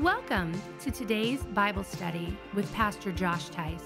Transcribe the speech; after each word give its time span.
Welcome 0.00 0.52
to 0.78 0.90
today's 0.90 1.42
Bible 1.42 1.84
study 1.84 2.34
with 2.54 2.72
Pastor 2.72 3.12
Josh 3.12 3.50
Tice. 3.50 3.84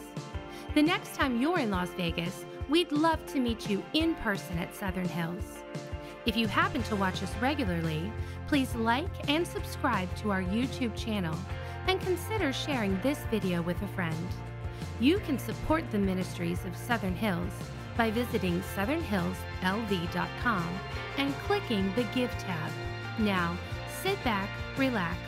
The 0.72 0.82
next 0.82 1.16
time 1.16 1.42
you're 1.42 1.58
in 1.58 1.72
Las 1.72 1.88
Vegas, 1.96 2.44
we'd 2.68 2.92
love 2.92 3.26
to 3.32 3.40
meet 3.40 3.68
you 3.68 3.82
in 3.94 4.14
person 4.16 4.56
at 4.58 4.72
Southern 4.72 5.08
Hills. 5.08 5.64
If 6.24 6.36
you 6.36 6.46
happen 6.46 6.84
to 6.84 6.94
watch 6.94 7.20
us 7.24 7.34
regularly, 7.40 8.12
please 8.46 8.72
like 8.76 9.28
and 9.28 9.44
subscribe 9.44 10.08
to 10.18 10.30
our 10.30 10.40
YouTube 10.40 10.94
channel 10.94 11.36
and 11.88 12.00
consider 12.00 12.52
sharing 12.52 13.00
this 13.00 13.18
video 13.28 13.60
with 13.62 13.82
a 13.82 13.88
friend. 13.88 14.28
You 15.00 15.18
can 15.18 15.36
support 15.36 15.90
the 15.90 15.98
ministries 15.98 16.64
of 16.64 16.76
Southern 16.76 17.16
Hills 17.16 17.52
by 17.96 18.12
visiting 18.12 18.62
southernhillslv.com 18.76 20.78
and 21.16 21.34
clicking 21.38 21.92
the 21.96 22.04
Give 22.14 22.30
tab. 22.38 22.70
Now, 23.18 23.58
sit 24.00 24.22
back, 24.22 24.48
relax, 24.76 25.18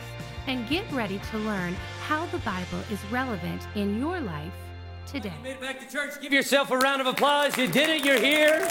and 0.47 0.67
get 0.69 0.89
ready 0.91 1.19
to 1.31 1.37
learn 1.37 1.75
how 2.05 2.25
the 2.27 2.37
Bible 2.39 2.79
is 2.89 2.99
relevant 3.11 3.61
in 3.75 3.99
your 3.99 4.19
life 4.21 4.53
today. 5.05 5.33
You 5.37 5.43
made 5.43 5.51
it 5.51 5.61
back 5.61 5.79
to 5.79 5.93
church. 5.93 6.19
Give 6.21 6.33
yourself 6.33 6.71
a 6.71 6.77
round 6.77 7.01
of 7.01 7.07
applause. 7.07 7.57
You 7.57 7.67
did 7.67 7.89
it. 7.89 8.05
You're 8.05 8.19
here. 8.19 8.67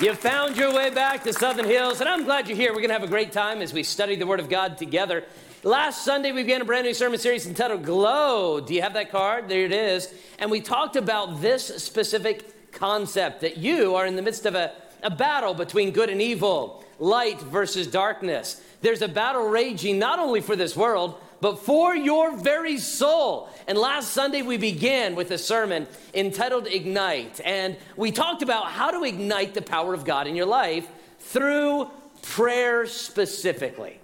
You 0.00 0.14
found 0.14 0.56
your 0.56 0.72
way 0.72 0.90
back 0.90 1.24
to 1.24 1.32
Southern 1.32 1.64
Hills, 1.64 2.00
and 2.00 2.08
I'm 2.08 2.24
glad 2.24 2.46
you're 2.46 2.56
here. 2.56 2.70
We're 2.70 2.76
going 2.76 2.88
to 2.88 2.94
have 2.94 3.02
a 3.02 3.08
great 3.08 3.32
time 3.32 3.60
as 3.60 3.72
we 3.72 3.82
study 3.82 4.14
the 4.14 4.26
Word 4.26 4.38
of 4.38 4.48
God 4.48 4.78
together. 4.78 5.24
Last 5.64 6.04
Sunday, 6.04 6.30
we 6.30 6.42
began 6.42 6.60
a 6.60 6.64
brand 6.64 6.86
new 6.86 6.94
sermon 6.94 7.18
series 7.18 7.46
entitled 7.46 7.84
Glow. 7.84 8.60
Do 8.60 8.74
you 8.74 8.82
have 8.82 8.92
that 8.94 9.10
card? 9.10 9.48
There 9.48 9.64
it 9.64 9.72
is. 9.72 10.12
And 10.38 10.52
we 10.52 10.60
talked 10.60 10.94
about 10.94 11.40
this 11.40 11.66
specific 11.82 12.70
concept 12.70 13.40
that 13.40 13.56
you 13.56 13.96
are 13.96 14.06
in 14.06 14.14
the 14.14 14.22
midst 14.22 14.46
of 14.46 14.54
a, 14.54 14.72
a 15.02 15.10
battle 15.10 15.54
between 15.54 15.90
good 15.90 16.10
and 16.10 16.22
evil, 16.22 16.84
light 17.00 17.40
versus 17.40 17.88
darkness. 17.88 18.62
There's 18.80 19.02
a 19.02 19.08
battle 19.08 19.48
raging 19.48 19.98
not 19.98 20.18
only 20.18 20.40
for 20.40 20.56
this 20.56 20.76
world, 20.76 21.20
but 21.40 21.60
for 21.60 21.94
your 21.94 22.36
very 22.36 22.78
soul. 22.78 23.48
And 23.66 23.78
last 23.78 24.12
Sunday, 24.12 24.42
we 24.42 24.56
began 24.56 25.14
with 25.14 25.30
a 25.30 25.38
sermon 25.38 25.86
entitled 26.14 26.66
Ignite. 26.66 27.40
And 27.44 27.76
we 27.96 28.10
talked 28.10 28.42
about 28.42 28.66
how 28.70 28.90
to 28.90 29.04
ignite 29.04 29.54
the 29.54 29.62
power 29.62 29.94
of 29.94 30.04
God 30.04 30.26
in 30.26 30.34
your 30.34 30.46
life 30.46 30.88
through 31.20 31.90
prayer 32.22 32.86
specifically. 32.86 34.00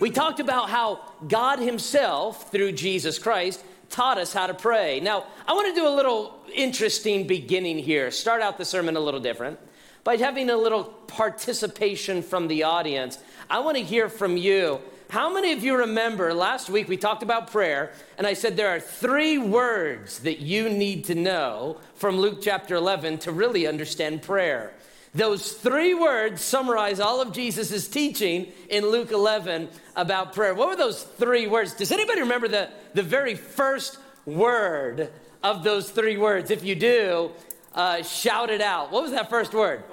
We 0.00 0.10
talked 0.10 0.40
about 0.40 0.70
how 0.70 1.00
God 1.26 1.58
Himself, 1.58 2.50
through 2.50 2.72
Jesus 2.72 3.18
Christ, 3.18 3.64
taught 3.90 4.18
us 4.18 4.32
how 4.32 4.46
to 4.46 4.54
pray. 4.54 5.00
Now, 5.00 5.24
I 5.46 5.52
want 5.52 5.74
to 5.74 5.80
do 5.80 5.86
a 5.86 5.94
little 5.94 6.38
interesting 6.52 7.26
beginning 7.26 7.78
here. 7.78 8.10
Start 8.10 8.42
out 8.42 8.58
the 8.58 8.64
sermon 8.64 8.96
a 8.96 9.00
little 9.00 9.20
different 9.20 9.58
by 10.02 10.16
having 10.16 10.50
a 10.50 10.56
little 10.56 10.84
participation 10.84 12.22
from 12.22 12.48
the 12.48 12.64
audience. 12.64 13.18
I 13.48 13.60
want 13.60 13.76
to 13.76 13.82
hear 13.82 14.08
from 14.08 14.36
you. 14.36 14.80
How 15.10 15.32
many 15.32 15.52
of 15.52 15.62
you 15.62 15.76
remember 15.76 16.32
last 16.32 16.70
week 16.70 16.88
we 16.88 16.96
talked 16.96 17.22
about 17.22 17.50
prayer, 17.50 17.92
and 18.16 18.26
I 18.26 18.32
said 18.32 18.56
there 18.56 18.74
are 18.74 18.80
three 18.80 19.38
words 19.38 20.20
that 20.20 20.40
you 20.40 20.68
need 20.68 21.04
to 21.04 21.14
know 21.14 21.78
from 21.94 22.18
Luke 22.18 22.38
chapter 22.40 22.74
11 22.74 23.18
to 23.18 23.32
really 23.32 23.66
understand 23.66 24.22
prayer? 24.22 24.72
Those 25.14 25.52
three 25.52 25.94
words 25.94 26.42
summarize 26.42 26.98
all 26.98 27.20
of 27.20 27.32
Jesus' 27.32 27.86
teaching 27.86 28.50
in 28.68 28.90
Luke 28.90 29.12
11 29.12 29.68
about 29.94 30.32
prayer. 30.32 30.54
What 30.54 30.68
were 30.68 30.76
those 30.76 31.02
three 31.02 31.46
words? 31.46 31.74
Does 31.74 31.92
anybody 31.92 32.22
remember 32.22 32.48
the, 32.48 32.70
the 32.94 33.02
very 33.02 33.36
first 33.36 33.98
word 34.26 35.12
of 35.42 35.62
those 35.62 35.90
three 35.90 36.16
words? 36.16 36.50
If 36.50 36.64
you 36.64 36.74
do, 36.74 37.30
uh, 37.74 38.02
shout 38.02 38.50
it 38.50 38.60
out. 38.60 38.90
What 38.90 39.02
was 39.02 39.12
that 39.12 39.30
first 39.30 39.54
word? 39.54 39.84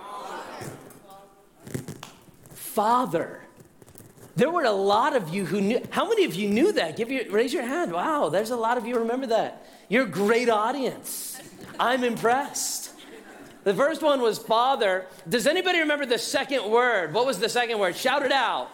Father. 2.73 3.41
There 4.35 4.49
were 4.49 4.63
a 4.63 4.71
lot 4.71 5.15
of 5.15 5.33
you 5.33 5.45
who 5.45 5.59
knew. 5.59 5.81
How 5.89 6.07
many 6.07 6.23
of 6.23 6.35
you 6.35 6.49
knew 6.49 6.71
that? 6.73 6.95
Give 6.95 7.11
you 7.11 7.25
raise 7.29 7.53
your 7.53 7.63
hand. 7.63 7.91
Wow, 7.91 8.29
there's 8.29 8.51
a 8.51 8.55
lot 8.55 8.77
of 8.77 8.85
you 8.85 8.99
remember 8.99 9.27
that. 9.27 9.67
You're 9.89 10.05
a 10.05 10.09
great 10.09 10.49
audience. 10.49 11.39
I'm 11.79 12.03
impressed. 12.03 12.93
The 13.63 13.73
first 13.73 14.01
one 14.01 14.21
was 14.21 14.39
Father. 14.39 15.05
Does 15.27 15.47
anybody 15.47 15.79
remember 15.79 16.05
the 16.05 16.17
second 16.17 16.71
word? 16.71 17.13
What 17.13 17.25
was 17.25 17.39
the 17.39 17.49
second 17.49 17.77
word? 17.77 17.95
Shout 17.95 18.25
it 18.25 18.31
out. 18.31 18.69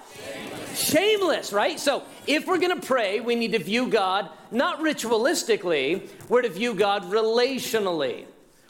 Shameless, 0.75 0.89
Shameless 0.91 1.53
right? 1.53 1.79
So 1.79 2.03
if 2.27 2.47
we're 2.47 2.59
going 2.59 2.79
to 2.79 2.85
pray, 2.85 3.19
we 3.19 3.35
need 3.35 3.51
to 3.53 3.59
view 3.59 3.87
God 3.87 4.29
not 4.51 4.79
ritualistically, 4.79 6.07
we're 6.29 6.43
to 6.43 6.49
view 6.49 6.73
God 6.73 7.11
relationally. 7.11 8.25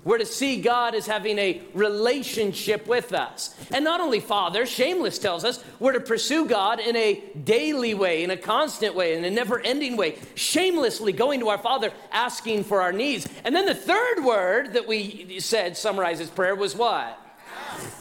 We're 0.07 0.19
to 0.19 0.25
see 0.25 0.61
God 0.61 0.95
as 0.95 1.05
having 1.05 1.37
a 1.37 1.61
relationship 1.73 2.87
with 2.87 3.11
us. 3.11 3.53
And 3.73 3.83
not 3.83 3.99
only 3.99 4.21
Father, 4.21 4.65
Shameless 4.65 5.19
tells 5.19 5.43
us 5.43 5.61
we're 5.81 5.91
to 5.91 5.99
pursue 5.99 6.45
God 6.45 6.79
in 6.79 6.95
a 6.95 7.21
daily 7.43 7.93
way, 7.93 8.23
in 8.23 8.31
a 8.31 8.37
constant 8.37 8.95
way, 8.95 9.17
in 9.17 9.25
a 9.25 9.29
never 9.29 9.59
ending 9.59 9.97
way, 9.97 10.17
shamelessly 10.35 11.11
going 11.11 11.41
to 11.41 11.49
our 11.49 11.57
Father, 11.57 11.91
asking 12.13 12.63
for 12.63 12.81
our 12.81 12.93
needs. 12.93 13.27
And 13.43 13.53
then 13.53 13.65
the 13.65 13.75
third 13.75 14.23
word 14.23 14.71
that 14.73 14.87
we 14.87 15.41
said 15.41 15.75
summarizes 15.75 16.29
prayer 16.29 16.55
was 16.55 16.73
what? 16.73 17.19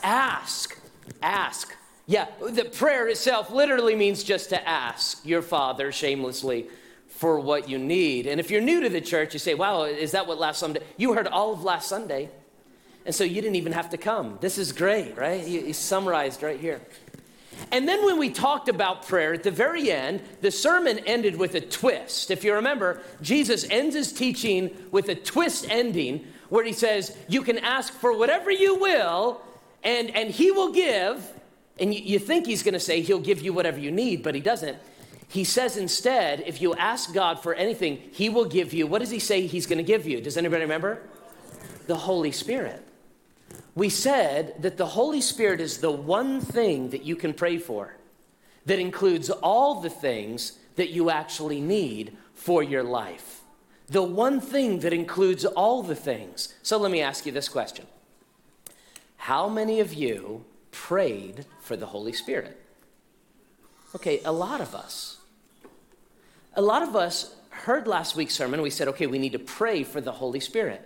Ask. 0.04 0.78
Ask. 1.20 1.74
Yeah, 2.06 2.28
the 2.40 2.66
prayer 2.66 3.08
itself 3.08 3.50
literally 3.50 3.96
means 3.96 4.22
just 4.22 4.50
to 4.50 4.68
ask 4.68 5.26
your 5.26 5.42
Father 5.42 5.90
shamelessly 5.90 6.68
for 7.16 7.40
what 7.40 7.68
you 7.68 7.78
need. 7.78 8.26
And 8.26 8.38
if 8.38 8.50
you're 8.50 8.60
new 8.60 8.82
to 8.82 8.90
the 8.90 9.00
church, 9.00 9.32
you 9.32 9.38
say, 9.38 9.54
wow, 9.54 9.84
is 9.84 10.12
that 10.12 10.26
what 10.26 10.38
last 10.38 10.58
Sunday? 10.58 10.80
You 10.98 11.14
heard 11.14 11.26
all 11.26 11.54
of 11.54 11.64
last 11.64 11.88
Sunday. 11.88 12.28
And 13.06 13.14
so 13.14 13.24
you 13.24 13.40
didn't 13.40 13.56
even 13.56 13.72
have 13.72 13.90
to 13.90 13.96
come. 13.96 14.36
This 14.42 14.58
is 14.58 14.72
great, 14.72 15.16
right? 15.16 15.42
He, 15.42 15.72
summarized 15.72 16.42
right 16.42 16.60
here. 16.60 16.80
And 17.72 17.88
then 17.88 18.04
when 18.04 18.18
we 18.18 18.28
talked 18.28 18.68
about 18.68 19.06
prayer 19.06 19.32
at 19.32 19.44
the 19.44 19.50
very 19.50 19.90
end, 19.90 20.20
the 20.42 20.50
sermon 20.50 20.98
ended 21.06 21.36
with 21.36 21.54
a 21.54 21.60
twist. 21.60 22.30
If 22.30 22.44
you 22.44 22.54
remember, 22.54 23.00
Jesus 23.22 23.64
ends 23.70 23.94
his 23.94 24.12
teaching 24.12 24.70
with 24.90 25.08
a 25.08 25.14
twist 25.14 25.66
ending 25.70 26.26
where 26.50 26.64
he 26.64 26.74
says, 26.74 27.16
You 27.28 27.40
can 27.40 27.58
ask 27.58 27.94
for 27.94 28.16
whatever 28.16 28.50
you 28.50 28.76
will, 28.76 29.40
and, 29.82 30.10
and 30.14 30.30
he 30.30 30.50
will 30.50 30.72
give. 30.72 31.32
And 31.78 31.94
you, 31.94 32.02
you 32.02 32.18
think 32.18 32.46
he's 32.46 32.62
going 32.62 32.74
to 32.74 32.80
say 32.80 33.00
he'll 33.00 33.20
give 33.20 33.40
you 33.40 33.54
whatever 33.54 33.78
you 33.78 33.90
need, 33.90 34.22
but 34.22 34.34
he 34.34 34.40
doesn't. 34.42 34.76
He 35.28 35.44
says 35.44 35.76
instead, 35.76 36.42
if 36.46 36.62
you 36.62 36.74
ask 36.74 37.12
God 37.12 37.42
for 37.42 37.54
anything, 37.54 38.00
He 38.12 38.28
will 38.28 38.44
give 38.44 38.72
you. 38.72 38.86
What 38.86 39.00
does 39.00 39.10
He 39.10 39.18
say 39.18 39.46
He's 39.46 39.66
going 39.66 39.78
to 39.78 39.84
give 39.84 40.06
you? 40.06 40.20
Does 40.20 40.36
anybody 40.36 40.62
remember? 40.62 41.02
The 41.86 41.96
Holy 41.96 42.32
Spirit. 42.32 42.82
We 43.74 43.88
said 43.88 44.54
that 44.60 44.76
the 44.76 44.86
Holy 44.86 45.20
Spirit 45.20 45.60
is 45.60 45.78
the 45.78 45.90
one 45.90 46.40
thing 46.40 46.90
that 46.90 47.04
you 47.04 47.16
can 47.16 47.34
pray 47.34 47.58
for 47.58 47.96
that 48.64 48.78
includes 48.78 49.30
all 49.30 49.80
the 49.80 49.90
things 49.90 50.58
that 50.76 50.90
you 50.90 51.10
actually 51.10 51.60
need 51.60 52.16
for 52.34 52.62
your 52.62 52.82
life. 52.82 53.42
The 53.88 54.02
one 54.02 54.40
thing 54.40 54.80
that 54.80 54.92
includes 54.92 55.44
all 55.44 55.82
the 55.82 55.94
things. 55.94 56.54
So 56.62 56.78
let 56.78 56.90
me 56.90 57.00
ask 57.00 57.26
you 57.26 57.32
this 57.32 57.48
question 57.48 57.86
How 59.16 59.48
many 59.48 59.80
of 59.80 59.92
you 59.92 60.44
prayed 60.70 61.46
for 61.60 61.76
the 61.76 61.86
Holy 61.86 62.12
Spirit? 62.12 62.60
Okay, 63.94 64.20
a 64.24 64.32
lot 64.32 64.60
of 64.60 64.74
us 64.74 65.15
a 66.56 66.62
lot 66.62 66.82
of 66.82 66.96
us 66.96 67.34
heard 67.50 67.86
last 67.86 68.16
week's 68.16 68.34
sermon. 68.34 68.62
We 68.62 68.70
said, 68.70 68.88
okay, 68.88 69.06
we 69.06 69.18
need 69.18 69.32
to 69.32 69.38
pray 69.38 69.84
for 69.84 70.00
the 70.00 70.12
Holy 70.12 70.40
Spirit. 70.40 70.82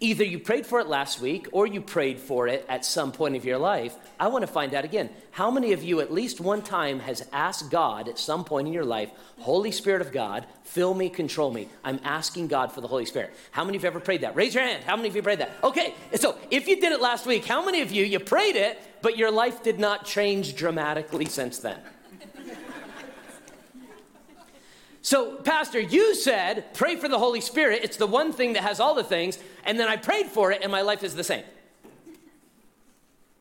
Either 0.00 0.22
you 0.22 0.38
prayed 0.38 0.64
for 0.64 0.78
it 0.78 0.86
last 0.86 1.20
week 1.20 1.48
or 1.50 1.66
you 1.66 1.80
prayed 1.80 2.20
for 2.20 2.46
it 2.46 2.64
at 2.68 2.84
some 2.84 3.10
point 3.10 3.34
of 3.34 3.44
your 3.44 3.58
life. 3.58 3.96
I 4.20 4.28
want 4.28 4.42
to 4.42 4.46
find 4.46 4.72
out 4.72 4.84
again. 4.84 5.10
How 5.32 5.50
many 5.50 5.72
of 5.72 5.82
you 5.82 5.98
at 5.98 6.12
least 6.12 6.40
one 6.40 6.62
time 6.62 7.00
has 7.00 7.26
asked 7.32 7.68
God 7.68 8.08
at 8.08 8.16
some 8.16 8.44
point 8.44 8.68
in 8.68 8.72
your 8.72 8.84
life, 8.84 9.10
Holy 9.38 9.72
Spirit 9.72 10.00
of 10.00 10.12
God, 10.12 10.46
fill 10.62 10.94
me, 10.94 11.08
control 11.08 11.52
me? 11.52 11.68
I'm 11.82 11.98
asking 12.04 12.46
God 12.46 12.70
for 12.70 12.80
the 12.80 12.86
Holy 12.86 13.06
Spirit. 13.06 13.34
How 13.50 13.64
many 13.64 13.76
of 13.76 13.82
you 13.82 13.88
ever 13.88 13.98
prayed 13.98 14.20
that? 14.20 14.36
Raise 14.36 14.54
your 14.54 14.62
hand. 14.62 14.84
How 14.84 14.94
many 14.94 15.08
of 15.08 15.16
you 15.16 15.22
prayed 15.22 15.40
that? 15.40 15.50
Okay, 15.64 15.94
so 16.14 16.36
if 16.52 16.68
you 16.68 16.80
did 16.80 16.92
it 16.92 17.00
last 17.00 17.26
week, 17.26 17.44
how 17.44 17.64
many 17.64 17.80
of 17.80 17.90
you, 17.90 18.04
you 18.04 18.20
prayed 18.20 18.54
it, 18.54 18.80
but 19.02 19.18
your 19.18 19.32
life 19.32 19.64
did 19.64 19.80
not 19.80 20.04
change 20.04 20.54
dramatically 20.54 21.24
since 21.24 21.58
then? 21.58 21.78
So, 25.08 25.36
Pastor, 25.36 25.80
you 25.80 26.14
said, 26.14 26.74
pray 26.74 26.96
for 26.96 27.08
the 27.08 27.18
Holy 27.18 27.40
Spirit. 27.40 27.80
It's 27.82 27.96
the 27.96 28.06
one 28.06 28.30
thing 28.30 28.52
that 28.52 28.62
has 28.62 28.78
all 28.78 28.94
the 28.94 29.02
things. 29.02 29.38
And 29.64 29.80
then 29.80 29.88
I 29.88 29.96
prayed 29.96 30.26
for 30.26 30.52
it, 30.52 30.60
and 30.62 30.70
my 30.70 30.82
life 30.82 31.02
is 31.02 31.14
the 31.14 31.24
same. 31.24 31.44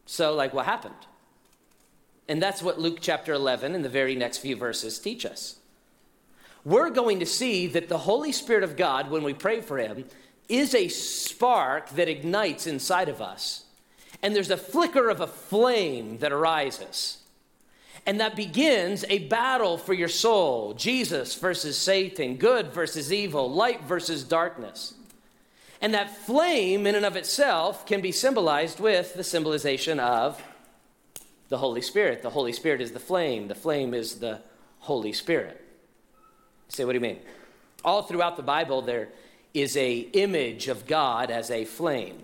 So, 0.06 0.34
like, 0.34 0.54
what 0.54 0.66
happened? 0.66 0.96
And 2.30 2.42
that's 2.42 2.64
what 2.64 2.80
Luke 2.80 3.00
chapter 3.02 3.34
11 3.34 3.76
and 3.76 3.84
the 3.84 3.90
very 3.90 4.16
next 4.16 4.38
few 4.38 4.56
verses 4.56 4.98
teach 4.98 5.26
us. 5.26 5.58
We're 6.64 6.90
going 6.90 7.20
to 7.20 7.26
see 7.26 7.68
that 7.68 7.90
the 7.90 7.98
Holy 7.98 8.32
Spirit 8.32 8.64
of 8.64 8.78
God, 8.78 9.12
when 9.12 9.24
we 9.24 9.34
pray 9.34 9.60
for 9.60 9.78
Him, 9.78 10.06
is 10.48 10.74
a 10.74 10.88
spark 10.88 11.90
that 11.90 12.08
ignites 12.08 12.66
inside 12.66 13.10
of 13.10 13.22
us. 13.22 13.66
And 14.24 14.34
there's 14.34 14.52
a 14.52 14.56
flicker 14.56 15.10
of 15.10 15.20
a 15.20 15.28
flame 15.28 16.20
that 16.20 16.32
arises. 16.32 17.18
And 18.08 18.22
that 18.22 18.38
begins 18.38 19.04
a 19.10 19.20
battle 19.20 19.78
for 19.78 19.94
your 19.94 20.08
soul 20.08 20.74
Jesus 20.74 21.36
versus 21.36 21.78
Satan, 21.78 22.38
good 22.38 22.72
versus 22.72 23.12
evil, 23.12 23.52
light 23.52 23.84
versus 23.84 24.24
darkness. 24.24 24.94
And 25.82 25.94
that 25.94 26.16
flame, 26.16 26.88
in 26.88 26.96
and 26.96 27.06
of 27.06 27.18
itself, 27.18 27.86
can 27.86 28.00
be 28.00 28.14
symbolized 28.14 28.80
with 28.80 29.14
the 29.14 29.26
symbolization 29.26 30.00
of 30.00 30.42
the 31.50 31.58
Holy 31.58 31.82
Spirit. 31.82 32.24
The 32.24 32.30
Holy 32.30 32.54
Spirit 32.54 32.80
is 32.80 32.94
the 32.94 33.00
flame, 33.00 33.50
the 33.50 33.56
flame 33.56 33.94
is 33.94 34.16
the 34.16 34.40
Holy 34.80 35.12
Spirit. 35.12 35.62
say, 36.70 36.86
what 36.86 36.94
do 36.94 36.96
you 36.96 37.02
mean? 37.02 37.20
All 37.84 38.04
throughout 38.04 38.38
the 38.38 38.44
Bible, 38.44 38.82
there 38.82 39.10
is 39.54 39.76
a 39.76 39.98
image 40.14 40.70
of 40.70 40.88
God 40.88 41.30
as 41.30 41.52
a 41.52 41.66
flame. 41.66 42.24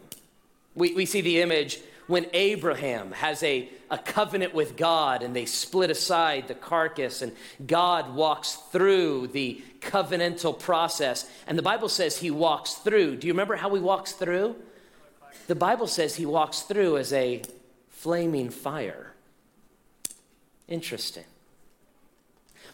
We, 0.76 0.94
we 0.94 1.06
see 1.06 1.22
the 1.22 1.42
image 1.42 1.82
when 2.08 2.26
Abraham 2.34 3.12
has 3.12 3.42
a, 3.44 3.70
a 3.90 3.98
covenant 3.98 4.54
with 4.54 4.76
God 4.76 5.24
and 5.24 5.36
they 5.36 5.46
split 5.46 5.90
aside 5.90 6.48
the 6.48 6.54
carcass, 6.54 7.22
and 7.22 7.32
God 7.66 8.16
walks 8.16 8.56
through 8.72 9.28
the 9.28 9.62
covenantal 9.80 10.58
process. 10.60 11.30
And 11.48 11.58
the 11.58 11.64
Bible 11.64 11.90
says 11.90 12.18
he 12.18 12.32
walks 12.32 12.74
through. 12.76 13.18
Do 13.18 13.28
you 13.28 13.34
remember 13.34 13.56
how 13.56 13.74
he 13.74 13.82
walks 13.82 14.14
through? 14.14 14.56
The 15.48 15.56
Bible 15.56 15.88
says 15.88 16.16
he 16.16 16.26
walks 16.26 16.62
through 16.62 16.98
as 16.98 17.12
a 17.14 17.42
flaming 17.90 18.50
fire. 18.50 19.14
Interesting. 20.68 21.26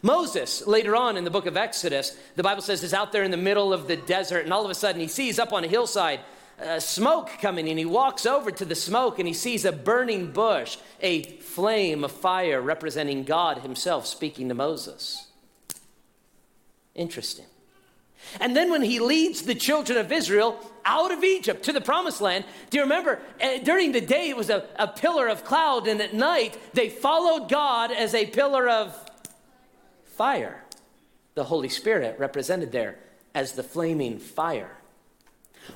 Moses, 0.02 0.66
later 0.66 0.96
on 0.96 1.16
in 1.16 1.24
the 1.24 1.30
book 1.30 1.46
of 1.46 1.56
Exodus, 1.56 2.16
the 2.36 2.42
Bible 2.42 2.62
says 2.62 2.82
is 2.82 2.94
out 2.94 3.12
there 3.12 3.22
in 3.22 3.30
the 3.30 3.36
middle 3.36 3.72
of 3.72 3.86
the 3.86 3.96
desert, 3.96 4.44
and 4.44 4.52
all 4.52 4.64
of 4.64 4.70
a 4.70 4.74
sudden 4.74 5.00
he 5.00 5.08
sees 5.08 5.38
up 5.38 5.52
on 5.52 5.62
a 5.62 5.68
hillside 5.68 6.20
smoke 6.78 7.30
coming, 7.40 7.68
and 7.68 7.78
he 7.78 7.84
walks 7.84 8.26
over 8.26 8.50
to 8.50 8.64
the 8.64 8.74
smoke 8.74 9.18
and 9.18 9.26
he 9.26 9.34
sees 9.34 9.64
a 9.64 9.72
burning 9.72 10.30
bush, 10.32 10.76
a 11.00 11.22
flame 11.22 12.04
of 12.04 12.12
fire 12.12 12.60
representing 12.60 13.24
God 13.24 13.58
Himself 13.58 14.06
speaking 14.06 14.48
to 14.48 14.54
Moses. 14.54 15.28
Interesting. 16.94 17.46
And 18.40 18.54
then 18.54 18.70
when 18.70 18.82
he 18.82 19.00
leads 19.00 19.42
the 19.42 19.54
children 19.54 19.98
of 19.98 20.12
Israel 20.12 20.58
out 20.84 21.10
of 21.10 21.24
Egypt 21.24 21.64
to 21.64 21.72
the 21.72 21.80
promised 21.80 22.20
land, 22.20 22.44
do 22.68 22.78
you 22.78 22.82
remember? 22.82 23.20
Uh, 23.42 23.58
during 23.58 23.92
the 23.92 24.00
day, 24.00 24.28
it 24.28 24.36
was 24.36 24.50
a, 24.50 24.66
a 24.76 24.86
pillar 24.86 25.28
of 25.28 25.44
cloud, 25.44 25.86
and 25.86 26.00
at 26.00 26.14
night, 26.14 26.58
they 26.74 26.88
followed 26.88 27.48
God 27.48 27.90
as 27.90 28.14
a 28.14 28.26
pillar 28.26 28.68
of 28.68 28.94
fire. 30.04 30.64
The 31.34 31.44
Holy 31.44 31.68
Spirit 31.68 32.18
represented 32.18 32.72
there 32.72 32.98
as 33.34 33.52
the 33.52 33.62
flaming 33.62 34.18
fire. 34.18 34.79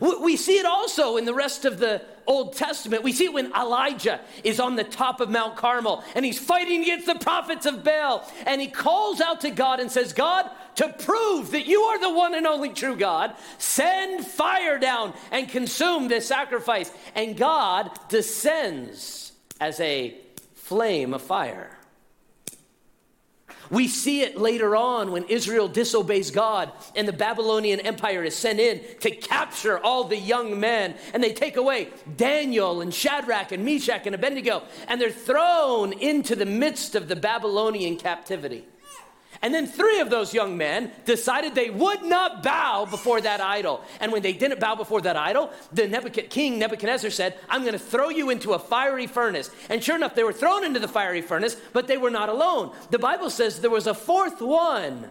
We 0.00 0.36
see 0.36 0.58
it 0.58 0.66
also 0.66 1.16
in 1.16 1.24
the 1.24 1.34
rest 1.34 1.64
of 1.64 1.78
the 1.78 2.02
Old 2.26 2.56
Testament. 2.56 3.02
We 3.02 3.12
see 3.12 3.26
it 3.26 3.32
when 3.32 3.52
Elijah 3.52 4.20
is 4.42 4.58
on 4.58 4.76
the 4.76 4.84
top 4.84 5.20
of 5.20 5.30
Mount 5.30 5.56
Carmel 5.56 6.02
and 6.14 6.24
he's 6.24 6.38
fighting 6.38 6.82
against 6.82 7.06
the 7.06 7.16
prophets 7.16 7.66
of 7.66 7.84
Baal. 7.84 8.28
And 8.46 8.60
he 8.60 8.68
calls 8.68 9.20
out 9.20 9.42
to 9.42 9.50
God 9.50 9.80
and 9.80 9.90
says, 9.90 10.12
God, 10.12 10.50
to 10.76 10.88
prove 10.88 11.52
that 11.52 11.66
you 11.66 11.82
are 11.82 12.00
the 12.00 12.12
one 12.12 12.34
and 12.34 12.46
only 12.46 12.70
true 12.70 12.96
God, 12.96 13.34
send 13.58 14.26
fire 14.26 14.78
down 14.78 15.12
and 15.30 15.48
consume 15.48 16.08
this 16.08 16.26
sacrifice. 16.26 16.90
And 17.14 17.36
God 17.36 17.90
descends 18.08 19.32
as 19.60 19.78
a 19.80 20.16
flame 20.54 21.14
of 21.14 21.22
fire. 21.22 21.70
We 23.74 23.88
see 23.88 24.22
it 24.22 24.38
later 24.38 24.76
on 24.76 25.10
when 25.10 25.24
Israel 25.24 25.66
disobeys 25.66 26.30
God 26.30 26.70
and 26.94 27.08
the 27.08 27.12
Babylonian 27.12 27.80
Empire 27.80 28.22
is 28.22 28.36
sent 28.36 28.60
in 28.60 28.80
to 29.00 29.10
capture 29.10 29.80
all 29.80 30.04
the 30.04 30.16
young 30.16 30.60
men. 30.60 30.94
And 31.12 31.22
they 31.22 31.32
take 31.32 31.56
away 31.56 31.88
Daniel 32.16 32.80
and 32.80 32.94
Shadrach 32.94 33.50
and 33.50 33.64
Meshach 33.64 34.06
and 34.06 34.14
Abednego, 34.14 34.62
and 34.86 35.00
they're 35.00 35.10
thrown 35.10 35.92
into 35.92 36.36
the 36.36 36.46
midst 36.46 36.94
of 36.94 37.08
the 37.08 37.16
Babylonian 37.16 37.96
captivity. 37.96 38.64
And 39.44 39.52
then 39.52 39.66
three 39.66 40.00
of 40.00 40.08
those 40.08 40.32
young 40.32 40.56
men 40.56 40.90
decided 41.04 41.54
they 41.54 41.68
would 41.68 42.02
not 42.02 42.42
bow 42.42 42.86
before 42.86 43.20
that 43.20 43.42
idol. 43.42 43.84
And 44.00 44.10
when 44.10 44.22
they 44.22 44.32
didn't 44.32 44.58
bow 44.58 44.74
before 44.74 45.02
that 45.02 45.18
idol, 45.18 45.52
the 45.70 46.26
king 46.30 46.58
Nebuchadnezzar 46.58 47.10
said, 47.10 47.38
I'm 47.50 47.60
going 47.60 47.74
to 47.74 47.78
throw 47.78 48.08
you 48.08 48.30
into 48.30 48.54
a 48.54 48.58
fiery 48.58 49.06
furnace. 49.06 49.50
And 49.68 49.84
sure 49.84 49.96
enough, 49.96 50.14
they 50.14 50.24
were 50.24 50.32
thrown 50.32 50.64
into 50.64 50.80
the 50.80 50.88
fiery 50.88 51.20
furnace, 51.20 51.58
but 51.74 51.88
they 51.88 51.98
were 51.98 52.08
not 52.08 52.30
alone. 52.30 52.74
The 52.90 52.98
Bible 52.98 53.28
says 53.28 53.60
there 53.60 53.68
was 53.68 53.86
a 53.86 53.92
fourth 53.92 54.40
one 54.40 55.10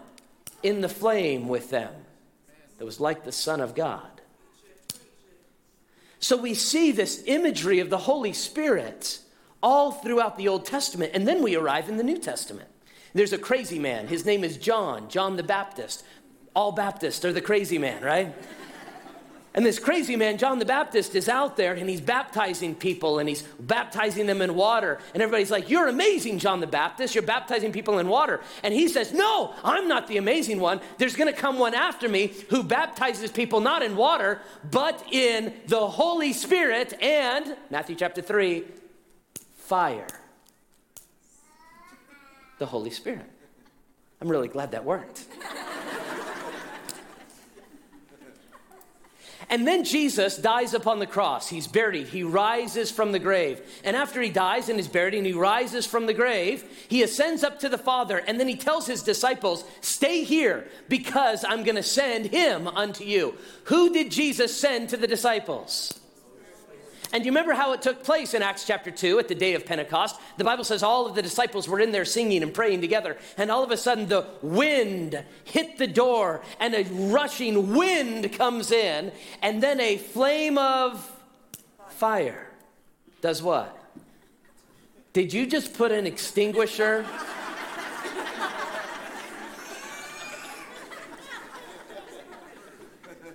in 0.64 0.80
the 0.80 0.88
flame 0.88 1.46
with 1.46 1.70
them 1.70 1.94
that 2.78 2.84
was 2.84 2.98
like 2.98 3.22
the 3.22 3.30
Son 3.30 3.60
of 3.60 3.76
God. 3.76 4.20
So 6.18 6.36
we 6.36 6.54
see 6.54 6.90
this 6.90 7.22
imagery 7.26 7.78
of 7.78 7.88
the 7.88 7.98
Holy 7.98 8.32
Spirit 8.32 9.20
all 9.62 9.92
throughout 9.92 10.38
the 10.38 10.48
Old 10.48 10.66
Testament. 10.66 11.12
And 11.14 11.28
then 11.28 11.40
we 11.40 11.54
arrive 11.54 11.88
in 11.88 11.98
the 11.98 12.02
New 12.02 12.18
Testament. 12.18 12.68
There's 13.14 13.32
a 13.32 13.38
crazy 13.38 13.78
man. 13.78 14.08
His 14.08 14.26
name 14.26 14.42
is 14.42 14.56
John, 14.56 15.08
John 15.08 15.36
the 15.36 15.44
Baptist. 15.44 16.04
All 16.54 16.72
Baptists 16.72 17.24
are 17.24 17.32
the 17.32 17.40
crazy 17.40 17.78
man, 17.78 18.02
right? 18.02 18.34
And 19.56 19.64
this 19.64 19.78
crazy 19.78 20.16
man, 20.16 20.36
John 20.36 20.58
the 20.58 20.64
Baptist, 20.64 21.14
is 21.14 21.28
out 21.28 21.56
there 21.56 21.74
and 21.74 21.88
he's 21.88 22.00
baptizing 22.00 22.74
people 22.74 23.20
and 23.20 23.28
he's 23.28 23.42
baptizing 23.60 24.26
them 24.26 24.42
in 24.42 24.56
water. 24.56 24.98
And 25.14 25.22
everybody's 25.22 25.52
like, 25.52 25.70
You're 25.70 25.86
amazing, 25.86 26.40
John 26.40 26.58
the 26.58 26.66
Baptist. 26.66 27.14
You're 27.14 27.22
baptizing 27.22 27.70
people 27.70 28.00
in 28.00 28.08
water. 28.08 28.40
And 28.64 28.74
he 28.74 28.88
says, 28.88 29.12
No, 29.12 29.54
I'm 29.62 29.86
not 29.86 30.08
the 30.08 30.16
amazing 30.16 30.58
one. 30.58 30.80
There's 30.98 31.14
going 31.14 31.32
to 31.32 31.40
come 31.40 31.60
one 31.60 31.72
after 31.72 32.08
me 32.08 32.32
who 32.50 32.64
baptizes 32.64 33.30
people 33.30 33.60
not 33.60 33.84
in 33.84 33.94
water, 33.94 34.40
but 34.68 35.04
in 35.12 35.52
the 35.68 35.86
Holy 35.86 36.32
Spirit 36.32 37.00
and, 37.00 37.56
Matthew 37.70 37.94
chapter 37.94 38.22
3, 38.22 38.64
fire 39.54 40.08
the 42.58 42.66
Holy 42.66 42.90
Spirit. 42.90 43.26
I'm 44.20 44.28
really 44.28 44.48
glad 44.48 44.72
that 44.72 44.84
worked. 44.84 45.24
And 49.50 49.66
then 49.66 49.84
Jesus 49.84 50.36
dies 50.36 50.74
upon 50.74 50.98
the 50.98 51.06
cross. 51.06 51.48
He's 51.48 51.66
buried. 51.66 52.08
He 52.08 52.22
rises 52.22 52.90
from 52.90 53.12
the 53.12 53.18
grave. 53.18 53.60
And 53.84 53.96
after 53.96 54.20
he 54.22 54.30
dies 54.30 54.68
and 54.68 54.80
is 54.80 54.88
buried 54.88 55.14
and 55.14 55.26
he 55.26 55.32
rises 55.32 55.86
from 55.86 56.06
the 56.06 56.14
grave, 56.14 56.64
he 56.88 57.02
ascends 57.02 57.44
up 57.44 57.60
to 57.60 57.68
the 57.68 57.78
Father. 57.78 58.18
And 58.18 58.40
then 58.40 58.48
he 58.48 58.56
tells 58.56 58.86
his 58.86 59.02
disciples, 59.02 59.64
Stay 59.80 60.24
here 60.24 60.66
because 60.88 61.44
I'm 61.44 61.64
going 61.64 61.76
to 61.76 61.82
send 61.82 62.26
him 62.26 62.66
unto 62.66 63.04
you. 63.04 63.36
Who 63.64 63.92
did 63.92 64.10
Jesus 64.10 64.56
send 64.56 64.88
to 64.90 64.96
the 64.96 65.06
disciples? 65.06 66.00
And 67.14 67.24
you 67.24 67.30
remember 67.30 67.54
how 67.54 67.72
it 67.74 67.80
took 67.80 68.02
place 68.02 68.34
in 68.34 68.42
Acts 68.42 68.66
chapter 68.66 68.90
2 68.90 69.20
at 69.20 69.28
the 69.28 69.36
day 69.36 69.54
of 69.54 69.64
Pentecost? 69.64 70.20
The 70.36 70.42
Bible 70.42 70.64
says 70.64 70.82
all 70.82 71.06
of 71.06 71.14
the 71.14 71.22
disciples 71.22 71.68
were 71.68 71.78
in 71.78 71.92
there 71.92 72.04
singing 72.04 72.42
and 72.42 72.52
praying 72.52 72.80
together. 72.80 73.16
And 73.38 73.52
all 73.52 73.62
of 73.62 73.70
a 73.70 73.76
sudden, 73.76 74.08
the 74.08 74.26
wind 74.42 75.22
hit 75.44 75.78
the 75.78 75.86
door, 75.86 76.42
and 76.58 76.74
a 76.74 76.82
rushing 76.82 77.72
wind 77.72 78.32
comes 78.32 78.72
in, 78.72 79.12
and 79.42 79.62
then 79.62 79.78
a 79.78 79.96
flame 79.96 80.58
of 80.58 81.08
fire 81.90 82.50
does 83.20 83.40
what? 83.40 83.78
Did 85.12 85.32
you 85.32 85.46
just 85.46 85.72
put 85.74 85.92
an 85.92 86.08
extinguisher? 86.08 87.06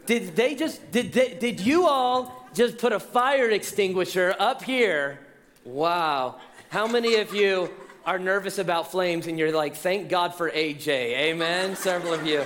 did 0.05 0.35
they 0.35 0.53
just, 0.55 0.91
did, 0.91 1.13
they, 1.13 1.35
did 1.35 1.61
you 1.61 1.87
all 1.87 2.38
just 2.59 2.77
put 2.77 2.91
a 2.91 2.99
fire 2.99 3.49
extinguisher 3.49 4.35
up 4.37 4.61
here. 4.61 5.17
Wow. 5.63 6.41
How 6.67 6.87
many 6.87 7.15
of 7.15 7.33
you 7.33 7.69
are 8.05 8.19
nervous 8.19 8.57
about 8.57 8.91
flames 8.91 9.27
and 9.27 9.39
you're 9.39 9.53
like, 9.53 9.77
thank 9.77 10.09
God 10.09 10.35
for 10.35 10.51
AJ? 10.51 10.89
Amen. 10.89 11.77
Several 11.77 12.13
of 12.13 12.27
you. 12.27 12.43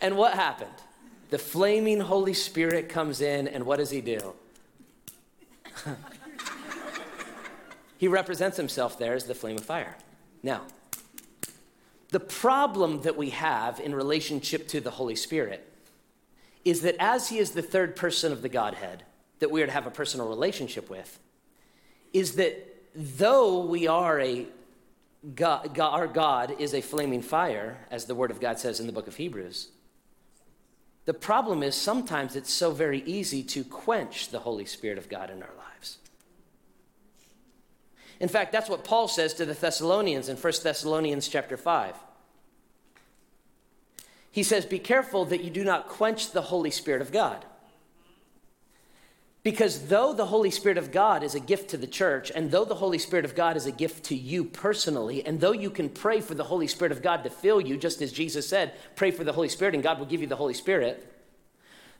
And 0.00 0.16
what 0.16 0.34
happened? 0.34 0.70
The 1.30 1.38
flaming 1.38 1.98
Holy 1.98 2.34
Spirit 2.34 2.88
comes 2.88 3.20
in, 3.20 3.48
and 3.48 3.66
what 3.66 3.78
does 3.78 3.90
he 3.90 4.00
do? 4.00 4.34
he 7.98 8.06
represents 8.06 8.56
himself 8.56 8.96
there 8.96 9.14
as 9.14 9.24
the 9.24 9.34
flame 9.34 9.58
of 9.58 9.64
fire. 9.64 9.96
Now, 10.44 10.62
the 12.10 12.20
problem 12.20 13.02
that 13.02 13.16
we 13.16 13.30
have 13.30 13.80
in 13.80 13.92
relationship 13.92 14.68
to 14.68 14.80
the 14.80 14.92
Holy 14.92 15.16
Spirit 15.16 15.68
is 16.64 16.82
that 16.82 16.96
as 16.98 17.28
he 17.28 17.38
is 17.38 17.52
the 17.52 17.62
third 17.62 17.96
person 17.96 18.32
of 18.32 18.42
the 18.42 18.48
Godhead 18.48 19.02
that 19.40 19.50
we 19.50 19.62
are 19.62 19.66
to 19.66 19.72
have 19.72 19.86
a 19.86 19.90
personal 19.90 20.28
relationship 20.28 20.88
with, 20.88 21.18
is 22.12 22.36
that 22.36 22.84
though 22.94 23.64
we 23.64 23.86
are 23.86 24.20
a 24.20 24.46
God, 25.34 25.74
God, 25.74 25.94
our 25.94 26.06
God 26.06 26.54
is 26.58 26.74
a 26.74 26.80
flaming 26.80 27.22
fire, 27.22 27.78
as 27.90 28.06
the 28.06 28.14
Word 28.14 28.30
of 28.30 28.40
God 28.40 28.58
says 28.58 28.80
in 28.80 28.86
the 28.86 28.92
book 28.92 29.06
of 29.06 29.16
Hebrews, 29.16 29.68
the 31.04 31.14
problem 31.14 31.62
is 31.62 31.74
sometimes 31.74 32.36
it's 32.36 32.52
so 32.52 32.70
very 32.70 33.02
easy 33.02 33.42
to 33.44 33.64
quench 33.64 34.28
the 34.28 34.40
Holy 34.40 34.64
Spirit 34.64 34.98
of 34.98 35.08
God 35.08 35.30
in 35.30 35.42
our 35.42 35.50
lives. 35.58 35.98
In 38.20 38.28
fact, 38.28 38.52
that's 38.52 38.70
what 38.70 38.84
Paul 38.84 39.08
says 39.08 39.34
to 39.34 39.44
the 39.44 39.54
Thessalonians 39.54 40.28
in 40.28 40.36
1 40.36 40.52
Thessalonians 40.62 41.26
chapter 41.26 41.56
5. 41.56 41.96
He 44.32 44.42
says, 44.42 44.64
Be 44.64 44.78
careful 44.78 45.26
that 45.26 45.44
you 45.44 45.50
do 45.50 45.62
not 45.62 45.88
quench 45.88 46.32
the 46.32 46.42
Holy 46.42 46.70
Spirit 46.70 47.02
of 47.02 47.12
God. 47.12 47.44
Because 49.42 49.88
though 49.88 50.12
the 50.12 50.26
Holy 50.26 50.50
Spirit 50.50 50.78
of 50.78 50.92
God 50.92 51.22
is 51.22 51.34
a 51.34 51.40
gift 51.40 51.70
to 51.70 51.76
the 51.76 51.86
church, 51.86 52.30
and 52.34 52.50
though 52.50 52.64
the 52.64 52.76
Holy 52.76 52.98
Spirit 52.98 53.24
of 53.24 53.34
God 53.34 53.56
is 53.56 53.66
a 53.66 53.72
gift 53.72 54.04
to 54.04 54.16
you 54.16 54.44
personally, 54.44 55.24
and 55.26 55.40
though 55.40 55.52
you 55.52 55.68
can 55.68 55.88
pray 55.88 56.20
for 56.20 56.34
the 56.34 56.44
Holy 56.44 56.68
Spirit 56.68 56.92
of 56.92 57.02
God 57.02 57.24
to 57.24 57.30
fill 57.30 57.60
you, 57.60 57.76
just 57.76 58.00
as 58.00 58.12
Jesus 58.12 58.48
said, 58.48 58.72
pray 58.94 59.10
for 59.10 59.24
the 59.24 59.32
Holy 59.32 59.48
Spirit 59.48 59.74
and 59.74 59.82
God 59.82 59.98
will 59.98 60.06
give 60.06 60.20
you 60.20 60.28
the 60.28 60.36
Holy 60.36 60.54
Spirit, 60.54 61.08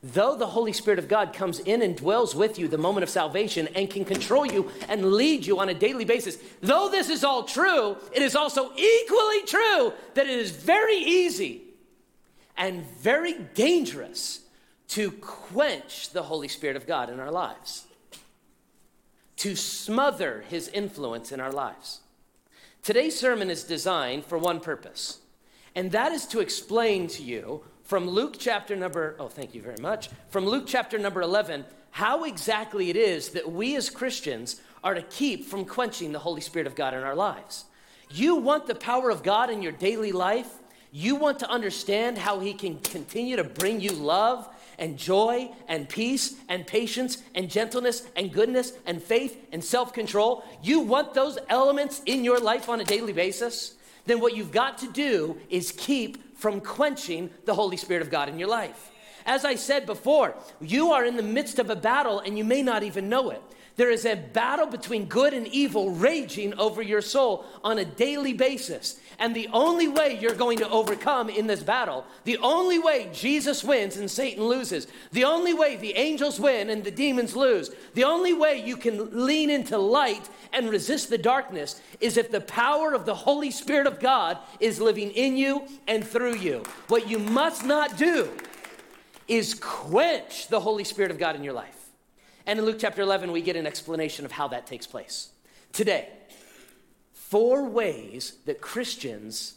though 0.01 0.37
the 0.37 0.47
Holy 0.47 0.71
Spirit 0.71 0.99
of 0.99 1.09
God 1.09 1.33
comes 1.33 1.59
in 1.59 1.81
and 1.81 1.97
dwells 1.97 2.33
with 2.33 2.57
you 2.57 2.69
the 2.69 2.77
moment 2.77 3.03
of 3.03 3.09
salvation 3.09 3.67
and 3.75 3.89
can 3.89 4.05
control 4.05 4.45
you 4.45 4.71
and 4.87 5.11
lead 5.11 5.45
you 5.45 5.59
on 5.59 5.67
a 5.67 5.73
daily 5.73 6.05
basis, 6.05 6.37
though 6.61 6.87
this 6.89 7.09
is 7.09 7.25
all 7.25 7.43
true, 7.43 7.97
it 8.13 8.21
is 8.21 8.37
also 8.37 8.71
equally 8.77 9.41
true 9.45 9.91
that 10.13 10.27
it 10.27 10.39
is 10.39 10.51
very 10.51 10.95
easy 10.95 11.62
and 12.57 12.85
very 12.85 13.33
dangerous 13.53 14.41
to 14.89 15.11
quench 15.11 16.09
the 16.11 16.23
Holy 16.23 16.47
Spirit 16.47 16.75
of 16.75 16.85
God 16.85 17.09
in 17.09 17.19
our 17.19 17.31
lives, 17.31 17.85
to 19.37 19.55
smother 19.55 20.43
his 20.49 20.67
influence 20.67 21.31
in 21.31 21.39
our 21.39 21.51
lives. 21.51 22.01
Today's 22.83 23.17
sermon 23.17 23.49
is 23.49 23.63
designed 23.63 24.25
for 24.25 24.37
one 24.37 24.59
purpose, 24.59 25.19
and 25.75 25.91
that 25.91 26.11
is 26.11 26.25
to 26.27 26.41
explain 26.41 27.07
to 27.07 27.23
you 27.23 27.63
from 27.83 28.07
Luke 28.07 28.35
chapter 28.37 28.75
number, 28.75 29.15
oh, 29.19 29.27
thank 29.27 29.55
you 29.55 29.61
very 29.61 29.81
much, 29.81 30.09
from 30.29 30.45
Luke 30.45 30.65
chapter 30.67 30.97
number 30.97 31.21
11, 31.21 31.65
how 31.91 32.23
exactly 32.23 32.89
it 32.89 32.95
is 32.95 33.29
that 33.29 33.51
we 33.51 33.75
as 33.75 33.89
Christians 33.89 34.61
are 34.83 34.93
to 34.93 35.01
keep 35.01 35.45
from 35.45 35.65
quenching 35.65 36.11
the 36.11 36.19
Holy 36.19 36.41
Spirit 36.41 36.67
of 36.67 36.75
God 36.75 36.93
in 36.93 37.03
our 37.03 37.15
lives. 37.15 37.65
You 38.09 38.35
want 38.35 38.67
the 38.67 38.75
power 38.75 39.09
of 39.09 39.23
God 39.23 39.49
in 39.49 39.61
your 39.61 39.71
daily 39.71 40.11
life? 40.11 40.49
You 40.95 41.15
want 41.15 41.39
to 41.39 41.49
understand 41.49 42.19
how 42.19 42.39
He 42.39 42.53
can 42.53 42.77
continue 42.77 43.35
to 43.35 43.43
bring 43.43 43.81
you 43.81 43.93
love 43.93 44.47
and 44.77 44.95
joy 44.95 45.49
and 45.67 45.89
peace 45.89 46.35
and 46.47 46.67
patience 46.67 47.17
and 47.33 47.49
gentleness 47.49 48.03
and 48.15 48.31
goodness 48.31 48.73
and 48.85 49.01
faith 49.01 49.43
and 49.51 49.63
self 49.63 49.91
control? 49.91 50.45
You 50.61 50.81
want 50.81 51.15
those 51.15 51.39
elements 51.49 52.03
in 52.05 52.23
your 52.23 52.39
life 52.39 52.69
on 52.69 52.79
a 52.79 52.85
daily 52.85 53.11
basis? 53.11 53.73
Then 54.05 54.19
what 54.19 54.35
you've 54.35 54.51
got 54.51 54.77
to 54.79 54.91
do 54.91 55.35
is 55.49 55.71
keep 55.71 56.37
from 56.37 56.61
quenching 56.61 57.31
the 57.45 57.55
Holy 57.55 57.77
Spirit 57.77 58.03
of 58.03 58.11
God 58.11 58.29
in 58.29 58.37
your 58.37 58.49
life. 58.49 58.91
As 59.25 59.45
I 59.45 59.55
said 59.55 59.87
before, 59.87 60.35
you 60.61 60.91
are 60.91 61.05
in 61.05 61.17
the 61.17 61.23
midst 61.23 61.57
of 61.57 61.71
a 61.71 61.75
battle 61.75 62.19
and 62.19 62.37
you 62.37 62.43
may 62.43 62.61
not 62.61 62.83
even 62.83 63.09
know 63.09 63.31
it. 63.31 63.41
There 63.75 63.89
is 63.89 64.05
a 64.05 64.15
battle 64.15 64.67
between 64.67 65.05
good 65.05 65.33
and 65.33 65.47
evil 65.47 65.89
raging 65.89 66.53
over 66.59 66.81
your 66.81 67.01
soul 67.01 67.45
on 67.63 67.79
a 67.79 67.85
daily 67.85 68.33
basis. 68.33 68.99
And 69.17 69.35
the 69.35 69.49
only 69.51 69.87
way 69.87 70.19
you're 70.19 70.35
going 70.35 70.59
to 70.59 70.69
overcome 70.69 71.29
in 71.29 71.47
this 71.47 71.63
battle, 71.63 72.05
the 72.23 72.37
only 72.37 72.77
way 72.77 73.09
Jesus 73.11 73.63
wins 73.63 73.97
and 73.97 74.09
Satan 74.09 74.43
loses, 74.43 74.87
the 75.11 75.23
only 75.23 75.55
way 75.55 75.75
the 75.75 75.93
angels 75.95 76.39
win 76.39 76.69
and 76.69 76.83
the 76.83 76.91
demons 76.91 77.35
lose, 77.35 77.71
the 77.95 78.03
only 78.03 78.33
way 78.33 78.63
you 78.63 78.77
can 78.77 79.25
lean 79.25 79.49
into 79.49 79.77
light 79.77 80.29
and 80.51 80.69
resist 80.69 81.09
the 81.09 81.17
darkness 81.17 81.81
is 81.99 82.17
if 82.17 82.31
the 82.31 82.41
power 82.41 82.93
of 82.93 83.05
the 83.05 83.15
Holy 83.15 83.49
Spirit 83.49 83.87
of 83.87 83.99
God 83.99 84.37
is 84.59 84.79
living 84.79 85.09
in 85.11 85.35
you 85.35 85.65
and 85.87 86.05
through 86.05 86.35
you. 86.35 86.63
What 86.89 87.09
you 87.09 87.17
must 87.17 87.65
not 87.65 87.97
do 87.97 88.29
is 89.27 89.55
quench 89.55 90.47
the 90.49 90.59
Holy 90.59 90.83
Spirit 90.83 91.09
of 91.09 91.17
God 91.17 91.35
in 91.35 91.43
your 91.43 91.53
life. 91.53 91.82
And 92.45 92.59
in 92.59 92.65
Luke 92.65 92.77
chapter 92.79 93.01
11, 93.01 93.31
we 93.31 93.41
get 93.41 93.55
an 93.55 93.65
explanation 93.65 94.25
of 94.25 94.31
how 94.31 94.47
that 94.49 94.67
takes 94.67 94.85
place. 94.85 95.29
Today, 95.71 96.09
four 97.13 97.67
ways 97.67 98.35
that 98.45 98.61
Christians 98.61 99.55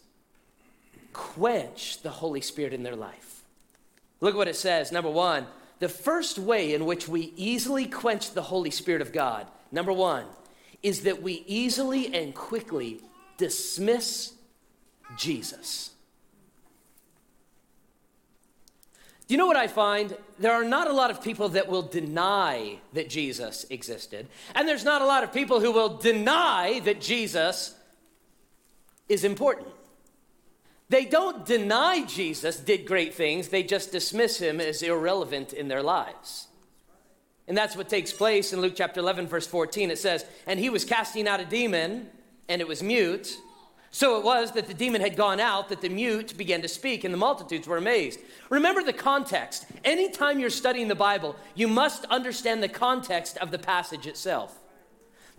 quench 1.13 2.03
the 2.03 2.11
Holy 2.11 2.41
Spirit 2.41 2.73
in 2.73 2.83
their 2.83 2.97
life. 2.97 3.43
Look 4.21 4.37
what 4.37 4.49
it 4.49 4.57
says. 4.57 4.93
Number 4.93 5.11
one, 5.11 5.47
the 5.79 5.89
first 5.89 6.39
way 6.39 6.75
in 6.75 6.87
which 6.87 7.09
we 7.09 7.33
easily 7.37 7.87
quench 7.87 8.33
the 8.33 8.43
Holy 8.43 8.71
Spirit 8.71 9.03
of 9.03 9.13
God, 9.13 9.47
number 9.71 9.93
one, 9.93 10.25
is 10.83 11.03
that 11.03 11.23
we 11.23 11.45
easily 11.47 12.15
and 12.15 12.35
quickly 12.35 13.01
dismiss 13.37 14.33
Jesus. 15.17 15.91
Do 19.27 19.35
you 19.35 19.39
know 19.39 19.47
what 19.47 19.57
I 19.57 19.67
find? 19.67 20.17
There 20.39 20.53
are 20.53 20.65
not 20.65 20.89
a 20.89 20.93
lot 20.93 21.11
of 21.11 21.23
people 21.23 21.49
that 21.51 21.69
will 21.69 21.83
deny 21.83 22.79
that 22.93 23.09
Jesus 23.09 23.67
existed, 23.71 24.29
and 24.55 24.69
there's 24.69 24.85
not 24.85 25.03
a 25.03 25.07
lot 25.07 25.25
of 25.25 25.33
people 25.33 25.61
who 25.61 25.73
will 25.73 25.97
deny 25.97 26.81
that 26.85 27.01
Jesus 27.01 27.75
is 29.09 29.25
important. 29.25 29.69
They 30.89 31.05
don't 31.05 31.45
deny 31.45 32.05
Jesus 32.05 32.61
did 32.61 32.87
great 32.87 33.15
things, 33.15 33.49
they 33.49 33.65
just 33.65 33.91
dismiss 33.91 34.39
him 34.39 34.61
as 34.61 34.83
irrelevant 34.83 35.53
in 35.53 35.67
their 35.67 35.83
lives. 35.83 36.47
And 37.49 37.57
that's 37.57 37.77
what 37.77 37.89
takes 37.89 38.13
place 38.13 38.53
in 38.53 38.61
Luke 38.61 38.75
chapter 38.77 39.01
11, 39.01 39.29
verse 39.29 39.47
14. 39.47 39.91
It 39.91 39.99
says, 39.99 40.25
And 40.47 40.59
he 40.59 40.71
was 40.71 40.85
casting 40.85 41.29
out 41.29 41.41
a 41.41 41.45
demon, 41.45 42.11
and 42.49 42.61
it 42.61 42.67
was 42.67 42.83
mute. 42.83 43.37
So 43.91 44.19
it 44.19 44.25
was 44.25 44.53
that 44.53 44.67
the 44.67 44.75
demon 44.75 45.01
had 45.01 45.17
gone 45.17 45.41
out, 45.41 45.69
that 45.71 45.81
the 45.81 45.89
mute 45.89 46.37
began 46.37 46.63
to 46.63 46.69
speak, 46.69 47.05
and 47.05 47.15
the 47.15 47.19
multitudes 47.19 47.67
were 47.67 47.79
amazed. 47.79 48.21
Remember 48.51 48.83
the 48.83 48.93
context. 48.93 49.67
Anytime 49.85 50.39
you're 50.39 50.51
studying 50.51 50.89
the 50.89 50.95
Bible, 50.95 51.35
you 51.55 51.67
must 51.67 52.05
understand 52.07 52.63
the 52.63 52.69
context 52.69 53.39
of 53.39 53.51
the 53.51 53.59
passage 53.59 54.07
itself. 54.07 54.59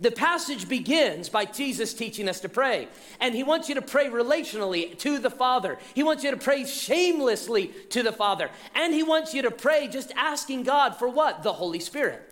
The 0.00 0.10
passage 0.12 0.68
begins 0.68 1.28
by 1.28 1.44
Jesus 1.44 1.92
teaching 1.92 2.28
us 2.28 2.40
to 2.40 2.48
pray. 2.48 2.88
And 3.20 3.34
he 3.34 3.42
wants 3.42 3.68
you 3.68 3.74
to 3.74 3.82
pray 3.82 4.08
relationally 4.08 4.96
to 4.98 5.18
the 5.18 5.30
Father. 5.30 5.76
He 5.94 6.04
wants 6.04 6.22
you 6.22 6.30
to 6.30 6.36
pray 6.36 6.64
shamelessly 6.64 7.72
to 7.90 8.04
the 8.04 8.12
Father. 8.12 8.50
And 8.76 8.94
he 8.94 9.02
wants 9.02 9.34
you 9.34 9.42
to 9.42 9.50
pray 9.50 9.88
just 9.88 10.12
asking 10.16 10.62
God 10.62 10.96
for 10.96 11.08
what? 11.08 11.42
The 11.42 11.52
Holy 11.52 11.80
Spirit. 11.80 12.27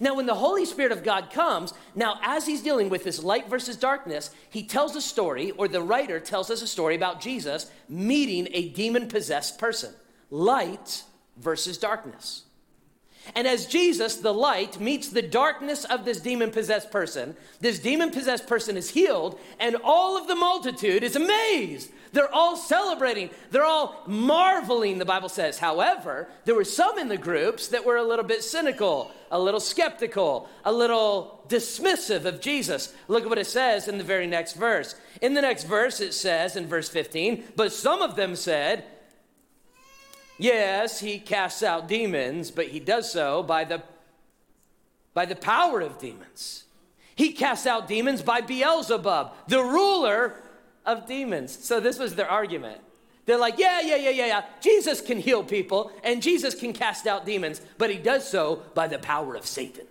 Now, 0.00 0.14
when 0.14 0.26
the 0.26 0.34
Holy 0.34 0.64
Spirit 0.64 0.92
of 0.92 1.02
God 1.02 1.30
comes, 1.32 1.74
now 1.94 2.20
as 2.22 2.46
he's 2.46 2.62
dealing 2.62 2.88
with 2.88 3.02
this 3.04 3.22
light 3.22 3.48
versus 3.48 3.76
darkness, 3.76 4.30
he 4.48 4.62
tells 4.62 4.94
a 4.94 5.00
story, 5.00 5.50
or 5.52 5.66
the 5.66 5.82
writer 5.82 6.20
tells 6.20 6.50
us 6.50 6.62
a 6.62 6.68
story 6.68 6.94
about 6.94 7.20
Jesus 7.20 7.70
meeting 7.88 8.48
a 8.52 8.68
demon 8.68 9.08
possessed 9.08 9.58
person 9.58 9.92
light 10.30 11.02
versus 11.36 11.78
darkness. 11.78 12.44
And 13.34 13.46
as 13.46 13.66
Jesus, 13.66 14.16
the 14.16 14.32
light, 14.32 14.80
meets 14.80 15.08
the 15.08 15.22
darkness 15.22 15.84
of 15.84 16.04
this 16.04 16.20
demon 16.20 16.50
possessed 16.50 16.90
person, 16.90 17.36
this 17.60 17.78
demon 17.78 18.10
possessed 18.10 18.46
person 18.46 18.76
is 18.76 18.90
healed, 18.90 19.38
and 19.60 19.76
all 19.84 20.16
of 20.16 20.28
the 20.28 20.34
multitude 20.34 21.02
is 21.02 21.16
amazed. 21.16 21.90
They're 22.12 22.32
all 22.32 22.56
celebrating. 22.56 23.30
They're 23.50 23.64
all 23.64 24.02
marveling, 24.06 24.98
the 24.98 25.04
Bible 25.04 25.28
says. 25.28 25.58
However, 25.58 26.28
there 26.44 26.54
were 26.54 26.64
some 26.64 26.98
in 26.98 27.08
the 27.08 27.16
groups 27.16 27.68
that 27.68 27.84
were 27.84 27.96
a 27.96 28.02
little 28.02 28.24
bit 28.24 28.42
cynical, 28.42 29.10
a 29.30 29.38
little 29.38 29.60
skeptical, 29.60 30.48
a 30.64 30.72
little 30.72 31.44
dismissive 31.48 32.24
of 32.24 32.40
Jesus. 32.40 32.94
Look 33.08 33.24
at 33.24 33.28
what 33.28 33.38
it 33.38 33.46
says 33.46 33.88
in 33.88 33.98
the 33.98 34.04
very 34.04 34.26
next 34.26 34.54
verse. 34.54 34.94
In 35.20 35.34
the 35.34 35.42
next 35.42 35.64
verse, 35.64 36.00
it 36.00 36.14
says 36.14 36.56
in 36.56 36.66
verse 36.66 36.88
15, 36.88 37.44
But 37.56 37.72
some 37.72 38.02
of 38.02 38.16
them 38.16 38.36
said, 38.36 38.84
Yes, 40.38 41.00
he 41.00 41.18
casts 41.18 41.62
out 41.62 41.88
demons, 41.88 42.50
but 42.52 42.68
he 42.68 42.78
does 42.78 43.12
so 43.12 43.42
by 43.42 43.64
the, 43.64 43.82
by 45.12 45.26
the 45.26 45.34
power 45.34 45.80
of 45.80 45.98
demons. 45.98 46.64
He 47.16 47.32
casts 47.32 47.66
out 47.66 47.88
demons 47.88 48.22
by 48.22 48.40
Beelzebub, 48.40 49.32
the 49.48 49.60
ruler 49.60 50.40
of 50.88 51.06
demons. 51.06 51.64
So 51.64 51.78
this 51.78 51.98
was 51.98 52.16
their 52.16 52.28
argument. 52.28 52.80
They're 53.26 53.38
like, 53.38 53.58
yeah, 53.58 53.80
yeah, 53.82 53.96
yeah, 53.96 54.10
yeah, 54.10 54.26
yeah. 54.26 54.44
Jesus 54.60 55.00
can 55.00 55.20
heal 55.20 55.44
people 55.44 55.92
and 56.02 56.22
Jesus 56.22 56.54
can 56.54 56.72
cast 56.72 57.06
out 57.06 57.26
demons, 57.26 57.60
but 57.76 57.90
he 57.90 57.98
does 57.98 58.28
so 58.28 58.62
by 58.74 58.88
the 58.88 58.98
power 58.98 59.36
of 59.36 59.46
Satan. 59.46 59.86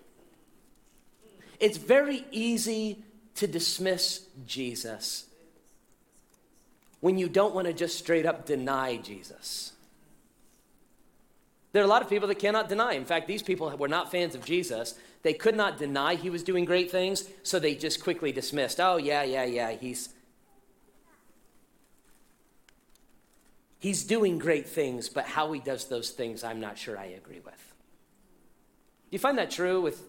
It's 1.59 1.77
very 1.77 2.25
easy 2.31 3.03
to 3.35 3.47
dismiss 3.47 4.25
Jesus 4.47 5.25
when 6.99 7.19
you 7.19 7.29
don't 7.29 7.53
want 7.53 7.67
to 7.67 7.73
just 7.73 7.97
straight 7.97 8.25
up 8.25 8.45
deny 8.45 8.97
Jesus. 8.97 9.73
There 11.73 11.83
are 11.83 11.85
a 11.85 11.89
lot 11.89 12.01
of 12.01 12.09
people 12.09 12.27
that 12.29 12.39
cannot 12.39 12.69
deny. 12.69 12.93
In 12.93 13.05
fact, 13.05 13.27
these 13.27 13.43
people 13.43 13.69
were 13.77 13.87
not 13.87 14.09
fans 14.09 14.33
of 14.33 14.43
Jesus. 14.43 14.95
They 15.21 15.33
could 15.33 15.55
not 15.55 15.77
deny 15.77 16.15
he 16.15 16.31
was 16.31 16.41
doing 16.41 16.65
great 16.65 16.89
things, 16.89 17.29
so 17.43 17.59
they 17.59 17.75
just 17.75 18.01
quickly 18.03 18.31
dismissed, 18.31 18.79
oh, 18.79 18.97
yeah, 18.97 19.21
yeah, 19.21 19.45
yeah, 19.45 19.71
he's. 19.73 20.09
He's 23.79 24.03
doing 24.03 24.39
great 24.39 24.67
things, 24.67 25.07
but 25.09 25.25
how 25.25 25.51
he 25.51 25.59
does 25.59 25.85
those 25.85 26.09
things, 26.09 26.43
I'm 26.43 26.59
not 26.59 26.77
sure 26.77 26.97
I 26.97 27.05
agree 27.05 27.39
with. 27.39 27.73
Do 29.09 29.15
you 29.15 29.19
find 29.19 29.37
that 29.37 29.51
true 29.51 29.81
with, 29.81 30.01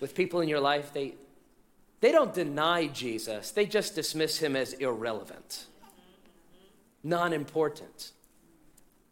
with 0.00 0.14
people 0.14 0.40
in 0.40 0.48
your 0.48 0.60
life? 0.60 0.92
They, 0.92 1.14
they 2.00 2.12
don't 2.12 2.34
deny 2.34 2.86
Jesus, 2.86 3.50
they 3.50 3.66
just 3.66 3.94
dismiss 3.94 4.38
him 4.38 4.54
as 4.54 4.74
irrelevant, 4.74 5.66
non 7.02 7.32
important. 7.32 8.12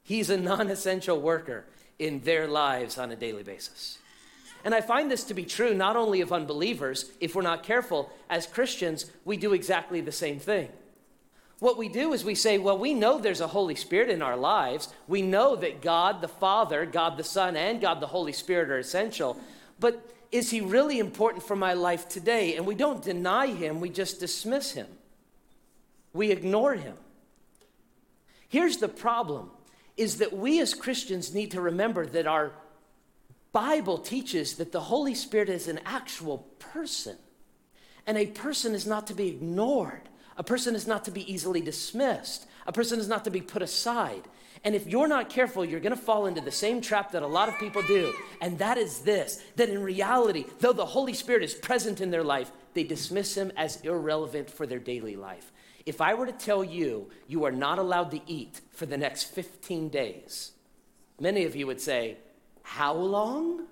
He's 0.03 0.31
a 0.31 0.37
non 0.37 0.71
essential 0.71 1.21
worker 1.21 1.65
in 1.99 2.21
their 2.21 2.47
lives 2.47 2.99
on 2.99 3.11
a 3.11 3.17
daily 3.17 3.43
basis. 3.43 3.99
And 4.65 4.75
I 4.75 4.81
find 4.81 5.11
this 5.11 5.25
to 5.25 5.35
be 5.35 5.45
true 5.45 5.75
not 5.75 5.97
only 5.97 6.21
of 6.21 6.33
unbelievers, 6.33 7.11
if 7.21 7.35
we're 7.35 7.43
not 7.43 7.63
careful, 7.63 8.11
as 8.29 8.47
Christians, 8.47 9.11
we 9.25 9.37
do 9.37 9.53
exactly 9.53 10.01
the 10.01 10.13
same 10.13 10.39
thing. 10.39 10.69
What 11.59 11.79
we 11.79 11.89
do 11.89 12.13
is 12.13 12.25
we 12.25 12.35
say, 12.35 12.59
well, 12.59 12.77
we 12.77 12.93
know 12.93 13.19
there's 13.19 13.41
a 13.41 13.47
Holy 13.47 13.77
Spirit 13.77 14.11
in 14.11 14.21
our 14.21 14.37
lives. 14.37 14.89
We 15.09 15.23
know 15.23 15.57
that 15.57 15.81
God 15.81 16.21
the 16.21 16.29
Father, 16.29 16.85
God 16.85 17.17
the 17.17 17.25
Son, 17.25 17.57
and 17.57 17.81
God 17.81 18.01
the 18.01 18.07
Holy 18.07 18.33
Spirit 18.33 18.71
are 18.71 18.79
essential. 18.79 19.41
But 19.81 20.15
is 20.31 20.51
he 20.51 20.61
really 20.61 20.99
important 20.99 21.45
for 21.45 21.57
my 21.57 21.73
life 21.73 22.09
today? 22.09 22.57
And 22.57 22.67
we 22.67 22.75
don't 22.75 23.03
deny 23.03 23.47
him, 23.47 23.81
we 23.81 23.89
just 23.89 24.21
dismiss 24.21 24.73
him. 24.73 24.87
We 26.13 26.31
ignore 26.31 26.75
him. 26.75 26.97
Here's 28.49 28.77
the 28.77 28.89
problem 28.89 29.51
is 29.97 30.19
that 30.19 30.33
we 30.33 30.61
as 30.61 30.75
Christians 30.75 31.35
need 31.35 31.53
to 31.53 31.61
remember 31.61 32.05
that 32.05 32.27
our 32.27 32.53
Bible 33.53 33.97
teaches 33.97 34.57
that 34.57 34.73
the 34.73 34.81
Holy 34.81 35.15
Spirit 35.15 35.49
is 35.49 35.69
an 35.69 35.81
actual 35.87 36.39
person. 36.59 37.17
And 38.07 38.19
a 38.19 38.27
person 38.27 38.75
is 38.75 38.87
not 38.87 39.07
to 39.07 39.15
be 39.15 39.29
ignored. 39.29 40.09
A 40.37 40.43
person 40.43 40.75
is 40.75 40.87
not 40.87 41.05
to 41.05 41.11
be 41.11 41.31
easily 41.33 41.61
dismissed. 41.61 42.47
A 42.67 42.73
person 42.73 42.99
is 42.99 43.09
not 43.09 43.25
to 43.25 43.31
be 43.31 43.41
put 43.41 43.63
aside. 43.63 44.23
And 44.65 44.75
if 44.75 44.87
you're 44.87 45.09
not 45.09 45.31
careful, 45.31 45.65
you're 45.65 45.81
going 45.81 45.95
to 45.95 46.01
fall 46.01 46.27
into 46.27 46.41
the 46.41 46.51
same 46.51 46.81
trap 46.81 47.13
that 47.13 47.23
a 47.23 47.27
lot 47.27 47.49
of 47.49 47.59
people 47.59 47.83
do. 47.83 48.13
And 48.41 48.59
that 48.59 48.79
is 48.79 49.01
this 49.01 49.43
that 49.57 49.69
in 49.69 49.83
reality, 49.83 50.45
though 50.61 50.73
the 50.73 50.87
Holy 50.87 51.15
Spirit 51.15 51.43
is 51.43 51.55
present 51.55 52.01
in 52.01 52.11
their 52.11 52.25
life, 52.25 52.51
they 52.75 52.85
dismiss 52.85 53.37
him 53.37 53.53
as 53.57 53.81
irrelevant 53.83 54.51
for 54.51 54.67
their 54.67 54.79
daily 54.79 55.17
life. 55.17 55.53
If 55.85 56.01
I 56.01 56.15
were 56.15 56.27
to 56.27 56.33
tell 56.33 56.65
you 56.65 57.11
you 57.29 57.45
are 57.45 57.53
not 57.53 57.79
allowed 57.79 58.11
to 58.11 58.21
eat 58.27 58.61
for 58.73 58.87
the 58.87 58.99
next 58.99 59.25
15 59.25 59.89
days, 59.89 60.53
many 61.21 61.45
of 61.45 61.55
you 61.55 61.67
would 61.67 61.81
say, 61.81 62.17
How 62.63 62.93
long? 62.93 63.67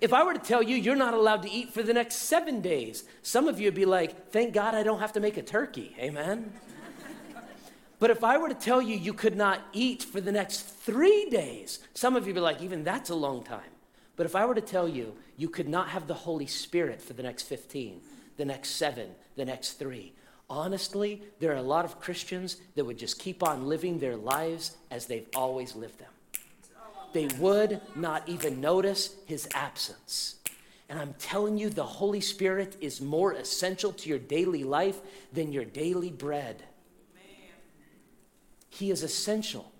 If 0.00 0.12
I 0.12 0.24
were 0.24 0.34
to 0.34 0.38
tell 0.38 0.62
you 0.62 0.76
you're 0.76 0.96
not 0.96 1.14
allowed 1.14 1.42
to 1.42 1.50
eat 1.50 1.72
for 1.72 1.82
the 1.82 1.94
next 1.94 2.16
seven 2.16 2.60
days, 2.60 3.04
some 3.22 3.48
of 3.48 3.58
you 3.58 3.66
would 3.66 3.74
be 3.74 3.84
like, 3.84 4.30
Thank 4.30 4.52
God 4.52 4.74
I 4.74 4.82
don't 4.82 5.00
have 5.00 5.12
to 5.14 5.20
make 5.20 5.36
a 5.36 5.42
turkey. 5.42 5.96
Amen. 5.98 6.52
But 7.98 8.10
if 8.10 8.22
I 8.22 8.36
were 8.36 8.48
to 8.48 8.54
tell 8.54 8.82
you 8.82 8.96
you 8.96 9.14
could 9.14 9.36
not 9.36 9.62
eat 9.72 10.02
for 10.02 10.20
the 10.20 10.32
next 10.32 10.60
three 10.60 11.30
days, 11.30 11.78
some 11.94 12.14
of 12.14 12.24
you 12.24 12.34
would 12.34 12.40
be 12.40 12.40
like, 12.40 12.60
Even 12.60 12.84
that's 12.84 13.10
a 13.10 13.14
long 13.14 13.42
time. 13.42 13.70
But 14.16 14.26
if 14.26 14.34
I 14.34 14.44
were 14.46 14.54
to 14.54 14.60
tell 14.60 14.88
you 14.88 15.14
you 15.36 15.48
could 15.48 15.68
not 15.68 15.88
have 15.88 16.06
the 16.06 16.14
Holy 16.14 16.46
Spirit 16.46 17.00
for 17.00 17.12
the 17.12 17.22
next 17.22 17.42
15, 17.42 18.00
the 18.36 18.44
next 18.44 18.70
seven, 18.70 19.10
the 19.36 19.44
next 19.44 19.74
three, 19.74 20.12
honestly, 20.48 21.22
there 21.38 21.52
are 21.52 21.56
a 21.56 21.62
lot 21.62 21.84
of 21.84 22.00
Christians 22.00 22.56
that 22.74 22.84
would 22.84 22.98
just 22.98 23.18
keep 23.18 23.42
on 23.42 23.66
living 23.66 23.98
their 23.98 24.16
lives 24.16 24.76
as 24.90 25.06
they've 25.06 25.28
always 25.34 25.74
lived 25.74 25.98
them. 25.98 26.10
They 27.16 27.28
would 27.38 27.80
not 27.94 28.28
even 28.28 28.60
notice 28.60 29.16
his 29.24 29.48
absence. 29.54 30.34
And 30.90 30.98
I'm 30.98 31.14
telling 31.18 31.56
you, 31.56 31.70
the 31.70 31.82
Holy 31.82 32.20
Spirit 32.20 32.76
is 32.82 33.00
more 33.00 33.32
essential 33.32 33.90
to 33.94 34.10
your 34.10 34.18
daily 34.18 34.64
life 34.64 35.00
than 35.32 35.50
your 35.50 35.64
daily 35.64 36.10
bread. 36.10 36.62
He 38.68 38.90
is 38.90 39.02
essential. 39.02 39.72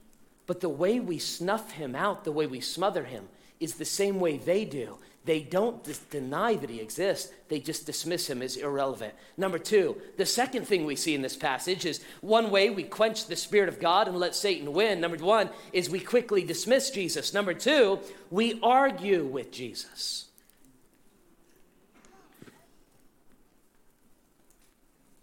But 0.46 0.60
the 0.60 0.70
way 0.70 0.98
we 0.98 1.18
snuff 1.18 1.72
him 1.72 1.94
out, 1.94 2.24
the 2.24 2.32
way 2.32 2.46
we 2.46 2.62
smother 2.62 3.04
him, 3.04 3.28
is 3.60 3.74
the 3.74 3.84
same 3.84 4.18
way 4.18 4.38
they 4.38 4.64
do. 4.64 4.96
They 5.26 5.40
don't 5.40 5.84
just 5.84 6.08
deny 6.08 6.54
that 6.54 6.70
he 6.70 6.80
exists, 6.80 7.32
they 7.48 7.58
just 7.58 7.84
dismiss 7.84 8.30
him 8.30 8.42
as 8.42 8.56
irrelevant. 8.56 9.12
Number 9.36 9.58
two, 9.58 10.00
the 10.16 10.24
second 10.24 10.68
thing 10.68 10.86
we 10.86 10.94
see 10.94 11.16
in 11.16 11.22
this 11.22 11.36
passage 11.36 11.84
is 11.84 12.00
one 12.20 12.52
way 12.52 12.70
we 12.70 12.84
quench 12.84 13.26
the 13.26 13.34
Spirit 13.34 13.68
of 13.68 13.80
God 13.80 14.06
and 14.06 14.16
let 14.16 14.36
Satan 14.36 14.72
win. 14.72 15.00
Number 15.00 15.16
one 15.16 15.50
is 15.72 15.90
we 15.90 15.98
quickly 15.98 16.44
dismiss 16.44 16.90
Jesus. 16.90 17.34
Number 17.34 17.54
two, 17.54 17.98
we 18.30 18.60
argue 18.62 19.24
with 19.24 19.50
Jesus. 19.50 20.26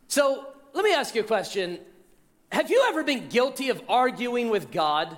So 0.10 0.48
let 0.74 0.84
me 0.84 0.94
ask 0.94 1.16
you 1.16 1.22
a 1.22 1.26
question. 1.26 1.80
Have 2.52 2.70
you 2.70 2.86
ever 2.90 3.04
been 3.04 3.30
guilty 3.30 3.70
of 3.70 3.82
arguing 3.88 4.50
with 4.50 4.70
God? 4.70 5.16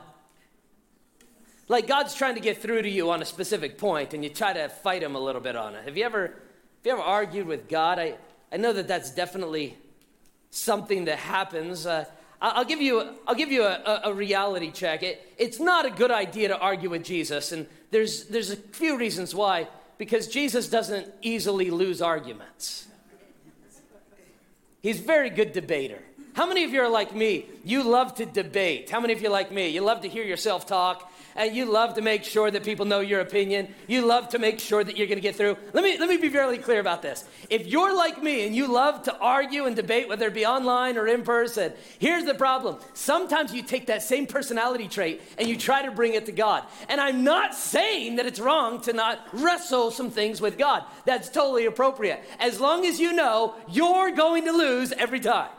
Like 1.68 1.88
God's 1.88 2.14
trying 2.14 2.36
to 2.36 2.42
get 2.42 2.62
through 2.62 2.84
to 2.84 2.90
you 2.90 3.10
on 3.10 3.22
a 3.22 3.26
specific 3.26 3.78
point 3.78 4.14
and 4.14 4.24
you 4.24 4.30
try 4.30 4.54
to 4.54 4.70
fight 4.70 5.02
him 5.02 5.16
a 5.16 5.20
little 5.20 5.42
bit 5.42 5.56
on 5.56 5.76
it. 5.76 5.86
Have 5.86 5.98
you 5.98 6.06
ever, 6.06 6.28
have 6.28 6.36
you 6.84 6.92
ever 6.92 7.02
argued 7.02 7.48
with 7.48 7.68
God? 7.68 7.98
I, 7.98 8.16
I 8.52 8.58
know 8.58 8.72
that 8.74 8.88
that's 8.88 9.10
definitely 9.12 9.76
something 10.52 11.06
that 11.06 11.18
happens. 11.18 11.88
Uh, 11.88 12.06
I'll 12.40 12.66
give 12.66 12.82
you, 12.82 13.16
I'll 13.28 13.36
give 13.36 13.52
you 13.52 13.64
a, 13.64 14.02
a 14.06 14.14
reality 14.14 14.72
check. 14.72 15.02
It, 15.02 15.34
it's 15.38 15.60
not 15.60 15.86
a 15.86 15.90
good 15.90 16.12
idea 16.12 16.50
to 16.50 16.58
argue 16.58 16.92
with 16.92 17.04
Jesus, 17.04 17.52
and 17.52 17.66
there's, 17.90 18.26
there's 18.26 18.52
a 18.52 18.56
few 18.56 18.98
reasons 18.98 19.34
why. 19.34 19.68
Because 19.98 20.28
Jesus 20.28 20.70
doesn't 20.70 21.08
easily 21.22 21.72
lose 21.72 22.02
arguments. 22.02 22.86
He's 24.82 25.00
a 25.00 25.04
very 25.04 25.30
good 25.30 25.54
debater. 25.54 26.02
How 26.34 26.46
many 26.46 26.66
of 26.66 26.72
you 26.72 26.82
are 26.82 26.90
like 26.90 27.16
me? 27.16 27.46
You 27.64 27.82
love 27.82 28.14
to 28.16 28.26
debate. 28.26 28.90
How 28.90 29.00
many 29.00 29.14
of 29.14 29.22
you 29.22 29.30
like 29.30 29.52
me? 29.52 29.70
You 29.70 29.82
love 29.82 30.02
to 30.02 30.10
hear 30.10 30.26
yourself 30.26 30.68
talk 30.68 31.10
and 31.36 31.56
you 31.56 31.66
love 31.66 31.96
to 31.96 32.02
make 32.02 32.24
sure 32.24 32.50
that 32.50 32.64
people 32.64 32.86
know 32.86 33.02
your 33.02 33.20
opinion. 33.20 33.74
You 33.88 34.06
love 34.06 34.30
to 34.30 34.40
make 34.40 34.60
sure 34.60 34.84
that 34.84 34.98
you're 34.98 35.08
going 35.08 35.18
to 35.18 35.22
get 35.22 35.36
through. 35.36 35.58
Let 35.74 35.84
me, 35.84 35.98
let 35.98 36.08
me 36.08 36.18
be 36.18 36.30
very 36.30 36.58
clear 36.58 36.80
about 36.80 37.02
this. 37.02 37.26
If 37.50 37.68
you're 37.68 37.96
like 37.96 38.24
me 38.24 38.46
and 38.46 38.56
you 38.56 38.68
love 38.72 39.04
to 39.04 39.18
argue 39.18 39.66
and 39.66 39.76
debate, 39.76 40.08
whether 40.08 40.28
it 40.28 40.34
be 40.34 40.46
online 40.46 40.98
or 40.98 41.08
in 41.08 41.24
person, 41.24 41.74
here's 42.00 42.26
the 42.26 42.34
problem. 42.34 42.78
Sometimes 42.94 43.54
you 43.54 43.64
take 43.64 43.88
that 43.88 44.02
same 44.02 44.28
personality 44.28 44.88
trait 44.88 45.22
and 45.38 45.48
you 45.48 45.58
try 45.58 45.86
to 45.86 45.92
bring 45.92 46.14
it 46.14 46.26
to 46.28 46.32
God. 46.32 46.64
And 46.88 47.02
I'm 47.02 47.24
not 47.24 47.54
saying 47.54 48.16
that 48.16 48.26
it's 48.26 48.40
wrong 48.40 48.82
to 48.82 48.94
not 48.94 49.20
wrestle 49.34 49.92
some 49.92 50.12
things 50.12 50.40
with 50.40 50.58
God. 50.58 50.84
That's 51.06 51.30
totally 51.30 51.66
appropriate. 51.66 52.24
As 52.40 52.60
long 52.60 52.86
as 52.86 53.00
you 53.00 53.14
know 53.14 53.56
you're 53.68 54.12
going 54.12 54.46
to 54.46 54.52
lose 54.52 54.92
every 54.94 55.20
time. 55.20 55.50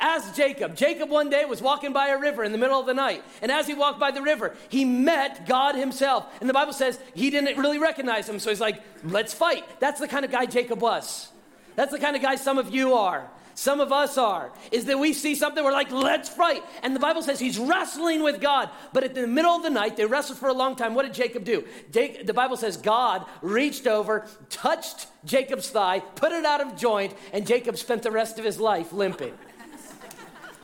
Ask 0.00 0.34
Jacob. 0.34 0.74
Jacob 0.76 1.10
one 1.10 1.28
day 1.28 1.44
was 1.44 1.60
walking 1.60 1.92
by 1.92 2.08
a 2.08 2.18
river 2.18 2.42
in 2.42 2.52
the 2.52 2.58
middle 2.58 2.80
of 2.80 2.86
the 2.86 2.94
night. 2.94 3.22
And 3.42 3.52
as 3.52 3.66
he 3.66 3.74
walked 3.74 4.00
by 4.00 4.10
the 4.10 4.22
river, 4.22 4.56
he 4.70 4.84
met 4.84 5.46
God 5.46 5.74
himself. 5.74 6.26
And 6.40 6.48
the 6.48 6.54
Bible 6.54 6.72
says 6.72 6.98
he 7.14 7.28
didn't 7.30 7.58
really 7.58 7.78
recognize 7.78 8.26
him. 8.26 8.38
So 8.38 8.48
he's 8.48 8.60
like, 8.60 8.82
let's 9.04 9.34
fight. 9.34 9.64
That's 9.78 10.00
the 10.00 10.08
kind 10.08 10.24
of 10.24 10.30
guy 10.30 10.46
Jacob 10.46 10.80
was. 10.80 11.28
That's 11.76 11.92
the 11.92 11.98
kind 11.98 12.16
of 12.16 12.22
guy 12.22 12.36
some 12.36 12.56
of 12.56 12.74
you 12.74 12.94
are. 12.94 13.28
Some 13.54 13.80
of 13.80 13.92
us 13.92 14.16
are. 14.16 14.52
Is 14.72 14.86
that 14.86 14.98
we 14.98 15.12
see 15.12 15.34
something, 15.34 15.62
we're 15.62 15.72
like, 15.72 15.92
let's 15.92 16.30
fight. 16.30 16.62
And 16.82 16.96
the 16.96 17.00
Bible 17.00 17.20
says 17.20 17.38
he's 17.38 17.58
wrestling 17.58 18.22
with 18.22 18.40
God. 18.40 18.70
But 18.94 19.04
in 19.04 19.12
the 19.12 19.26
middle 19.26 19.50
of 19.50 19.62
the 19.62 19.68
night, 19.68 19.98
they 19.98 20.06
wrestled 20.06 20.38
for 20.38 20.48
a 20.48 20.54
long 20.54 20.76
time. 20.76 20.94
What 20.94 21.02
did 21.02 21.12
Jacob 21.12 21.44
do? 21.44 21.66
The 21.92 22.32
Bible 22.34 22.56
says 22.56 22.78
God 22.78 23.26
reached 23.42 23.86
over, 23.86 24.26
touched 24.48 25.08
Jacob's 25.26 25.68
thigh, 25.68 26.00
put 26.00 26.32
it 26.32 26.46
out 26.46 26.62
of 26.62 26.74
joint, 26.74 27.12
and 27.34 27.46
Jacob 27.46 27.76
spent 27.76 28.02
the 28.02 28.10
rest 28.10 28.38
of 28.38 28.46
his 28.46 28.58
life 28.58 28.94
limping. 28.94 29.34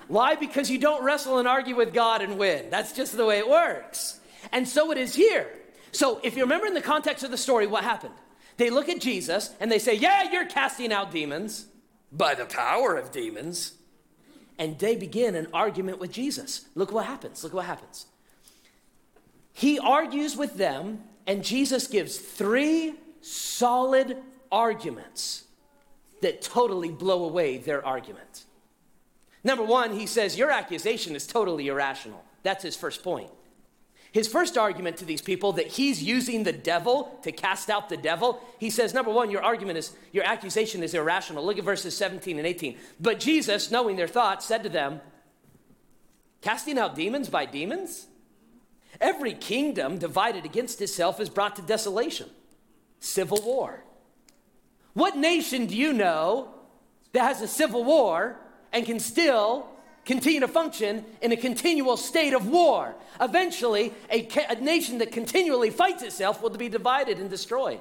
Why? 0.08 0.36
Because 0.36 0.70
you 0.70 0.78
don't 0.78 1.02
wrestle 1.02 1.38
and 1.38 1.48
argue 1.48 1.76
with 1.76 1.92
God 1.92 2.22
and 2.22 2.38
win. 2.38 2.70
That's 2.70 2.92
just 2.92 3.16
the 3.16 3.26
way 3.26 3.38
it 3.38 3.48
works. 3.48 4.20
And 4.52 4.68
so 4.68 4.92
it 4.92 4.98
is 4.98 5.14
here. 5.14 5.48
So 5.92 6.20
if 6.22 6.36
you 6.36 6.42
remember 6.42 6.66
in 6.66 6.74
the 6.74 6.80
context 6.80 7.24
of 7.24 7.30
the 7.30 7.36
story, 7.36 7.66
what 7.66 7.82
happened? 7.82 8.14
They 8.56 8.70
look 8.70 8.88
at 8.88 9.00
Jesus 9.00 9.54
and 9.60 9.70
they 9.70 9.78
say, 9.78 9.94
Yeah, 9.94 10.30
you're 10.30 10.46
casting 10.46 10.92
out 10.92 11.10
demons 11.10 11.66
by 12.12 12.34
the 12.34 12.46
power 12.46 12.96
of 12.96 13.10
demons. 13.12 13.72
And 14.58 14.78
they 14.78 14.96
begin 14.96 15.34
an 15.34 15.48
argument 15.52 15.98
with 15.98 16.12
Jesus. 16.12 16.64
Look 16.74 16.92
what 16.92 17.04
happens. 17.04 17.44
Look 17.44 17.52
what 17.52 17.66
happens. 17.66 18.06
He 19.52 19.78
argues 19.78 20.36
with 20.36 20.56
them, 20.56 21.02
and 21.26 21.44
Jesus 21.44 21.86
gives 21.86 22.16
three 22.18 22.94
solid 23.20 24.16
arguments 24.50 25.44
that 26.22 26.40
totally 26.40 26.90
blow 26.90 27.24
away 27.24 27.58
their 27.58 27.84
argument. 27.84 28.45
Number 29.46 29.62
one, 29.62 29.92
he 29.92 30.06
says, 30.06 30.36
Your 30.36 30.50
accusation 30.50 31.14
is 31.14 31.24
totally 31.24 31.68
irrational. 31.68 32.24
That's 32.42 32.64
his 32.64 32.74
first 32.74 33.04
point. 33.04 33.30
His 34.10 34.26
first 34.26 34.58
argument 34.58 34.96
to 34.96 35.04
these 35.04 35.22
people 35.22 35.52
that 35.52 35.68
he's 35.68 36.02
using 36.02 36.42
the 36.42 36.52
devil 36.52 37.16
to 37.22 37.30
cast 37.30 37.70
out 37.70 37.88
the 37.88 37.96
devil, 37.96 38.42
he 38.58 38.70
says, 38.70 38.92
number 38.92 39.12
one, 39.12 39.30
your 39.30 39.44
argument 39.44 39.78
is, 39.78 39.92
your 40.10 40.24
accusation 40.24 40.82
is 40.82 40.94
irrational. 40.94 41.44
Look 41.44 41.58
at 41.58 41.64
verses 41.64 41.96
17 41.96 42.38
and 42.38 42.46
18. 42.46 42.76
But 42.98 43.20
Jesus, 43.20 43.70
knowing 43.70 43.94
their 43.94 44.08
thoughts, 44.08 44.46
said 44.46 44.64
to 44.64 44.68
them, 44.68 45.00
Casting 46.40 46.76
out 46.76 46.96
demons 46.96 47.28
by 47.28 47.44
demons? 47.44 48.06
Every 49.00 49.34
kingdom 49.34 49.98
divided 49.98 50.44
against 50.44 50.80
itself 50.80 51.20
is 51.20 51.28
brought 51.28 51.54
to 51.56 51.62
desolation, 51.62 52.30
civil 52.98 53.40
war. 53.44 53.84
What 54.94 55.16
nation 55.16 55.66
do 55.66 55.76
you 55.76 55.92
know 55.92 56.48
that 57.12 57.22
has 57.22 57.42
a 57.42 57.48
civil 57.48 57.84
war 57.84 58.40
and 58.72 58.84
can 58.84 59.00
still 59.00 59.68
continue 60.04 60.40
to 60.40 60.48
function 60.48 61.04
in 61.20 61.32
a 61.32 61.36
continual 61.36 61.96
state 61.96 62.32
of 62.32 62.48
war. 62.48 62.94
Eventually, 63.20 63.92
a, 64.10 64.28
a, 64.48 64.54
nation 64.60 64.98
that 64.98 65.10
continually 65.10 65.70
fights 65.70 66.02
itself 66.02 66.40
will 66.40 66.50
be 66.50 66.68
divided 66.68 67.18
and 67.18 67.28
destroyed. 67.28 67.80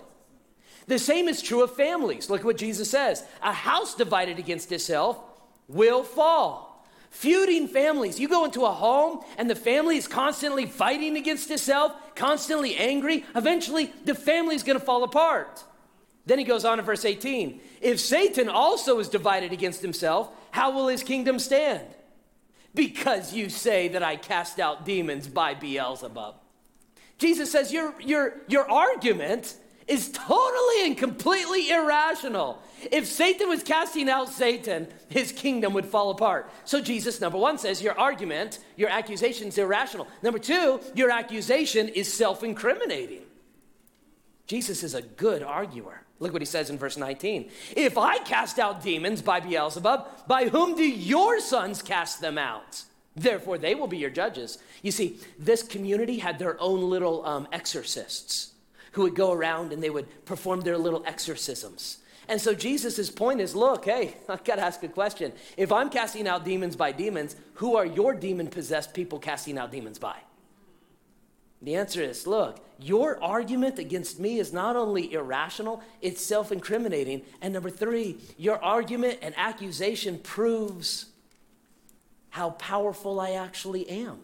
The 0.88 1.00
same 1.00 1.28
is 1.28 1.42
true 1.42 1.64
of 1.64 1.76
families. 1.76 2.30
Look 2.30 2.42
at 2.42 2.46
what 2.46 2.58
Jesus 2.58 2.90
says 2.90 3.24
a 3.42 3.54
house 3.54 3.96
divided 3.96 4.40
against 4.40 4.72
itself 4.72 5.20
will 5.68 6.04
fall. 6.04 6.72
Feuding 7.12 7.70
families. 7.70 8.20
You 8.20 8.28
go 8.28 8.44
into 8.44 8.66
a 8.66 8.72
home 8.72 9.22
and 9.38 9.50
the 9.50 9.56
family 9.56 9.96
is 9.96 10.08
constantly 10.08 10.66
fighting 10.66 11.16
against 11.16 11.50
itself, 11.50 11.94
constantly 12.14 12.76
angry. 12.76 13.24
Eventually, 13.36 13.94
the 14.04 14.16
family 14.16 14.56
is 14.56 14.64
going 14.64 14.78
to 14.78 14.86
fall 14.86 15.04
apart. 15.04 15.64
Then 16.26 16.40
he 16.40 16.44
goes 16.44 16.66
on 16.66 16.80
in 16.80 16.86
verse 16.86 17.06
18 17.06 17.62
If 17.82 18.00
Satan 18.00 18.50
also 18.50 19.00
is 19.00 19.10
divided 19.10 19.54
against 19.54 19.82
himself, 19.82 20.30
how 20.56 20.72
will 20.72 20.88
his 20.88 21.04
kingdom 21.04 21.38
stand? 21.38 21.86
Because 22.74 23.34
you 23.34 23.50
say 23.50 23.90
that 23.90 24.02
I 24.02 24.16
cast 24.16 24.58
out 24.58 24.86
demons 24.86 25.28
by 25.28 25.54
Beelzebub. 25.54 26.36
Jesus 27.18 27.52
says 27.52 27.74
your, 27.74 27.94
your, 28.00 28.38
your 28.48 28.72
argument 28.72 29.54
is 29.86 30.10
totally 30.14 30.86
and 30.86 30.98
completely 30.98 31.72
irrational. 31.72 32.62
If 32.90 33.06
Satan 33.06 33.50
was 33.50 33.64
casting 33.64 34.08
out 34.08 34.30
Satan, 34.30 34.88
his 35.10 35.34
kingdom 35.34 35.74
would 35.74 35.88
fall 35.88 36.10
apart. 36.10 36.50
So 36.64 36.80
Jesus, 36.80 37.20
number 37.20 37.38
one, 37.38 37.58
says 37.58 37.82
your 37.82 38.00
argument, 38.00 38.60
your 38.78 38.90
accusation 38.90 39.50
is 39.50 39.58
irrational. 39.58 40.08
Number 40.24 40.40
two, 40.40 40.80
your 40.94 41.12
accusation 41.12 41.90
is 41.90 42.12
self 42.12 42.46
incriminating. 42.46 43.24
Jesus 44.48 44.84
is 44.84 44.94
a 44.94 45.02
good 45.02 45.44
arguer. 45.44 46.05
Look 46.20 46.32
what 46.32 46.42
he 46.42 46.46
says 46.46 46.70
in 46.70 46.78
verse 46.78 46.98
19. 46.98 47.50
If 47.76 47.98
I 47.98 48.20
cast 48.20 48.58
out 48.58 48.82
demons 48.82 49.22
by 49.22 49.42
Beelzebub, 49.42 50.28
by 50.28 50.48
whom 50.48 50.76
do 50.76 50.84
your 50.84 51.40
sons 51.42 51.82
cast 51.82 52.22
them 52.22 52.38
out? 52.38 52.84
Therefore, 53.16 53.58
they 53.58 53.76
will 53.76 53.88
be 53.88 53.98
your 53.98 54.10
judges. 54.10 54.58
You 54.82 54.92
see, 54.92 55.20
this 55.40 55.64
community 55.64 56.20
had 56.20 56.40
their 56.40 56.60
own 56.62 56.90
little 56.90 57.26
um, 57.26 57.48
exorcists 57.52 58.54
who 58.94 59.04
would 59.04 59.16
go 59.16 59.32
around 59.32 59.74
and 59.74 59.84
they 59.84 59.90
would 59.90 60.26
perform 60.26 60.62
their 60.62 60.78
little 60.78 61.04
exorcisms. 61.06 62.00
And 62.28 62.42
so 62.42 62.54
Jesus' 62.54 63.10
point 63.10 63.42
is 63.42 63.56
look, 63.56 63.86
hey, 63.86 64.16
I've 64.30 64.44
got 64.44 64.56
to 64.56 64.64
ask 64.64 64.84
a 64.84 64.88
question. 64.88 65.34
If 65.58 65.72
I'm 65.72 65.90
casting 65.90 66.28
out 66.28 66.46
demons 66.46 66.76
by 66.76 66.92
demons, 66.92 67.36
who 67.56 67.76
are 67.76 67.86
your 67.86 68.14
demon 68.14 68.48
possessed 68.48 68.94
people 68.94 69.20
casting 69.20 69.58
out 69.58 69.72
demons 69.72 70.00
by? 70.00 70.16
The 71.66 71.76
answer 71.76 72.04
is 72.04 72.28
look, 72.28 72.64
your 72.80 73.22
argument 73.24 73.80
against 73.80 74.20
me 74.20 74.38
is 74.38 74.54
not 74.54 74.76
only 74.76 75.12
irrational, 75.12 75.82
it's 76.00 76.24
self 76.24 76.52
incriminating. 76.52 77.24
And 77.42 77.54
number 77.54 77.72
three, 77.72 78.18
your 78.38 78.64
argument 78.64 79.20
and 79.24 79.34
accusation 79.36 80.20
proves 80.20 81.08
how 82.30 82.52
powerful 82.52 83.20
I 83.20 83.32
actually 83.32 83.90
am. 83.90 84.20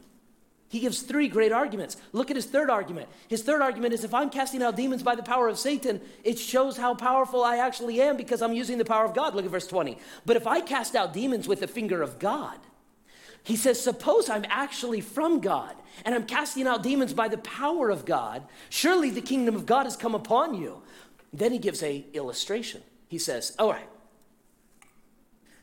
He 0.69 0.79
gives 0.79 1.01
three 1.01 1.27
great 1.27 1.51
arguments. 1.51 1.97
Look 2.13 2.29
at 2.29 2.35
his 2.35 2.45
third 2.45 2.69
argument. 2.69 3.09
His 3.27 3.41
third 3.41 3.61
argument 3.61 3.95
is 3.95 4.03
if 4.03 4.13
I'm 4.13 4.29
casting 4.29 4.61
out 4.61 4.75
demons 4.75 5.01
by 5.01 5.15
the 5.15 5.23
power 5.23 5.49
of 5.49 5.57
Satan, 5.57 5.99
it 6.23 6.37
shows 6.37 6.77
how 6.77 6.93
powerful 6.93 7.43
I 7.43 7.57
actually 7.57 7.99
am 8.01 8.17
because 8.17 8.41
I'm 8.41 8.53
using 8.53 8.77
the 8.77 8.85
power 8.85 9.03
of 9.03 9.15
God. 9.15 9.33
Look 9.33 9.45
at 9.45 9.51
verse 9.51 9.67
20. 9.67 9.97
But 10.25 10.37
if 10.37 10.45
I 10.45 10.61
cast 10.61 10.95
out 10.95 11.11
demons 11.11 11.47
with 11.47 11.59
the 11.59 11.67
finger 11.67 12.03
of 12.03 12.19
God, 12.19 12.57
he 13.43 13.55
says, 13.55 13.81
Suppose 13.81 14.29
I'm 14.29 14.45
actually 14.49 15.01
from 15.01 15.39
God 15.39 15.75
and 16.05 16.13
I'm 16.13 16.25
casting 16.25 16.67
out 16.67 16.83
demons 16.83 17.13
by 17.13 17.27
the 17.27 17.37
power 17.39 17.89
of 17.89 18.05
God. 18.05 18.43
Surely 18.69 19.09
the 19.09 19.21
kingdom 19.21 19.55
of 19.55 19.65
God 19.65 19.83
has 19.83 19.95
come 19.95 20.15
upon 20.15 20.55
you. 20.55 20.81
Then 21.33 21.51
he 21.51 21.57
gives 21.57 21.81
a 21.81 22.05
illustration. 22.13 22.81
He 23.07 23.17
says, 23.17 23.55
All 23.57 23.71
right, 23.71 23.89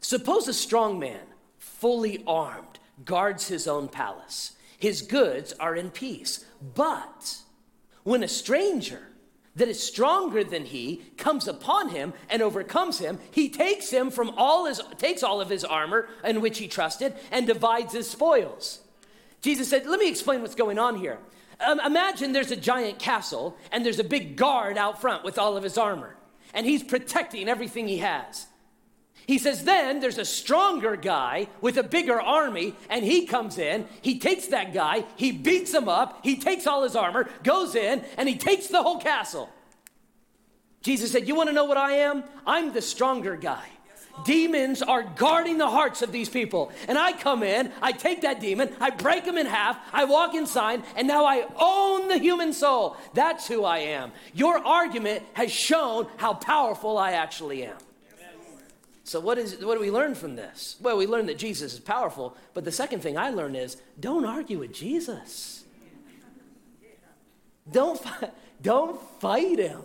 suppose 0.01 0.49
a 0.49 0.53
strong 0.53 0.99
man, 0.99 1.27
fully 1.59 2.23
armed, 2.27 2.79
guards 3.05 3.49
his 3.49 3.69
own 3.69 3.89
palace. 3.89 4.53
His 4.79 5.03
goods 5.03 5.53
are 5.55 5.75
in 5.75 5.91
peace. 5.91 6.45
But 6.75 7.39
when 8.05 8.23
a 8.23 8.29
stranger, 8.29 9.09
that 9.59 9.69
is 9.69 9.83
stronger 9.83 10.43
than 10.43 10.65
he 10.65 11.03
comes 11.17 11.47
upon 11.47 11.91
him 11.91 12.13
and 12.31 12.41
overcomes 12.43 12.99
him. 12.99 13.19
He 13.31 13.49
takes 13.49 13.91
him 13.91 14.11
from 14.11 14.31
all 14.37 14.65
his 14.67 14.81
takes 14.97 15.23
all 15.23 15.41
of 15.41 15.51
his 15.51 15.65
armor 15.65 16.09
in 16.25 16.41
which 16.41 16.59
he 16.59 16.69
trusted 16.69 17.15
and 17.31 17.47
divides 17.47 17.93
his 17.93 18.09
spoils. 18.09 18.81
Jesus 19.43 19.69
said 19.69 19.87
let 19.87 20.01
me 20.01 20.09
explain 20.09 20.41
what's 20.41 20.55
going 20.55 20.79
on 20.79 20.97
here. 20.97 21.19
Um, 21.61 21.81
imagine 21.81 22.33
there's 22.33 22.53
a 22.53 22.57
giant 22.57 22.99
castle 22.99 23.57
and 23.73 23.85
there's 23.85 23.99
a 23.99 24.05
big 24.05 24.37
guard 24.37 24.79
out 24.79 25.01
front 25.01 25.25
with 25.25 25.39
all 25.39 25.57
of 25.57 25.65
his 25.65 25.77
armor 25.77 26.17
and 26.55 26.65
he's 26.65 26.85
protecting 26.85 27.49
everything 27.49 27.89
he 27.89 27.99
has 27.99 28.47
he 29.29 29.37
says, 29.37 29.65
then 29.65 30.01
there's 30.01 30.17
a 30.17 30.25
stronger 30.25 30.97
guy 30.97 31.49
with 31.61 31.77
a 31.77 31.83
bigger 31.83 32.19
army, 32.19 32.75
and 32.89 33.05
he 33.05 33.27
comes 33.27 33.59
in, 33.59 33.87
he 34.01 34.19
takes 34.19 34.47
that 34.47 34.73
guy, 34.73 35.05
he 35.17 35.33
beats 35.33 35.75
him 35.75 35.87
up, 35.87 36.21
he 36.25 36.37
takes 36.37 36.67
all 36.67 36.83
his 36.83 36.97
armor, 36.97 37.29
goes 37.45 37.75
in, 37.75 38.03
and 38.17 38.27
he 38.27 38.37
takes 38.37 38.69
the 38.69 38.83
whole 38.83 38.99
castle. 38.99 39.51
Jesus 40.81 41.13
said, 41.13 41.29
You 41.29 41.35
want 41.35 41.51
to 41.51 41.53
know 41.53 41.67
what 41.67 41.77
I 41.77 41.93
am? 41.93 42.25
I'm 42.47 42.73
the 42.73 42.81
stronger 42.81 43.37
guy. 43.37 43.67
Demons 44.25 44.81
are 44.81 45.03
guarding 45.03 45.59
the 45.59 45.69
hearts 45.69 46.01
of 46.01 46.11
these 46.11 46.31
people. 46.31 46.73
And 46.89 46.97
I 46.97 47.13
come 47.13 47.43
in, 47.43 47.71
I 47.83 47.93
take 47.93 48.23
that 48.23 48.41
demon, 48.41 48.75
I 48.81 48.89
break 48.89 49.25
him 49.25 49.37
in 49.37 49.45
half, 49.45 49.79
I 49.93 50.07
walk 50.07 50.35
inside, 50.35 50.83
and 50.97 51.07
now 51.07 51.27
I 51.27 51.47
own 51.61 52.09
the 52.09 52.19
human 52.19 52.55
soul. 52.55 52.97
That's 53.13 53.47
who 53.47 53.65
I 53.65 53.81
am. 53.81 54.11
Your 54.33 54.57
argument 54.57 55.23
has 55.35 55.53
shown 55.53 56.07
how 56.17 56.33
powerful 56.33 56.97
I 56.97 57.13
actually 57.13 57.65
am. 57.65 57.77
So, 59.09 59.21
what, 59.21 59.39
is, 59.39 59.65
what 59.65 59.77
do 59.77 59.81
we 59.81 59.91
learn 59.91 60.15
from 60.15 60.37
this? 60.37 60.77
Well, 60.83 60.99
we 60.99 61.07
learn 61.07 61.25
that 61.27 61.39
Jesus 61.39 61.73
is 61.73 61.81
powerful, 61.81 62.37
but 62.53 62.67
the 62.67 62.73
second 62.73 63.01
thing 63.01 63.17
I 63.17 63.31
learned 63.31 63.57
is 63.57 63.79
don't 63.99 64.27
argue 64.27 64.59
with 64.59 64.75
Jesus. 64.75 65.65
Don't, 67.73 67.99
don't 68.63 69.01
fight 69.19 69.59
him. 69.59 69.81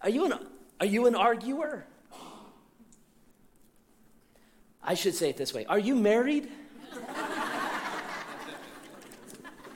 Are 0.00 0.08
you, 0.08 0.24
an, 0.24 0.38
are 0.80 0.86
you 0.86 1.06
an 1.06 1.14
arguer? 1.14 1.84
I 4.82 4.94
should 4.94 5.14
say 5.14 5.28
it 5.28 5.36
this 5.36 5.52
way 5.52 5.66
Are 5.66 5.78
you 5.78 5.94
married? 5.94 6.48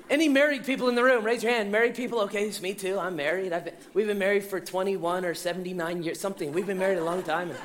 Any 0.09 0.31
married 0.31 0.64
people 0.64 0.88
in 0.88 0.94
the 0.94 1.05
room? 1.05 1.23
Raise 1.23 1.42
your 1.42 1.53
hand. 1.53 1.70
Married 1.70 1.94
people? 1.94 2.20
Okay, 2.20 2.47
it's 2.47 2.62
me 2.62 2.73
too. 2.73 2.99
I'm 2.99 3.16
married. 3.16 3.51
Been, 3.51 3.75
we've 3.92 4.07
been 4.07 4.18
married 4.18 4.44
for 4.44 4.59
21 4.59 5.27
or 5.27 5.35
79 5.35 6.03
years, 6.03 6.18
something. 6.18 6.51
We've 6.51 6.66
been 6.66 6.79
married 6.79 6.97
a 6.97 7.05
long 7.05 7.23
time. 7.23 7.51
And, 7.51 7.59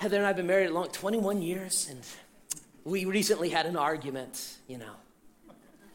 Heather 0.00 0.16
and 0.16 0.24
I 0.24 0.28
have 0.28 0.36
been 0.36 0.46
married 0.46 0.70
a 0.70 0.72
long 0.72 0.88
21 0.88 1.42
years, 1.42 1.86
and 1.90 2.00
we 2.84 3.04
recently 3.04 3.50
had 3.50 3.66
an 3.66 3.76
argument, 3.76 4.56
you 4.66 4.78
know. 4.78 4.94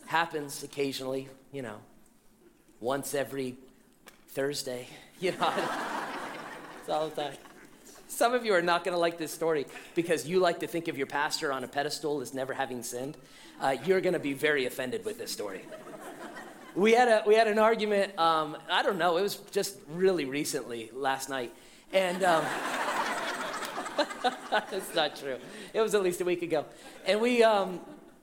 Happens 0.05 0.61
occasionally, 0.61 1.27
you 1.51 1.63
know, 1.63 1.77
once 2.79 3.15
every 3.15 3.55
Thursday, 4.27 4.85
you 5.19 5.31
know. 5.31 5.51
it's 6.79 6.87
all 6.87 7.09
the 7.09 7.19
time. 7.19 7.33
Some 8.07 8.35
of 8.35 8.45
you 8.45 8.53
are 8.53 8.61
not 8.61 8.83
going 8.83 8.93
to 8.93 8.99
like 8.99 9.17
this 9.17 9.31
story 9.31 9.65
because 9.95 10.27
you 10.27 10.39
like 10.39 10.59
to 10.59 10.67
think 10.67 10.87
of 10.87 10.99
your 10.99 11.07
pastor 11.07 11.51
on 11.51 11.63
a 11.63 11.67
pedestal 11.67 12.21
as 12.21 12.31
never 12.31 12.53
having 12.53 12.83
sinned. 12.83 13.17
Uh, 13.59 13.75
you're 13.85 14.01
going 14.01 14.13
to 14.13 14.19
be 14.19 14.33
very 14.33 14.67
offended 14.67 15.03
with 15.03 15.17
this 15.17 15.31
story. 15.31 15.63
We 16.75 16.91
had, 16.91 17.07
a, 17.07 17.23
we 17.25 17.33
had 17.33 17.47
an 17.47 17.57
argument, 17.57 18.19
um, 18.19 18.55
I 18.69 18.83
don't 18.83 18.99
know, 18.99 19.17
it 19.17 19.23
was 19.23 19.37
just 19.49 19.77
really 19.89 20.25
recently, 20.25 20.91
last 20.93 21.27
night. 21.27 21.51
And. 21.91 22.23
Um, 22.23 22.45
it's 24.71 24.95
not 24.95 25.15
true. 25.15 25.37
It 25.73 25.81
was 25.81 25.95
at 25.95 26.03
least 26.03 26.21
a 26.21 26.25
week 26.25 26.41
ago. 26.41 26.65
And 27.05 27.21
we, 27.21 27.43
um, 27.43 27.79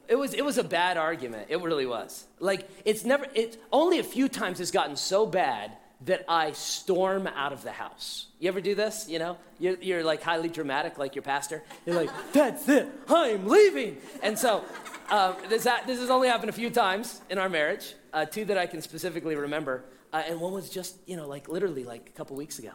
it 0.08 0.16
was, 0.16 0.34
it 0.34 0.44
was 0.44 0.58
a 0.58 0.64
bad 0.64 0.96
argument. 0.96 1.46
It 1.48 1.60
really 1.60 1.86
was. 1.86 2.26
Like, 2.38 2.68
it's 2.84 3.04
never, 3.04 3.26
it 3.34 3.62
only 3.72 3.98
a 3.98 4.04
few 4.04 4.28
times 4.28 4.58
has 4.58 4.70
gotten 4.70 4.96
so 4.96 5.26
bad 5.26 5.72
that 6.04 6.24
I 6.28 6.52
storm 6.52 7.26
out 7.26 7.52
of 7.52 7.62
the 7.62 7.72
house. 7.72 8.26
You 8.40 8.48
ever 8.48 8.60
do 8.60 8.74
this? 8.74 9.08
You 9.08 9.20
know, 9.20 9.38
you're, 9.60 9.76
you're 9.80 10.04
like 10.04 10.22
highly 10.22 10.48
dramatic, 10.48 10.98
like 10.98 11.14
your 11.14 11.22
pastor. 11.22 11.62
You're 11.86 11.96
like, 11.96 12.10
that's 12.32 12.68
it, 12.68 12.88
I'm 13.08 13.46
leaving. 13.46 13.98
And 14.22 14.38
so, 14.38 14.64
uh, 15.10 15.34
this, 15.48 15.64
this 15.86 16.00
has 16.00 16.10
only 16.10 16.28
happened 16.28 16.50
a 16.50 16.54
few 16.54 16.70
times 16.70 17.20
in 17.30 17.38
our 17.38 17.48
marriage, 17.48 17.94
uh, 18.12 18.24
two 18.24 18.44
that 18.46 18.58
I 18.58 18.66
can 18.66 18.82
specifically 18.82 19.36
remember. 19.36 19.84
Uh, 20.12 20.22
and 20.26 20.40
one 20.40 20.52
was 20.52 20.68
just, 20.68 20.96
you 21.06 21.16
know, 21.16 21.28
like 21.28 21.48
literally 21.48 21.84
like 21.84 22.08
a 22.08 22.12
couple 22.16 22.36
weeks 22.36 22.58
ago. 22.58 22.72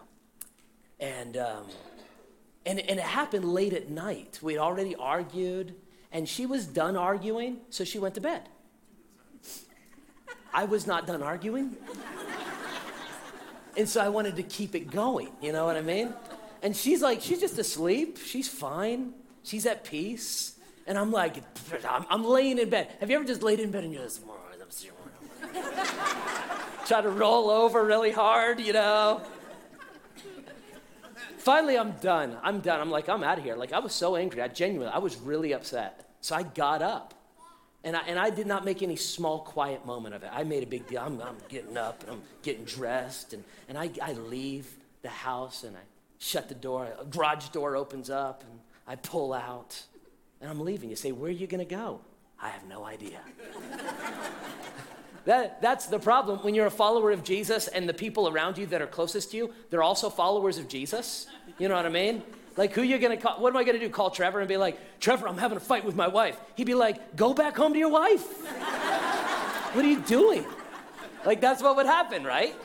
And, 1.00 1.38
um, 1.38 1.66
and, 2.68 2.80
and 2.80 3.00
it 3.00 3.06
happened 3.06 3.46
late 3.46 3.74
at 3.74 3.90
night. 3.90 4.40
We'd 4.42 4.58
already 4.58 4.94
argued, 4.96 5.74
and 6.12 6.28
she 6.28 6.46
was 6.46 6.66
done 6.66 6.98
arguing, 6.98 7.62
so 7.70 7.86
she 7.86 7.98
went 7.98 8.16
to 8.16 8.22
bed. 8.22 8.50
I 10.54 10.66
was 10.66 10.86
not 10.86 11.08
done 11.08 11.24
arguing. 11.24 11.78
And 13.78 13.88
so 13.88 14.02
I 14.02 14.10
wanted 14.10 14.36
to 14.36 14.44
keep 14.44 14.76
it 14.76 14.92
going, 14.92 15.30
you 15.42 15.52
know 15.54 15.66
what 15.66 15.78
I 15.78 15.82
mean? 15.82 16.14
And 16.62 16.76
she's 16.76 17.02
like, 17.02 17.22
she's 17.22 17.40
just 17.40 17.58
asleep. 17.58 18.18
She's 18.18 18.48
fine. 18.48 19.14
She's 19.44 19.66
at 19.66 19.84
peace. 19.84 20.58
And 20.88 20.98
I'm 20.98 21.12
like, 21.12 21.44
I'm, 21.88 22.06
I'm 22.10 22.26
laying 22.26 22.58
in 22.58 22.70
bed. 22.70 22.90
Have 23.00 23.10
you 23.10 23.16
ever 23.18 23.26
just 23.26 23.44
laid 23.44 23.60
in 23.60 23.72
bed 23.72 23.84
and 23.84 23.94
you're 23.94 24.04
just, 24.04 24.22
try 26.88 27.02
to 27.02 27.10
roll 27.10 27.50
over 27.50 27.86
really 27.86 28.12
hard, 28.12 28.60
you 28.60 28.74
know? 28.74 29.22
Finally, 31.48 31.78
I'm 31.78 31.94
done. 32.02 32.36
I'm 32.44 32.60
done. 32.60 32.82
I'm 32.82 32.92
like, 32.92 33.08
I'm 33.08 33.24
out 33.24 33.38
of 33.38 33.44
here. 33.46 33.56
Like, 33.56 33.72
I 33.72 33.80
was 33.80 33.94
so 33.94 34.18
angry. 34.18 34.42
I 34.42 34.50
genuinely, 34.50 34.94
I 34.94 34.98
was 34.98 35.16
really 35.16 35.54
upset. 35.54 36.06
So 36.20 36.36
I 36.36 36.44
got 36.44 36.82
up. 36.82 37.14
And 37.86 37.96
I, 37.96 38.02
and 38.02 38.20
I 38.20 38.32
did 38.32 38.48
not 38.48 38.66
make 38.66 38.84
any 38.84 38.98
small, 38.98 39.40
quiet 39.40 39.86
moment 39.86 40.14
of 40.14 40.24
it. 40.24 40.30
I 40.34 40.44
made 40.44 40.62
a 40.64 40.66
big 40.66 40.88
deal. 40.88 41.00
I'm, 41.00 41.22
I'm 41.22 41.38
getting 41.48 41.78
up 41.78 42.04
and 42.04 42.12
I'm 42.12 42.22
getting 42.42 42.66
dressed. 42.66 43.32
And, 43.32 43.46
and 43.70 43.78
I, 43.78 43.90
I 44.04 44.12
leave 44.12 44.68
the 45.04 45.08
house 45.08 45.64
and 45.64 45.78
I 45.78 45.80
shut 46.18 46.50
the 46.50 46.54
door. 46.54 46.90
A 47.00 47.06
garage 47.06 47.48
door 47.48 47.78
opens 47.78 48.10
up 48.10 48.44
and 48.44 48.60
I 48.86 48.98
pull 48.98 49.32
out. 49.32 49.82
And 50.42 50.50
I'm 50.50 50.60
leaving. 50.60 50.90
You 50.90 50.98
say, 50.98 51.14
Where 51.14 51.30
are 51.30 51.34
you 51.34 51.48
going 51.48 51.66
to 51.66 51.76
go? 51.76 52.02
I 52.42 52.50
have 52.50 52.68
no 52.68 52.84
idea. 52.84 53.22
That, 55.28 55.62
that's 55.62 55.88
the 55.88 56.00
problem 56.00 56.40
when 56.40 56.56
you're 56.56 56.68
a 56.68 56.72
follower 56.72 57.12
of 57.12 57.22
Jesus 57.22 57.68
and 57.68 57.88
the 57.88 57.94
people 57.94 58.30
around 58.30 58.58
you 58.58 58.66
that 58.68 58.82
are 58.82 58.88
closest 58.88 59.32
to 59.32 59.38
you, 59.38 59.54
they're 59.70 59.84
also 59.84 60.10
followers 60.10 60.58
of 60.58 60.70
Jesus. 60.70 61.28
You 61.58 61.68
know 61.68 61.76
what 61.76 61.86
I 61.86 61.90
mean? 61.90 62.24
Like, 62.56 62.74
who 62.74 62.82
you 62.82 62.98
gonna 62.98 63.18
call? 63.18 63.40
What 63.40 63.50
am 63.50 63.58
I 63.58 63.64
gonna 63.64 63.80
do? 63.80 63.90
Call 63.90 64.10
Trevor 64.10 64.40
and 64.40 64.48
be 64.48 64.58
like, 64.58 65.00
Trevor, 65.00 65.28
I'm 65.28 65.38
having 65.38 65.58
a 65.58 65.62
fight 65.62 65.86
with 65.86 65.96
my 65.96 66.08
wife. 66.08 66.38
He'd 66.56 66.66
be 66.66 66.74
like, 66.74 67.16
go 67.16 67.34
back 67.34 67.56
home 67.56 67.74
to 67.74 67.80
your 67.80 67.92
wife. 67.92 68.26
what 69.74 69.86
are 69.86 69.88
you 69.88 70.02
doing? 70.02 70.44
Like, 71.26 71.40
that's 71.40 71.62
what 71.62 71.76
would 71.76 71.86
happen, 71.86 72.24
right? 72.24 72.56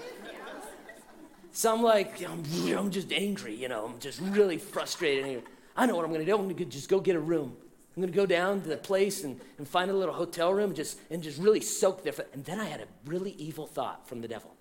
So 1.52 1.74
I'm 1.74 1.82
like, 1.82 2.22
I'm, 2.22 2.42
I'm 2.76 2.90
just 2.90 3.12
angry, 3.12 3.54
you 3.54 3.68
know, 3.68 3.84
I'm 3.84 4.00
just 4.00 4.20
really 4.20 4.56
frustrated. 4.56 5.42
I 5.76 5.84
know 5.84 5.96
what 5.96 6.06
I'm 6.06 6.12
gonna 6.12 6.24
do. 6.24 6.34
I'm 6.34 6.48
gonna 6.48 6.64
just 6.64 6.88
go 6.88 6.98
get 6.98 7.14
a 7.14 7.20
room. 7.20 7.54
I'm 7.94 8.02
gonna 8.02 8.12
go 8.12 8.24
down 8.24 8.62
to 8.62 8.68
the 8.68 8.78
place 8.78 9.24
and, 9.24 9.38
and 9.58 9.68
find 9.68 9.90
a 9.90 9.94
little 9.94 10.14
hotel 10.14 10.52
room 10.54 10.68
and 10.68 10.76
just, 10.76 10.98
and 11.10 11.22
just 11.22 11.38
really 11.38 11.60
soak 11.60 12.02
there. 12.02 12.14
And 12.32 12.42
then 12.46 12.58
I 12.58 12.64
had 12.64 12.80
a 12.80 12.86
really 13.04 13.32
evil 13.32 13.66
thought 13.66 14.08
from 14.08 14.22
the 14.22 14.28
devil. 14.28 14.54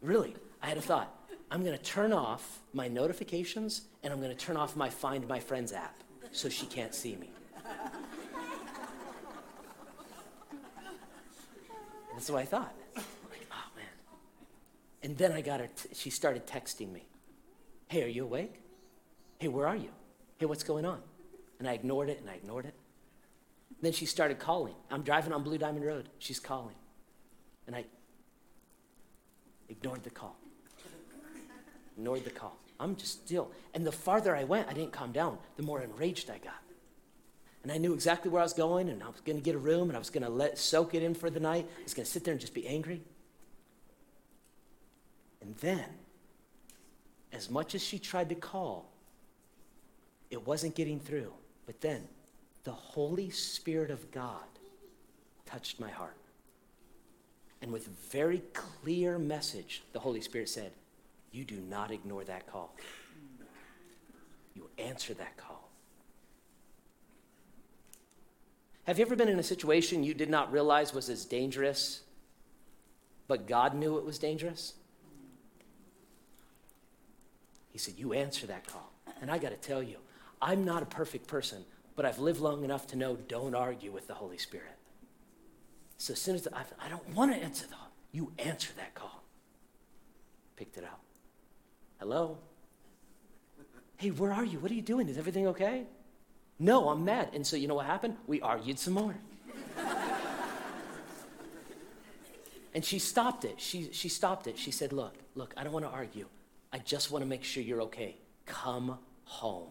Really, 0.00 0.36
I 0.62 0.68
had 0.68 0.78
a 0.78 0.82
thought. 0.82 1.12
I'm 1.50 1.64
gonna 1.64 1.78
turn 1.78 2.12
off 2.12 2.60
my 2.72 2.86
notifications 2.86 3.82
and 4.02 4.12
I'm 4.12 4.20
gonna 4.20 4.34
turn 4.34 4.56
off 4.56 4.76
my 4.76 4.88
Find 4.88 5.26
My 5.26 5.40
Friends 5.40 5.72
app 5.72 5.96
so 6.30 6.48
she 6.48 6.66
can't 6.66 6.94
see 6.94 7.16
me. 7.16 7.30
That's 12.12 12.30
what 12.30 12.42
I 12.42 12.44
thought. 12.44 12.74
Like, 12.96 13.46
oh 13.50 13.68
man. 13.74 13.86
And 15.02 15.16
then 15.16 15.32
I 15.32 15.40
got 15.40 15.60
her, 15.60 15.68
t- 15.68 15.88
she 15.94 16.10
started 16.10 16.46
texting 16.46 16.92
me. 16.92 17.08
Hey, 17.88 18.04
are 18.04 18.08
you 18.08 18.24
awake? 18.24 18.60
Hey, 19.38 19.48
where 19.48 19.66
are 19.66 19.76
you? 19.76 19.88
Hey, 20.38 20.46
what's 20.46 20.62
going 20.62 20.84
on? 20.84 21.00
And 21.58 21.66
I 21.66 21.72
ignored 21.72 22.10
it 22.10 22.20
and 22.20 22.30
I 22.30 22.34
ignored 22.34 22.66
it. 22.66 22.74
Then 23.80 23.92
she 23.92 24.06
started 24.06 24.38
calling. 24.38 24.74
I'm 24.90 25.02
driving 25.02 25.32
on 25.32 25.42
Blue 25.42 25.58
Diamond 25.58 25.84
Road. 25.84 26.10
She's 26.18 26.38
calling. 26.38 26.76
And 27.66 27.74
I 27.74 27.86
ignored 29.68 30.04
the 30.04 30.10
call. 30.10 30.36
Ignored 32.00 32.24
the 32.24 32.30
call. 32.30 32.56
I'm 32.80 32.96
just 32.96 33.26
still. 33.26 33.50
And 33.74 33.86
the 33.86 33.92
farther 33.92 34.34
I 34.34 34.44
went, 34.44 34.68
I 34.68 34.72
didn't 34.72 34.90
calm 34.90 35.12
down, 35.12 35.36
the 35.58 35.62
more 35.62 35.82
enraged 35.82 36.30
I 36.30 36.38
got. 36.38 36.54
And 37.62 37.70
I 37.70 37.76
knew 37.76 37.92
exactly 37.92 38.30
where 38.30 38.40
I 38.40 38.44
was 38.44 38.54
going, 38.54 38.88
and 38.88 39.02
I 39.02 39.08
was 39.08 39.20
going 39.20 39.36
to 39.36 39.42
get 39.42 39.54
a 39.54 39.58
room, 39.58 39.90
and 39.90 39.96
I 39.96 39.98
was 39.98 40.08
going 40.08 40.22
to 40.22 40.30
let 40.30 40.56
soak 40.56 40.94
it 40.94 41.02
in 41.02 41.12
for 41.12 41.28
the 41.28 41.40
night. 41.40 41.68
I 41.78 41.82
was 41.82 41.92
going 41.92 42.06
to 42.06 42.10
sit 42.10 42.24
there 42.24 42.32
and 42.32 42.40
just 42.40 42.54
be 42.54 42.66
angry. 42.66 43.02
And 45.42 45.54
then, 45.56 45.84
as 47.34 47.50
much 47.50 47.74
as 47.74 47.84
she 47.84 47.98
tried 47.98 48.30
to 48.30 48.34
call, 48.34 48.90
it 50.30 50.46
wasn't 50.46 50.74
getting 50.74 51.00
through. 51.00 51.34
But 51.66 51.82
then, 51.82 52.08
the 52.64 52.72
Holy 52.72 53.28
Spirit 53.28 53.90
of 53.90 54.10
God 54.10 54.48
touched 55.44 55.78
my 55.78 55.90
heart. 55.90 56.16
And 57.60 57.70
with 57.70 57.88
very 58.10 58.42
clear 58.54 59.18
message, 59.18 59.82
the 59.92 59.98
Holy 59.98 60.22
Spirit 60.22 60.48
said, 60.48 60.72
You 61.32 61.44
do 61.44 61.56
not 61.56 61.90
ignore 61.90 62.24
that 62.24 62.46
call. 62.46 62.74
You 64.54 64.68
answer 64.78 65.14
that 65.14 65.36
call. 65.36 65.70
Have 68.84 68.98
you 68.98 69.04
ever 69.04 69.14
been 69.14 69.28
in 69.28 69.38
a 69.38 69.44
situation 69.44 70.02
you 70.02 70.14
did 70.14 70.30
not 70.30 70.50
realize 70.50 70.92
was 70.92 71.08
as 71.08 71.24
dangerous, 71.24 72.00
but 73.28 73.46
God 73.46 73.74
knew 73.74 73.98
it 73.98 74.04
was 74.04 74.18
dangerous? 74.18 74.74
He 77.70 77.78
said, 77.78 77.94
You 77.96 78.12
answer 78.12 78.46
that 78.48 78.66
call. 78.66 78.92
And 79.20 79.30
I 79.30 79.38
got 79.38 79.50
to 79.50 79.56
tell 79.56 79.82
you, 79.82 79.98
I'm 80.42 80.64
not 80.64 80.82
a 80.82 80.86
perfect 80.86 81.28
person, 81.28 81.64
but 81.94 82.04
I've 82.04 82.18
lived 82.18 82.40
long 82.40 82.64
enough 82.64 82.86
to 82.88 82.96
know 82.96 83.16
don't 83.28 83.54
argue 83.54 83.92
with 83.92 84.08
the 84.08 84.14
Holy 84.14 84.38
Spirit. 84.38 84.76
So 85.98 86.14
as 86.14 86.20
soon 86.20 86.34
as 86.34 86.42
the, 86.42 86.56
I, 86.56 86.64
I 86.84 86.88
don't 86.88 87.08
want 87.14 87.32
to 87.32 87.38
answer 87.40 87.66
the 87.68 87.76
you 88.12 88.32
answer 88.38 88.70
that 88.76 88.94
call. 88.94 89.22
Picked 90.56 90.76
it 90.76 90.84
up. 90.84 91.00
Hello? 92.00 92.38
Hey, 93.98 94.10
where 94.10 94.32
are 94.32 94.44
you? 94.44 94.58
What 94.58 94.70
are 94.70 94.74
you 94.74 94.80
doing? 94.80 95.10
Is 95.10 95.18
everything 95.18 95.46
okay? 95.48 95.84
No, 96.58 96.88
I'm 96.88 97.04
mad. 97.04 97.28
And 97.34 97.46
so 97.46 97.56
you 97.56 97.68
know 97.68 97.74
what 97.74 97.84
happened? 97.84 98.16
We 98.26 98.40
argued 98.40 98.78
some 98.78 98.94
more. 98.94 99.14
and 102.74 102.82
she 102.82 102.98
stopped 102.98 103.44
it. 103.44 103.60
She, 103.60 103.90
she 103.92 104.08
stopped 104.08 104.46
it. 104.46 104.58
She 104.58 104.70
said, 104.70 104.94
Look, 104.94 105.12
look, 105.34 105.52
I 105.58 105.62
don't 105.62 105.74
want 105.74 105.84
to 105.84 105.90
argue. 105.90 106.24
I 106.72 106.78
just 106.78 107.10
want 107.10 107.22
to 107.22 107.28
make 107.28 107.44
sure 107.44 107.62
you're 107.62 107.82
okay. 107.82 108.16
Come 108.46 108.98
home. 109.24 109.68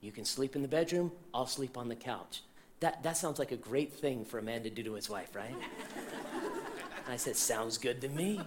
You 0.00 0.10
can 0.10 0.24
sleep 0.24 0.56
in 0.56 0.62
the 0.62 0.68
bedroom, 0.68 1.12
I'll 1.32 1.46
sleep 1.46 1.78
on 1.78 1.88
the 1.88 1.94
couch. 1.94 2.42
That, 2.80 3.04
that 3.04 3.16
sounds 3.16 3.38
like 3.38 3.52
a 3.52 3.56
great 3.56 3.92
thing 3.92 4.24
for 4.24 4.38
a 4.38 4.42
man 4.42 4.64
to 4.64 4.70
do 4.70 4.82
to 4.82 4.94
his 4.94 5.08
wife, 5.08 5.36
right? 5.36 5.54
I 7.08 7.16
said, 7.16 7.36
Sounds 7.36 7.78
good 7.78 8.00
to 8.00 8.08
me. 8.08 8.40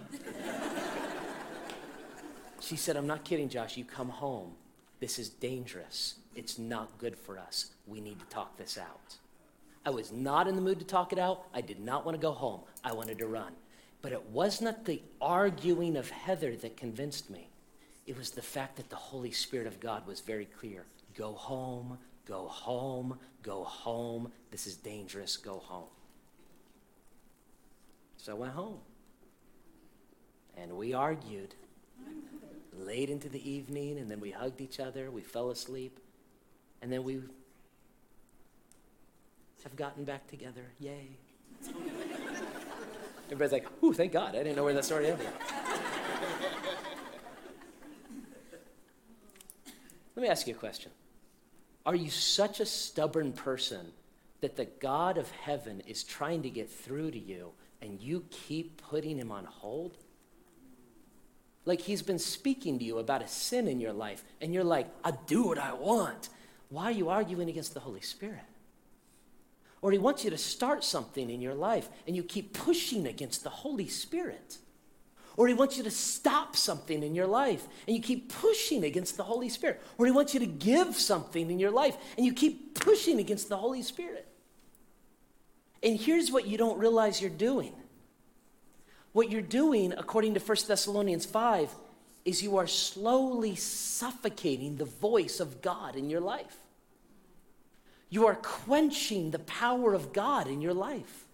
She 2.68 2.76
said, 2.76 2.96
I'm 2.96 3.06
not 3.06 3.24
kidding, 3.24 3.48
Josh. 3.48 3.78
You 3.78 3.84
come 3.86 4.10
home. 4.10 4.52
This 5.00 5.18
is 5.18 5.30
dangerous. 5.30 6.16
It's 6.36 6.58
not 6.58 6.98
good 6.98 7.16
for 7.16 7.38
us. 7.38 7.70
We 7.86 7.98
need 7.98 8.18
to 8.18 8.26
talk 8.26 8.58
this 8.58 8.76
out. 8.76 9.16
I 9.86 9.90
was 9.90 10.12
not 10.12 10.46
in 10.46 10.54
the 10.54 10.60
mood 10.60 10.78
to 10.80 10.84
talk 10.84 11.14
it 11.14 11.18
out. 11.18 11.46
I 11.54 11.62
did 11.62 11.80
not 11.80 12.04
want 12.04 12.16
to 12.16 12.20
go 12.20 12.32
home. 12.32 12.60
I 12.84 12.92
wanted 12.92 13.16
to 13.18 13.26
run. 13.26 13.52
But 14.02 14.12
it 14.12 14.22
was 14.26 14.60
not 14.60 14.84
the 14.84 15.00
arguing 15.18 15.96
of 15.96 16.10
Heather 16.10 16.56
that 16.56 16.76
convinced 16.76 17.30
me. 17.30 17.48
It 18.06 18.18
was 18.18 18.32
the 18.32 18.42
fact 18.42 18.76
that 18.76 18.90
the 18.90 18.96
Holy 18.96 19.30
Spirit 19.30 19.66
of 19.66 19.80
God 19.80 20.06
was 20.06 20.20
very 20.20 20.44
clear. 20.44 20.84
Go 21.16 21.32
home, 21.32 21.96
go 22.26 22.48
home, 22.48 23.18
go 23.42 23.64
home. 23.64 24.30
This 24.50 24.66
is 24.66 24.76
dangerous. 24.76 25.38
Go 25.38 25.58
home. 25.58 25.88
So 28.18 28.32
I 28.32 28.34
went 28.34 28.52
home. 28.52 28.78
And 30.58 30.72
we 30.72 30.92
argued 30.92 31.54
late 32.84 33.10
into 33.10 33.28
the 33.28 33.50
evening, 33.50 33.98
and 33.98 34.10
then 34.10 34.20
we 34.20 34.30
hugged 34.30 34.60
each 34.60 34.80
other. 34.80 35.10
We 35.10 35.22
fell 35.22 35.50
asleep. 35.50 35.98
And 36.80 36.92
then 36.92 37.04
we 37.04 37.20
have 39.64 39.76
gotten 39.76 40.04
back 40.04 40.26
together. 40.28 40.64
Yay. 40.78 41.08
Everybody's 43.26 43.52
like, 43.52 43.66
ooh, 43.82 43.92
thank 43.92 44.12
God. 44.12 44.30
I 44.30 44.38
didn't 44.38 44.56
know 44.56 44.64
where 44.64 44.74
that 44.74 44.84
story 44.84 45.10
ended. 45.10 45.26
Let 50.16 50.22
me 50.22 50.28
ask 50.28 50.46
you 50.46 50.54
a 50.54 50.58
question. 50.58 50.90
Are 51.84 51.94
you 51.94 52.10
such 52.10 52.60
a 52.60 52.66
stubborn 52.66 53.32
person 53.32 53.92
that 54.40 54.56
the 54.56 54.64
God 54.64 55.18
of 55.18 55.30
heaven 55.30 55.82
is 55.86 56.02
trying 56.04 56.42
to 56.42 56.50
get 56.50 56.70
through 56.70 57.10
to 57.12 57.18
you 57.18 57.52
and 57.80 58.00
you 58.00 58.24
keep 58.30 58.82
putting 58.82 59.18
him 59.18 59.30
on 59.30 59.44
hold? 59.44 59.96
Like 61.68 61.82
he's 61.82 62.00
been 62.00 62.18
speaking 62.18 62.78
to 62.78 62.84
you 62.86 62.96
about 62.96 63.20
a 63.20 63.28
sin 63.28 63.68
in 63.68 63.78
your 63.78 63.92
life, 63.92 64.24
and 64.40 64.54
you're 64.54 64.64
like, 64.64 64.86
I 65.04 65.12
do 65.26 65.48
what 65.48 65.58
I 65.58 65.74
want. 65.74 66.30
Why 66.70 66.84
are 66.84 66.92
you 66.92 67.10
arguing 67.10 67.50
against 67.50 67.74
the 67.74 67.80
Holy 67.80 68.00
Spirit? 68.00 68.40
Or 69.82 69.92
he 69.92 69.98
wants 69.98 70.24
you 70.24 70.30
to 70.30 70.38
start 70.38 70.82
something 70.82 71.28
in 71.28 71.42
your 71.42 71.52
life, 71.52 71.90
and 72.06 72.16
you 72.16 72.22
keep 72.22 72.54
pushing 72.54 73.06
against 73.06 73.44
the 73.44 73.50
Holy 73.50 73.86
Spirit. 73.86 74.56
Or 75.36 75.46
he 75.46 75.52
wants 75.52 75.76
you 75.76 75.84
to 75.84 75.90
stop 75.90 76.56
something 76.56 77.02
in 77.02 77.14
your 77.14 77.26
life 77.26 77.68
and 77.86 77.94
you 77.94 78.02
keep 78.02 78.32
pushing 78.32 78.82
against 78.82 79.16
the 79.16 79.22
Holy 79.22 79.48
Spirit. 79.48 79.80
Or 79.96 80.04
he 80.04 80.10
wants 80.10 80.34
you 80.34 80.40
to 80.40 80.46
give 80.46 80.96
something 80.96 81.48
in 81.48 81.60
your 81.60 81.70
life 81.70 81.96
and 82.16 82.26
you 82.26 82.32
keep 82.32 82.74
pushing 82.74 83.20
against 83.20 83.48
the 83.48 83.56
Holy 83.56 83.82
Spirit. 83.82 84.26
And 85.80 85.96
here's 85.96 86.32
what 86.32 86.48
you 86.48 86.58
don't 86.58 86.76
realize 86.76 87.20
you're 87.20 87.30
doing. 87.30 87.72
What 89.18 89.32
you're 89.32 89.42
doing, 89.42 89.92
according 89.98 90.34
to 90.34 90.40
1 90.40 90.56
Thessalonians 90.68 91.26
5, 91.26 91.74
is 92.24 92.40
you 92.40 92.56
are 92.58 92.68
slowly 92.68 93.56
suffocating 93.56 94.76
the 94.76 94.84
voice 94.84 95.40
of 95.40 95.60
God 95.60 95.96
in 95.96 96.08
your 96.08 96.20
life. 96.20 96.56
You 98.10 98.28
are 98.28 98.36
quenching 98.36 99.32
the 99.32 99.40
power 99.40 99.92
of 99.92 100.12
God 100.12 100.46
in 100.46 100.60
your 100.60 100.72
life. 100.72 101.24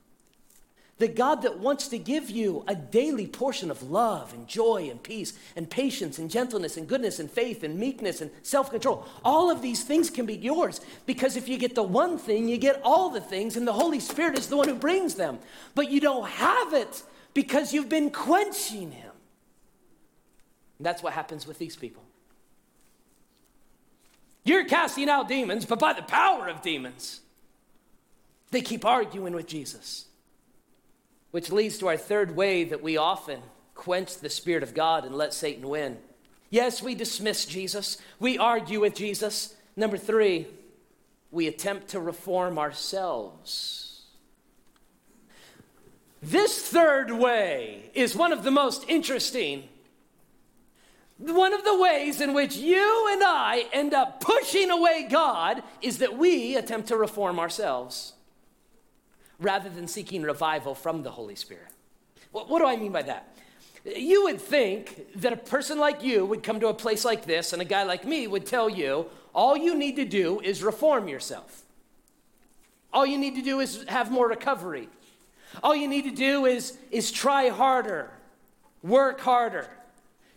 The 0.97 1.09
God 1.09 1.43
that 1.43 1.59
wants 1.59 1.89
to 1.89 1.99
give 1.99 2.31
you 2.31 2.65
a 2.67 2.75
daily 2.75 3.27
portion 3.27 3.71
of 3.71 3.83
love 3.83 4.33
and 4.33 4.49
joy 4.49 4.89
and 4.91 5.03
peace 5.03 5.35
and 5.55 5.69
patience 5.69 6.19
and 6.19 6.31
gentleness 6.31 6.79
and 6.79 6.89
goodness 6.89 7.19
and 7.19 7.31
faith 7.31 7.63
and 7.65 7.79
meekness 7.79 8.23
and 8.23 8.31
self 8.43 8.71
control. 8.71 9.07
All 9.27 9.51
of 9.51 9.61
these 9.61 9.85
things 9.85 10.09
can 10.09 10.25
be 10.25 10.37
yours 10.37 10.81
because 11.05 11.37
if 11.37 11.51
you 11.51 11.59
get 11.59 11.75
the 11.75 11.83
one 11.83 12.17
thing, 12.17 12.49
you 12.49 12.57
get 12.57 12.81
all 12.83 13.11
the 13.11 13.21
things, 13.21 13.59
and 13.59 13.69
the 13.69 13.75
Holy 13.75 14.01
Spirit 14.01 14.39
is 14.39 14.47
the 14.47 14.57
one 14.57 14.71
who 14.71 14.75
brings 14.75 15.17
them. 15.17 15.39
But 15.75 15.91
you 15.91 16.01
don't 16.01 16.27
have 16.27 16.73
it 16.73 17.03
because 17.35 17.75
you've 17.75 17.89
been 17.89 18.11
quenching 18.11 18.93
Him. 18.93 19.13
And 20.79 20.87
that's 20.87 21.03
what 21.03 21.13
happens 21.13 21.47
with 21.47 21.59
these 21.59 21.77
people. 21.77 22.03
You're 24.45 24.65
casting 24.65 25.09
out 25.09 25.29
demons, 25.29 25.65
but 25.65 25.79
by 25.79 25.93
the 25.95 26.03
power 26.03 26.49
of 26.49 26.63
demons, 26.63 27.21
they 28.51 28.61
keep 28.61 28.85
arguing 28.85 29.35
with 29.35 29.47
Jesus. 29.47 30.07
Which 31.31 31.51
leads 31.51 31.79
to 31.79 31.89
our 31.89 31.97
third 31.97 32.37
way 32.37 32.65
that 32.65 32.83
we 32.83 32.97
often 32.97 33.41
quench 33.75 34.19
the 34.19 34.31
Spirit 34.31 34.63
of 34.63 34.75
God 34.75 35.05
and 35.05 35.15
let 35.15 35.35
Satan 35.35 35.69
win. 35.69 35.99
Yes, 36.51 36.83
we 36.83 36.95
dismiss 36.95 37.47
Jesus, 37.47 37.99
we 38.21 38.39
argue 38.39 38.81
with 38.81 38.95
Jesus. 38.95 39.57
Number 39.77 39.97
three, 39.97 40.47
we 41.33 41.49
attempt 41.49 41.89
to 41.89 42.01
reform 42.01 42.59
ourselves. 42.59 43.94
This 46.25 46.59
third 46.59 47.11
way 47.11 47.91
is 47.93 48.17
one 48.17 48.33
of 48.33 48.45
the 48.45 48.51
most 48.51 48.87
interesting. 48.89 49.65
One 51.19 51.53
of 51.53 51.65
the 51.65 51.79
ways 51.79 52.23
in 52.23 52.33
which 52.33 52.57
you 52.57 53.09
and 53.13 53.23
I 53.23 53.67
end 53.75 53.93
up 53.93 54.21
pushing 54.21 54.71
away 54.71 55.07
God 55.11 55.63
is 55.83 55.99
that 55.99 56.17
we 56.17 56.57
attempt 56.57 56.89
to 56.89 56.97
reform 56.97 57.39
ourselves 57.39 58.15
rather 59.39 59.69
than 59.69 59.87
seeking 59.87 60.23
revival 60.23 60.75
from 60.75 61.03
the 61.03 61.11
Holy 61.11 61.35
Spirit. 61.35 61.69
What, 62.33 62.49
what 62.49 62.61
do 62.61 62.67
I 62.67 62.77
mean 62.77 62.93
by 62.93 63.03
that? 63.03 63.37
You 63.85 64.25
would 64.25 64.41
think 64.41 65.21
that 65.21 65.35
a 65.35 65.37
person 65.37 65.79
like 65.79 66.03
you 66.03 66.25
would 66.25 66.43
come 66.43 66.59
to 66.61 66.69
a 66.69 66.75
place 66.75 67.05
like 67.05 67.27
this 67.27 67.53
and 67.53 67.61
a 67.61 67.67
guy 67.67 67.83
like 67.83 68.07
me 68.07 68.27
would 68.27 68.47
tell 68.47 68.71
you 68.71 69.11
all 69.35 69.59
you 69.59 69.75
need 69.75 69.97
to 69.97 70.07
do 70.07 70.41
is 70.41 70.63
reform 70.63 71.07
yourself. 71.07 71.65
All 72.95 73.05
you 73.05 73.19
need 73.19 73.35
to 73.35 73.43
do 73.43 73.61
is 73.61 73.85
have 73.89 74.11
more 74.11 74.27
recovery. 74.27 74.89
All 75.63 75.75
you 75.75 75.89
need 75.89 76.05
to 76.05 76.11
do 76.11 76.47
is, 76.47 76.77
is 76.91 77.11
try 77.11 77.49
harder, 77.49 78.11
work 78.83 79.21
harder 79.21 79.69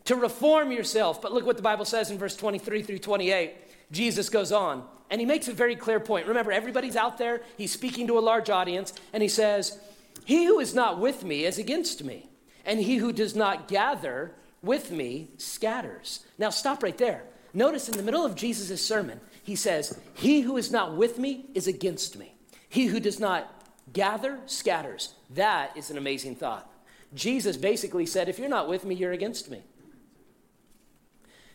to 0.06 0.16
reform 0.16 0.72
yourself. 0.72 1.22
But 1.22 1.34
look 1.34 1.46
what 1.46 1.58
the 1.58 1.64
Bible 1.64 1.86
says 1.86 2.12
in 2.12 2.18
verse 2.18 2.36
23 2.36 2.82
through 2.84 3.00
28. 3.00 3.56
Jesus 3.92 4.30
goes 4.30 4.52
on 4.52 4.84
and 5.10 5.22
he 5.22 5.26
makes 5.26 5.48
a 5.48 5.54
very 5.54 5.76
clear 5.76 6.00
point. 6.00 6.28
Remember, 6.28 6.52
everybody's 6.52 6.96
out 6.96 7.18
there, 7.18 7.42
he's 7.58 7.72
speaking 7.72 8.08
to 8.08 8.18
a 8.18 8.22
large 8.22 8.50
audience, 8.50 8.94
and 9.14 9.24
he 9.24 9.30
says, 9.30 9.80
He 10.26 10.46
who 10.46 10.60
is 10.60 10.74
not 10.74 11.00
with 11.00 11.24
me 11.24 11.46
is 11.46 11.58
against 11.58 12.04
me, 12.04 12.30
and 12.66 12.80
he 12.80 12.98
who 12.98 13.14
does 13.14 13.36
not 13.36 13.68
gather 13.68 14.34
with 14.62 14.92
me 14.92 15.30
scatters. 15.38 16.26
Now, 16.38 16.50
stop 16.50 16.84
right 16.84 16.98
there. 16.98 17.24
Notice 17.54 17.88
in 17.88 17.98
the 17.98 18.04
middle 18.04 18.26
of 18.26 18.36
Jesus' 18.36 18.86
sermon, 18.86 19.20
he 19.44 19.56
says, 19.56 20.00
He 20.14 20.42
who 20.42 20.58
is 20.58 20.72
not 20.72 20.96
with 20.96 21.18
me 21.18 21.46
is 21.54 21.68
against 21.68 22.18
me. 22.18 22.34
He 22.68 22.88
who 22.88 23.00
does 23.00 23.20
not 23.20 23.57
gather 23.93 24.39
scatters. 24.45 25.13
That 25.32 25.76
is 25.76 25.89
an 25.89 25.97
amazing 25.97 26.36
thought. 26.36 26.71
Jesus 27.13 27.58
basically 27.58 28.06
said, 28.06 28.30
If 28.30 28.39
you're 28.39 28.50
not 28.50 28.67
with 28.67 28.86
me, 28.86 28.95
you're 28.95 29.13
against 29.13 29.50
me. 29.50 29.62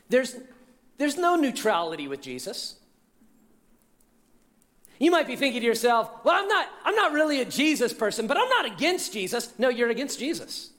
There's, 0.09 0.37
there's 0.99 1.17
no 1.17 1.37
neutrality 1.37 2.09
with 2.09 2.21
Jesus. 2.21 2.77
You 4.99 5.11
might 5.11 5.27
be 5.27 5.35
thinking 5.35 5.63
to 5.63 5.67
yourself, 5.67 6.11
well, 6.23 6.41
I'm 6.41 6.47
not, 6.47 6.69
I'm 6.85 6.95
not 6.95 7.13
really 7.13 7.41
a 7.41 7.45
Jesus 7.45 7.93
person, 7.93 8.29
but 8.29 8.37
I'm 8.37 8.49
not 8.49 8.67
against 8.67 9.13
Jesus. 9.13 9.53
No, 9.59 9.69
you're 9.69 9.91
against 9.91 10.19
Jesus. 10.19 10.71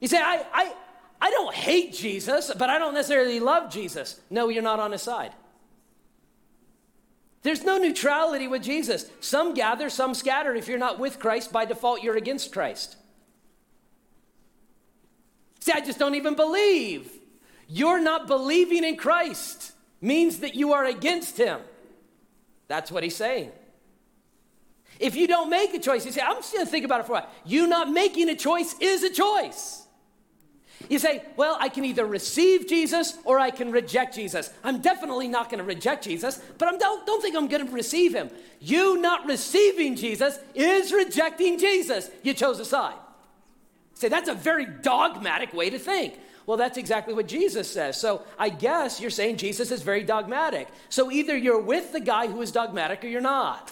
You 0.00 0.06
say, 0.06 0.18
I, 0.18 0.44
I, 0.52 0.72
I 1.20 1.30
don't 1.30 1.52
hate 1.52 1.92
Jesus, 1.92 2.52
but 2.56 2.70
I 2.70 2.78
don't 2.78 2.94
necessarily 2.94 3.40
love 3.40 3.72
Jesus. 3.72 4.20
No, 4.30 4.48
you're 4.48 4.62
not 4.62 4.78
on 4.78 4.92
his 4.92 5.02
side. 5.02 5.32
There's 7.42 7.64
no 7.64 7.78
neutrality 7.78 8.48
with 8.48 8.62
Jesus. 8.62 9.10
Some 9.20 9.54
gather, 9.54 9.88
some 9.88 10.14
scatter. 10.14 10.54
If 10.54 10.68
you're 10.68 10.78
not 10.78 10.98
with 10.98 11.18
Christ, 11.18 11.52
by 11.52 11.64
default, 11.64 12.02
you're 12.02 12.16
against 12.16 12.52
Christ. 12.52 12.96
See, 15.60 15.72
I 15.72 15.80
just 15.80 15.98
don't 15.98 16.14
even 16.14 16.34
believe. 16.36 17.10
You're 17.68 18.00
not 18.00 18.26
believing 18.26 18.84
in 18.84 18.96
Christ 18.96 19.72
means 20.00 20.40
that 20.40 20.54
you 20.54 20.72
are 20.72 20.84
against 20.84 21.36
him. 21.36 21.60
That's 22.68 22.90
what 22.90 23.02
he's 23.02 23.16
saying. 23.16 23.52
If 24.98 25.16
you 25.16 25.26
don't 25.26 25.48
make 25.48 25.72
a 25.72 25.78
choice, 25.78 26.04
you 26.04 26.12
say, 26.12 26.20
I'm 26.20 26.36
just 26.36 26.52
going 26.52 26.64
to 26.64 26.70
think 26.70 26.84
about 26.84 27.00
it 27.00 27.06
for 27.06 27.12
a 27.12 27.14
while. 27.20 27.30
You 27.44 27.66
not 27.66 27.90
making 27.90 28.28
a 28.28 28.36
choice 28.36 28.74
is 28.80 29.02
a 29.02 29.10
choice. 29.10 29.86
You 30.90 30.98
say, 30.98 31.22
well, 31.36 31.56
I 31.60 31.68
can 31.68 31.84
either 31.84 32.04
receive 32.04 32.66
Jesus 32.66 33.16
or 33.24 33.38
I 33.38 33.52
can 33.52 33.70
reject 33.70 34.12
Jesus. 34.12 34.50
I'm 34.64 34.80
definitely 34.80 35.28
not 35.28 35.48
going 35.48 35.58
to 35.58 35.64
reject 35.64 36.02
Jesus, 36.02 36.42
but 36.58 36.66
I 36.66 36.76
don't, 36.76 37.06
don't 37.06 37.22
think 37.22 37.36
I'm 37.36 37.46
going 37.46 37.64
to 37.64 37.72
receive 37.72 38.12
him. 38.12 38.28
You 38.58 39.00
not 39.00 39.24
receiving 39.24 39.94
Jesus 39.94 40.36
is 40.52 40.92
rejecting 40.92 41.60
Jesus. 41.60 42.10
You 42.24 42.34
chose 42.34 42.58
a 42.58 42.64
side. 42.64 42.96
Say, 43.94 44.08
that's 44.08 44.28
a 44.28 44.34
very 44.34 44.66
dogmatic 44.66 45.54
way 45.54 45.70
to 45.70 45.78
think. 45.78 46.18
Well, 46.44 46.56
that's 46.56 46.76
exactly 46.76 47.14
what 47.14 47.28
Jesus 47.28 47.70
says. 47.70 47.96
So 47.96 48.24
I 48.36 48.48
guess 48.48 49.00
you're 49.00 49.10
saying 49.10 49.36
Jesus 49.36 49.70
is 49.70 49.82
very 49.82 50.02
dogmatic. 50.02 50.66
So 50.88 51.12
either 51.12 51.36
you're 51.36 51.62
with 51.62 51.92
the 51.92 52.00
guy 52.00 52.26
who 52.26 52.42
is 52.42 52.50
dogmatic 52.50 53.04
or 53.04 53.06
you're 53.06 53.20
not. 53.20 53.70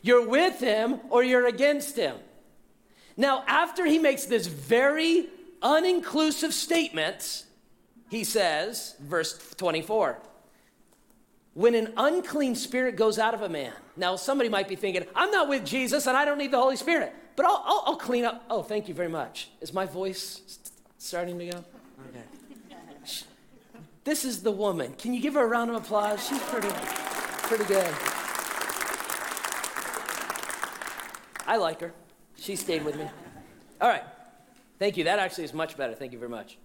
You're 0.00 0.26
with 0.26 0.60
him 0.60 1.00
or 1.10 1.22
you're 1.22 1.46
against 1.46 1.94
him. 1.94 2.16
Now, 3.18 3.44
after 3.46 3.84
he 3.84 3.98
makes 3.98 4.24
this 4.24 4.46
very 4.46 5.26
uninclusive 5.62 6.52
statement, 6.52 7.44
he 8.10 8.24
says, 8.24 8.96
verse 9.00 9.38
24, 9.56 10.18
when 11.54 11.74
an 11.74 11.92
unclean 11.96 12.54
spirit 12.54 12.96
goes 12.96 13.18
out 13.18 13.34
of 13.34 13.42
a 13.42 13.48
man. 13.48 13.72
Now, 13.96 14.16
somebody 14.16 14.48
might 14.48 14.68
be 14.68 14.76
thinking, 14.76 15.04
I'm 15.14 15.30
not 15.30 15.48
with 15.48 15.64
Jesus 15.64 16.06
and 16.06 16.16
I 16.16 16.24
don't 16.24 16.38
need 16.38 16.52
the 16.52 16.58
Holy 16.58 16.76
Spirit, 16.76 17.12
but 17.34 17.46
I'll, 17.46 17.62
I'll, 17.66 17.82
I'll 17.86 17.96
clean 17.96 18.24
up. 18.24 18.44
Oh, 18.48 18.62
thank 18.62 18.88
you 18.88 18.94
very 18.94 19.08
much. 19.08 19.50
Is 19.60 19.72
my 19.74 19.84
voice 19.84 20.58
starting 20.98 21.38
to 21.38 21.46
go? 21.46 21.64
Okay. 22.08 22.22
This 24.04 24.24
is 24.24 24.42
the 24.42 24.52
woman. 24.52 24.94
Can 24.94 25.12
you 25.12 25.20
give 25.20 25.34
her 25.34 25.42
a 25.42 25.46
round 25.46 25.70
of 25.70 25.76
applause? 25.76 26.26
She's 26.26 26.40
pretty, 26.44 26.68
pretty 27.42 27.64
good. 27.64 27.92
I 31.46 31.56
like 31.56 31.80
her. 31.80 31.92
She 32.36 32.56
stayed 32.56 32.84
with 32.84 32.96
me. 32.96 33.08
All 33.80 33.88
right. 33.88 34.04
Thank 34.78 34.96
you. 34.96 35.04
That 35.04 35.18
actually 35.18 35.44
is 35.44 35.54
much 35.54 35.76
better. 35.76 35.94
Thank 35.94 36.12
you 36.12 36.18
very 36.18 36.30
much. 36.30 36.58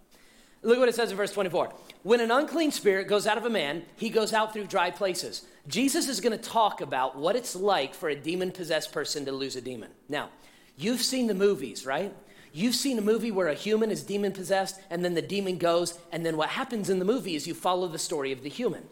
Look 0.62 0.80
what 0.80 0.88
it 0.88 0.96
says 0.96 1.12
in 1.12 1.18
verse 1.18 1.34
24. 1.34 1.74
When 2.04 2.22
an 2.22 2.32
unclean 2.32 2.72
spirit 2.72 3.08
goes 3.08 3.28
out 3.28 3.38
of 3.38 3.46
a 3.46 3.50
man, 3.50 3.84
he 3.98 4.10
goes 4.10 4.32
out 4.32 4.54
through 4.54 4.66
dry 4.66 4.92
places. 4.92 5.46
Jesus 5.68 6.08
is 6.08 6.22
going 6.22 6.38
to 6.38 6.44
talk 6.44 6.80
about 6.80 7.18
what 7.18 7.36
it's 7.36 7.56
like 7.56 7.94
for 7.94 8.08
a 8.08 8.16
demon 8.16 8.52
possessed 8.52 8.94
person 8.94 9.26
to 9.26 9.32
lose 9.34 9.58
a 9.58 9.62
demon. 9.62 9.92
Now, 10.08 10.30
you've 10.78 11.02
seen 11.02 11.28
the 11.28 11.34
movies, 11.34 11.86
right? 11.86 12.14
You've 12.54 12.76
seen 12.76 12.98
a 12.98 13.02
movie 13.02 13.32
where 13.32 13.50
a 13.50 13.56
human 13.56 13.92
is 13.92 14.04
demon 14.04 14.32
possessed 14.32 14.80
and 14.90 15.04
then 15.04 15.16
the 15.16 15.22
demon 15.22 15.58
goes, 15.58 16.00
and 16.12 16.26
then 16.26 16.38
what 16.38 16.50
happens 16.50 16.90
in 16.90 17.00
the 17.00 17.06
movie 17.06 17.36
is 17.36 17.48
you 17.48 17.54
follow 17.54 17.88
the 17.88 18.00
story 18.00 18.32
of 18.32 18.44
the 18.44 18.50
human. 18.50 18.84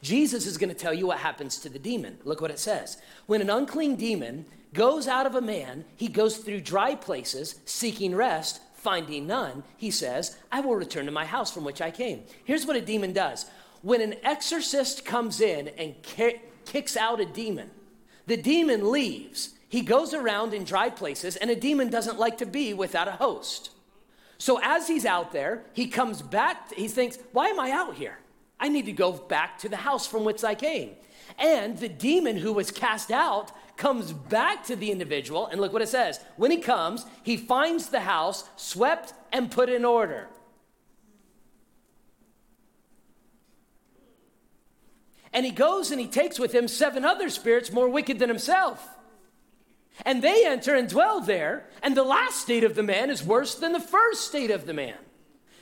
Jesus 0.00 0.46
is 0.46 0.56
going 0.56 0.70
to 0.70 0.74
tell 0.74 0.94
you 0.94 1.06
what 1.06 1.18
happens 1.18 1.58
to 1.58 1.68
the 1.68 1.78
demon. 1.78 2.18
Look 2.24 2.40
what 2.40 2.52
it 2.52 2.58
says. 2.58 2.96
When 3.26 3.40
an 3.40 3.50
unclean 3.50 3.96
demon 3.96 4.46
goes 4.72 5.08
out 5.08 5.26
of 5.26 5.34
a 5.34 5.40
man, 5.40 5.84
he 5.96 6.08
goes 6.08 6.38
through 6.38 6.60
dry 6.60 6.94
places 6.94 7.56
seeking 7.64 8.14
rest, 8.14 8.60
finding 8.88 9.26
none. 9.26 9.62
He 9.76 9.90
says, 9.90 10.38
I 10.50 10.60
will 10.60 10.74
return 10.74 11.04
to 11.04 11.12
my 11.12 11.26
house 11.26 11.52
from 11.52 11.62
which 11.62 11.82
I 11.82 11.90
came. 11.90 12.22
Here's 12.44 12.64
what 12.64 12.74
a 12.74 12.80
demon 12.80 13.12
does 13.12 13.44
when 13.82 14.00
an 14.00 14.14
exorcist 14.22 15.04
comes 15.04 15.42
in 15.42 15.68
and 15.76 15.94
kicks 16.64 16.96
out 16.96 17.20
a 17.20 17.26
demon, 17.26 17.68
the 18.26 18.38
demon 18.38 18.90
leaves 18.90 19.50
he 19.68 19.82
goes 19.82 20.14
around 20.14 20.54
in 20.54 20.64
dry 20.64 20.88
places, 20.88 21.36
and 21.36 21.50
a 21.50 21.54
demon 21.54 21.90
doesn't 21.90 22.18
like 22.18 22.38
to 22.38 22.46
be 22.46 22.72
without 22.72 23.06
a 23.06 23.12
host. 23.12 23.70
So 24.38 24.58
as 24.62 24.88
he's 24.88 25.04
out 25.04 25.32
there, 25.32 25.64
he 25.74 25.88
comes 25.88 26.22
back, 26.22 26.72
he 26.72 26.88
thinks, 26.88 27.18
Why 27.32 27.48
am 27.48 27.60
I 27.60 27.70
out 27.70 27.94
here? 27.94 28.16
I 28.58 28.68
need 28.68 28.86
to 28.86 28.92
go 28.92 29.12
back 29.12 29.58
to 29.58 29.68
the 29.68 29.76
house 29.76 30.06
from 30.06 30.24
which 30.24 30.42
I 30.42 30.54
came. 30.54 30.92
And 31.38 31.76
the 31.76 31.90
demon 31.90 32.38
who 32.38 32.54
was 32.54 32.70
cast 32.70 33.10
out 33.10 33.52
comes 33.78 34.12
back 34.12 34.64
to 34.64 34.76
the 34.76 34.90
individual, 34.90 35.46
and 35.46 35.60
look 35.60 35.72
what 35.72 35.82
it 35.82 35.88
says. 35.88 36.20
When 36.36 36.50
he 36.50 36.58
comes, 36.58 37.06
he 37.22 37.36
finds 37.36 37.86
the 37.86 38.00
house 38.00 38.44
swept 38.56 39.14
and 39.32 39.50
put 39.50 39.70
in 39.70 39.84
order. 39.84 40.28
And 45.32 45.46
he 45.46 45.52
goes 45.52 45.90
and 45.90 46.00
he 46.00 46.06
takes 46.06 46.38
with 46.38 46.52
him 46.52 46.68
seven 46.68 47.04
other 47.04 47.30
spirits 47.30 47.70
more 47.70 47.88
wicked 47.88 48.18
than 48.18 48.28
himself. 48.28 48.86
And 50.04 50.22
they 50.22 50.46
enter 50.46 50.74
and 50.74 50.88
dwell 50.88 51.20
there, 51.20 51.66
and 51.82 51.96
the 51.96 52.04
last 52.04 52.40
state 52.40 52.64
of 52.64 52.74
the 52.74 52.82
man 52.82 53.10
is 53.10 53.22
worse 53.22 53.54
than 53.54 53.72
the 53.72 53.80
first 53.80 54.26
state 54.26 54.50
of 54.50 54.66
the 54.66 54.74
man. 54.74 54.96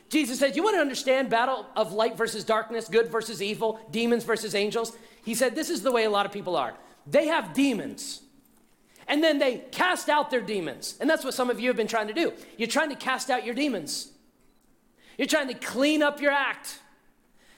Jesus 0.08 0.38
said, 0.38 0.56
You 0.56 0.62
want 0.62 0.76
to 0.76 0.80
understand 0.80 1.30
battle 1.30 1.66
of 1.74 1.92
light 1.92 2.16
versus 2.16 2.44
darkness, 2.44 2.88
good 2.88 3.08
versus 3.08 3.42
evil, 3.42 3.80
demons 3.90 4.24
versus 4.24 4.54
angels? 4.54 4.96
He 5.24 5.34
said, 5.34 5.54
This 5.54 5.70
is 5.70 5.82
the 5.82 5.90
way 5.90 6.04
a 6.04 6.10
lot 6.10 6.26
of 6.26 6.32
people 6.32 6.56
are. 6.56 6.74
They 7.06 7.28
have 7.28 7.52
demons, 7.52 8.22
and 9.06 9.22
then 9.22 9.38
they 9.38 9.58
cast 9.70 10.08
out 10.08 10.30
their 10.30 10.40
demons. 10.40 10.96
And 11.00 11.08
that's 11.08 11.24
what 11.24 11.34
some 11.34 11.50
of 11.50 11.60
you 11.60 11.68
have 11.68 11.76
been 11.76 11.86
trying 11.86 12.08
to 12.08 12.14
do. 12.14 12.32
You're 12.56 12.68
trying 12.68 12.90
to 12.90 12.96
cast 12.96 13.30
out 13.30 13.44
your 13.44 13.54
demons, 13.54 14.10
you're 15.18 15.28
trying 15.28 15.48
to 15.48 15.54
clean 15.54 16.02
up 16.02 16.20
your 16.20 16.32
act. 16.32 16.80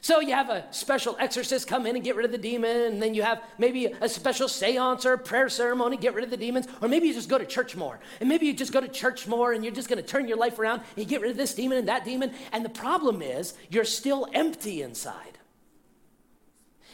So 0.00 0.20
you 0.20 0.32
have 0.32 0.48
a 0.48 0.64
special 0.70 1.16
exorcist 1.18 1.66
come 1.66 1.84
in 1.84 1.96
and 1.96 2.04
get 2.04 2.14
rid 2.14 2.24
of 2.24 2.30
the 2.30 2.38
demon, 2.38 2.76
and 2.92 3.02
then 3.02 3.14
you 3.14 3.22
have 3.22 3.42
maybe 3.58 3.86
a 3.86 4.08
special 4.08 4.46
seance 4.48 5.04
or 5.04 5.14
a 5.14 5.18
prayer 5.18 5.48
ceremony, 5.48 5.96
get 5.96 6.14
rid 6.14 6.24
of 6.24 6.30
the 6.30 6.36
demons, 6.36 6.68
or 6.80 6.88
maybe 6.88 7.08
you 7.08 7.14
just 7.14 7.28
go 7.28 7.36
to 7.36 7.44
church 7.44 7.74
more. 7.74 7.98
And 8.20 8.28
maybe 8.28 8.46
you 8.46 8.54
just 8.54 8.72
go 8.72 8.80
to 8.80 8.88
church 8.88 9.26
more 9.26 9.52
and 9.52 9.64
you're 9.64 9.74
just 9.74 9.88
gonna 9.88 10.02
turn 10.02 10.28
your 10.28 10.36
life 10.36 10.58
around 10.58 10.80
and 10.80 10.98
you 10.98 11.04
get 11.04 11.20
rid 11.20 11.32
of 11.32 11.36
this 11.36 11.54
demon 11.54 11.78
and 11.78 11.88
that 11.88 12.04
demon. 12.04 12.32
And 12.52 12.64
the 12.64 12.70
problem 12.70 13.22
is 13.22 13.54
you're 13.70 13.84
still 13.84 14.28
empty 14.32 14.82
inside. 14.82 15.37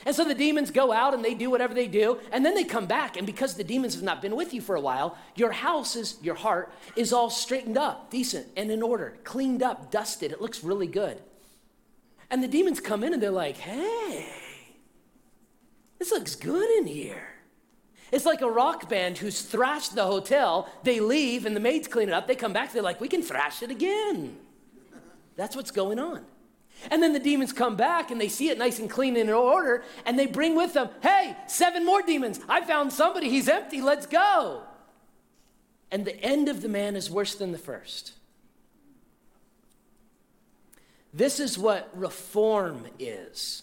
And 0.06 0.14
so 0.14 0.24
the 0.24 0.34
demons 0.34 0.70
go 0.70 0.92
out 0.92 1.14
and 1.14 1.24
they 1.24 1.34
do 1.34 1.50
whatever 1.50 1.74
they 1.74 1.86
do, 1.86 2.18
and 2.30 2.44
then 2.44 2.54
they 2.54 2.64
come 2.64 2.86
back. 2.86 3.16
And 3.16 3.26
because 3.26 3.54
the 3.54 3.64
demons 3.64 3.94
have 3.94 4.02
not 4.02 4.20
been 4.20 4.36
with 4.36 4.52
you 4.52 4.60
for 4.60 4.76
a 4.76 4.80
while, 4.80 5.16
your 5.34 5.52
house 5.52 5.96
is, 5.96 6.16
your 6.22 6.34
heart 6.34 6.72
is 6.96 7.12
all 7.12 7.30
straightened 7.30 7.78
up, 7.78 8.10
decent, 8.10 8.46
and 8.56 8.70
in 8.70 8.82
order, 8.82 9.16
cleaned 9.24 9.62
up, 9.62 9.90
dusted. 9.90 10.32
It 10.32 10.40
looks 10.40 10.62
really 10.62 10.86
good. 10.86 11.20
And 12.30 12.42
the 12.42 12.48
demons 12.48 12.80
come 12.80 13.04
in 13.04 13.14
and 13.14 13.22
they're 13.22 13.30
like, 13.30 13.56
hey, 13.56 14.28
this 15.98 16.10
looks 16.10 16.34
good 16.34 16.68
in 16.78 16.86
here. 16.86 17.28
It's 18.12 18.26
like 18.26 18.42
a 18.42 18.50
rock 18.50 18.88
band 18.88 19.18
who's 19.18 19.42
thrashed 19.42 19.94
the 19.94 20.04
hotel. 20.04 20.70
They 20.82 21.00
leave 21.00 21.46
and 21.46 21.56
the 21.56 21.60
maids 21.60 21.88
clean 21.88 22.08
it 22.08 22.12
up. 22.12 22.26
They 22.26 22.36
come 22.36 22.52
back, 22.52 22.72
they're 22.72 22.82
like, 22.82 23.00
we 23.00 23.08
can 23.08 23.22
thrash 23.22 23.62
it 23.62 23.70
again. 23.70 24.36
That's 25.36 25.56
what's 25.56 25.70
going 25.70 25.98
on. 25.98 26.24
And 26.90 27.02
then 27.02 27.12
the 27.12 27.18
demons 27.18 27.52
come 27.52 27.76
back 27.76 28.10
and 28.10 28.20
they 28.20 28.28
see 28.28 28.48
it 28.48 28.58
nice 28.58 28.78
and 28.78 28.90
clean 28.90 29.16
and 29.16 29.28
in 29.28 29.34
order, 29.34 29.82
and 30.04 30.18
they 30.18 30.26
bring 30.26 30.54
with 30.56 30.72
them, 30.74 30.88
hey, 31.02 31.36
seven 31.46 31.84
more 31.84 32.02
demons. 32.02 32.40
I 32.48 32.60
found 32.64 32.92
somebody, 32.92 33.28
he's 33.28 33.48
empty, 33.48 33.80
let's 33.80 34.06
go. 34.06 34.62
and 35.94 36.04
the 36.04 36.20
end 36.20 36.48
of 36.48 36.60
the 36.60 36.68
man 36.68 36.96
is 36.96 37.08
worse 37.08 37.36
than 37.36 37.52
the 37.52 37.58
first. 37.58 38.14
This 41.12 41.38
is 41.38 41.56
what 41.56 41.88
reform 41.94 42.86
is 42.98 43.62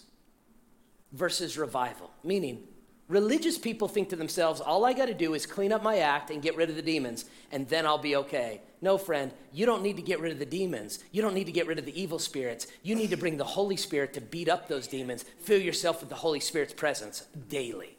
versus 1.12 1.58
revival, 1.58 2.10
meaning 2.24 2.66
religious 3.12 3.58
people 3.58 3.88
think 3.88 4.08
to 4.08 4.16
themselves, 4.16 4.60
all 4.60 4.86
I 4.86 4.94
got 4.94 5.06
to 5.06 5.14
do 5.14 5.34
is 5.34 5.44
clean 5.44 5.70
up 5.70 5.82
my 5.82 5.98
act 5.98 6.30
and 6.30 6.40
get 6.40 6.56
rid 6.56 6.70
of 6.70 6.76
the 6.76 6.82
demons, 6.82 7.26
and 7.52 7.68
then 7.68 7.84
I'll 7.84 7.98
be 7.98 8.16
okay. 8.16 8.62
No, 8.80 8.96
friend, 8.96 9.30
you 9.52 9.66
don't 9.66 9.82
need 9.82 9.96
to 9.96 10.02
get 10.02 10.18
rid 10.18 10.32
of 10.32 10.38
the 10.38 10.46
demons. 10.46 10.98
You 11.12 11.20
don't 11.20 11.34
need 11.34 11.44
to 11.44 11.52
get 11.52 11.66
rid 11.66 11.78
of 11.78 11.84
the 11.84 12.00
evil 12.00 12.18
spirits. 12.18 12.66
You 12.82 12.94
need 12.94 13.10
to 13.10 13.18
bring 13.18 13.36
the 13.36 13.44
Holy 13.44 13.76
Spirit 13.76 14.14
to 14.14 14.22
beat 14.22 14.48
up 14.48 14.66
those 14.66 14.86
demons. 14.86 15.26
Fill 15.42 15.60
yourself 15.60 16.00
with 16.00 16.08
the 16.08 16.16
Holy 16.16 16.40
Spirit's 16.40 16.72
presence 16.72 17.26
daily. 17.50 17.98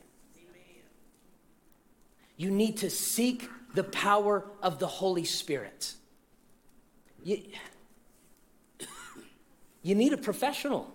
You 2.35 2.49
need 2.49 2.77
to 2.77 2.89
seek 2.89 3.47
the 3.75 3.83
power 3.83 4.43
of 4.63 4.79
the 4.79 4.87
Holy 4.87 5.25
Spirit. 5.25 5.93
You, 7.23 7.37
you 9.83 9.93
need 9.93 10.11
a 10.11 10.17
professional. 10.17 10.91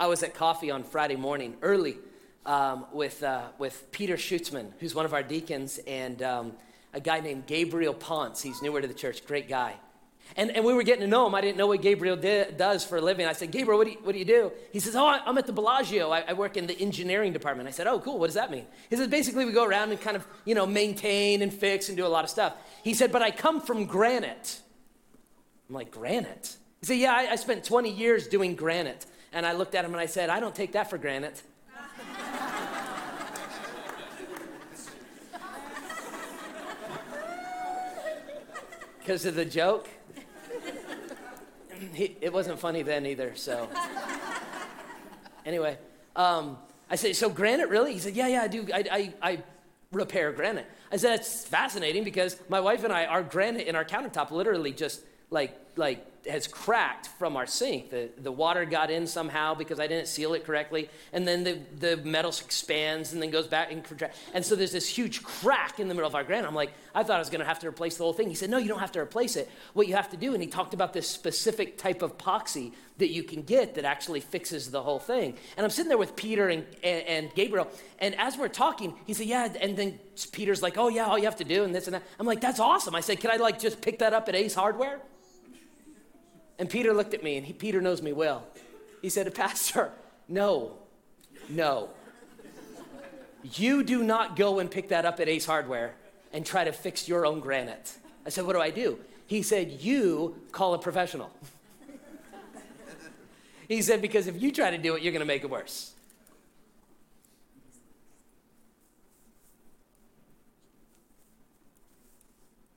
I 0.00 0.06
was 0.06 0.22
at 0.22 0.32
coffee 0.32 0.70
on 0.70 0.82
Friday 0.82 1.16
morning 1.16 1.58
early 1.60 1.98
um, 2.46 2.86
with, 2.90 3.22
uh, 3.22 3.48
with 3.58 3.92
Peter 3.92 4.16
Schutzman, 4.16 4.72
who's 4.78 4.94
one 4.94 5.04
of 5.04 5.12
our 5.12 5.22
deacons, 5.22 5.78
and 5.86 6.22
um, 6.22 6.52
a 6.94 7.00
guy 7.00 7.20
named 7.20 7.46
Gabriel 7.46 7.92
Ponce. 7.92 8.40
He's 8.40 8.62
newer 8.62 8.80
to 8.80 8.88
the 8.88 8.94
church, 8.94 9.26
great 9.26 9.46
guy. 9.46 9.74
And, 10.36 10.56
and 10.56 10.64
we 10.64 10.72
were 10.72 10.84
getting 10.84 11.02
to 11.02 11.06
know 11.06 11.26
him. 11.26 11.34
I 11.34 11.42
didn't 11.42 11.58
know 11.58 11.66
what 11.66 11.82
Gabriel 11.82 12.16
does 12.16 12.82
for 12.82 12.96
a 12.96 13.00
living. 13.02 13.26
I 13.26 13.34
said, 13.34 13.50
Gabriel, 13.50 13.76
what 13.76 13.88
do, 13.88 13.90
you, 13.90 13.98
what 14.02 14.12
do 14.12 14.18
you 14.18 14.24
do? 14.24 14.52
He 14.72 14.80
says, 14.80 14.96
Oh, 14.96 15.04
I'm 15.04 15.36
at 15.36 15.46
the 15.46 15.52
Bellagio. 15.52 16.08
I, 16.10 16.20
I, 16.28 16.32
work 16.32 16.56
in 16.56 16.66
the 16.66 16.80
engineering 16.80 17.34
department. 17.34 17.68
I 17.68 17.72
said, 17.72 17.86
Oh, 17.86 17.98
cool. 17.98 18.18
What 18.18 18.28
does 18.28 18.36
that 18.36 18.50
mean? 18.50 18.64
He 18.88 18.96
says, 18.96 19.08
Basically, 19.08 19.44
we 19.44 19.52
go 19.52 19.66
around 19.66 19.90
and 19.90 20.00
kind 20.00 20.16
of, 20.16 20.26
you 20.46 20.54
know, 20.54 20.66
maintain 20.66 21.42
and 21.42 21.52
fix 21.52 21.88
and 21.88 21.96
do 21.96 22.06
a 22.06 22.08
lot 22.08 22.24
of 22.24 22.30
stuff. 22.30 22.54
He 22.84 22.94
said, 22.94 23.12
But 23.12 23.22
I 23.22 23.32
come 23.32 23.60
from 23.60 23.84
granite. 23.84 24.60
I'm 25.68 25.74
like, 25.74 25.90
Granite? 25.90 26.56
He 26.80 26.86
said, 26.86 26.98
Yeah, 26.98 27.12
I, 27.12 27.32
I 27.32 27.36
spent 27.36 27.64
20 27.64 27.90
years 27.90 28.28
doing 28.28 28.54
granite. 28.54 29.04
And 29.32 29.46
I 29.46 29.52
looked 29.52 29.74
at 29.74 29.84
him 29.84 29.92
and 29.92 30.00
I 30.00 30.06
said, 30.06 30.30
I 30.30 30.40
don't 30.40 30.54
take 30.54 30.72
that 30.72 30.90
for 30.90 30.98
granted. 30.98 31.34
Because 38.98 39.24
of 39.24 39.34
the 39.34 39.46
joke? 39.46 39.88
He, 41.94 42.16
it 42.20 42.32
wasn't 42.32 42.58
funny 42.58 42.82
then 42.82 43.06
either, 43.06 43.34
so. 43.34 43.68
Anyway, 45.46 45.78
um, 46.14 46.58
I 46.90 46.96
said, 46.96 47.16
So 47.16 47.30
granite, 47.30 47.68
really? 47.68 47.92
He 47.92 47.98
said, 47.98 48.14
Yeah, 48.14 48.28
yeah, 48.28 48.42
I 48.42 48.48
do. 48.48 48.66
I, 48.72 48.84
I, 48.90 49.30
I 49.30 49.42
repair 49.90 50.32
granite. 50.32 50.66
I 50.92 50.96
said, 50.96 51.18
It's 51.18 51.44
fascinating 51.46 52.04
because 52.04 52.36
my 52.48 52.60
wife 52.60 52.84
and 52.84 52.92
I, 52.92 53.06
our 53.06 53.22
granite 53.22 53.66
in 53.66 53.74
our 53.74 53.84
countertop 53.84 54.30
literally 54.30 54.72
just 54.72 55.00
like, 55.30 55.58
like 55.76 56.06
has 56.28 56.46
cracked 56.46 57.08
from 57.08 57.36
our 57.36 57.46
sink. 57.46 57.90
The, 57.90 58.10
the 58.18 58.32
water 58.32 58.64
got 58.64 58.90
in 58.90 59.06
somehow 59.06 59.54
because 59.54 59.80
I 59.80 59.86
didn't 59.86 60.06
seal 60.06 60.34
it 60.34 60.44
correctly. 60.44 60.90
And 61.12 61.26
then 61.26 61.44
the, 61.44 61.58
the 61.78 61.96
metal 61.98 62.30
expands 62.30 63.12
and 63.12 63.22
then 63.22 63.30
goes 63.30 63.46
back 63.46 63.72
and 63.72 63.82
contracts. 63.82 64.18
And 64.34 64.44
so 64.44 64.54
there's 64.54 64.72
this 64.72 64.88
huge 64.88 65.22
crack 65.22 65.80
in 65.80 65.88
the 65.88 65.94
middle 65.94 66.08
of 66.08 66.14
our 66.14 66.24
granite. 66.24 66.46
I'm 66.46 66.54
like, 66.54 66.72
I 66.94 67.02
thought 67.02 67.16
I 67.16 67.18
was 67.20 67.30
going 67.30 67.40
to 67.40 67.46
have 67.46 67.60
to 67.60 67.68
replace 67.68 67.96
the 67.96 68.04
whole 68.04 68.12
thing. 68.12 68.28
He 68.28 68.34
said, 68.34 68.50
No, 68.50 68.58
you 68.58 68.68
don't 68.68 68.80
have 68.80 68.92
to 68.92 69.00
replace 69.00 69.36
it. 69.36 69.48
What 69.72 69.88
you 69.88 69.94
have 69.94 70.10
to 70.10 70.16
do, 70.16 70.34
and 70.34 70.42
he 70.42 70.48
talked 70.48 70.74
about 70.74 70.92
this 70.92 71.08
specific 71.08 71.78
type 71.78 72.02
of 72.02 72.18
epoxy 72.18 72.72
that 72.98 73.10
you 73.10 73.22
can 73.22 73.42
get 73.42 73.74
that 73.76 73.84
actually 73.84 74.20
fixes 74.20 74.70
the 74.70 74.82
whole 74.82 74.98
thing. 74.98 75.34
And 75.56 75.64
I'm 75.64 75.70
sitting 75.70 75.88
there 75.88 75.98
with 75.98 76.16
Peter 76.16 76.48
and, 76.48 76.66
and, 76.82 77.06
and 77.06 77.34
Gabriel. 77.34 77.68
And 77.98 78.14
as 78.16 78.36
we're 78.36 78.48
talking, 78.48 78.94
he 79.06 79.14
said, 79.14 79.26
Yeah. 79.26 79.48
And 79.60 79.76
then 79.76 79.98
Peter's 80.32 80.62
like, 80.62 80.76
Oh, 80.76 80.88
yeah, 80.88 81.06
all 81.06 81.18
you 81.18 81.24
have 81.24 81.36
to 81.36 81.44
do 81.44 81.64
and 81.64 81.74
this 81.74 81.86
and 81.86 81.94
that. 81.94 82.02
I'm 82.18 82.26
like, 82.26 82.40
That's 82.40 82.60
awesome. 82.60 82.94
I 82.94 83.00
said, 83.00 83.20
Can 83.20 83.30
I 83.30 83.36
like 83.36 83.58
just 83.58 83.80
pick 83.80 84.00
that 84.00 84.12
up 84.12 84.28
at 84.28 84.34
Ace 84.34 84.54
Hardware? 84.54 85.00
And 86.60 86.68
Peter 86.68 86.92
looked 86.92 87.14
at 87.14 87.24
me, 87.24 87.38
and 87.38 87.46
he, 87.46 87.54
Peter 87.54 87.80
knows 87.80 88.02
me 88.02 88.12
well. 88.12 88.46
He 89.00 89.08
said, 89.08 89.34
Pastor, 89.34 89.90
no, 90.28 90.76
no. 91.48 91.88
You 93.54 93.82
do 93.82 94.04
not 94.04 94.36
go 94.36 94.58
and 94.58 94.70
pick 94.70 94.90
that 94.90 95.06
up 95.06 95.20
at 95.20 95.28
Ace 95.28 95.46
Hardware 95.46 95.94
and 96.34 96.44
try 96.44 96.64
to 96.64 96.70
fix 96.70 97.08
your 97.08 97.24
own 97.24 97.40
granite. 97.40 97.96
I 98.26 98.28
said, 98.28 98.44
What 98.44 98.52
do 98.52 98.60
I 98.60 98.68
do? 98.68 98.98
He 99.26 99.40
said, 99.40 99.70
You 99.70 100.36
call 100.52 100.74
a 100.74 100.78
professional. 100.78 101.30
he 103.66 103.80
said, 103.80 104.02
Because 104.02 104.26
if 104.26 104.40
you 104.40 104.52
try 104.52 104.70
to 104.70 104.76
do 104.76 104.94
it, 104.96 105.02
you're 105.02 105.12
going 105.12 105.20
to 105.20 105.26
make 105.26 105.42
it 105.42 105.48
worse. 105.48 105.94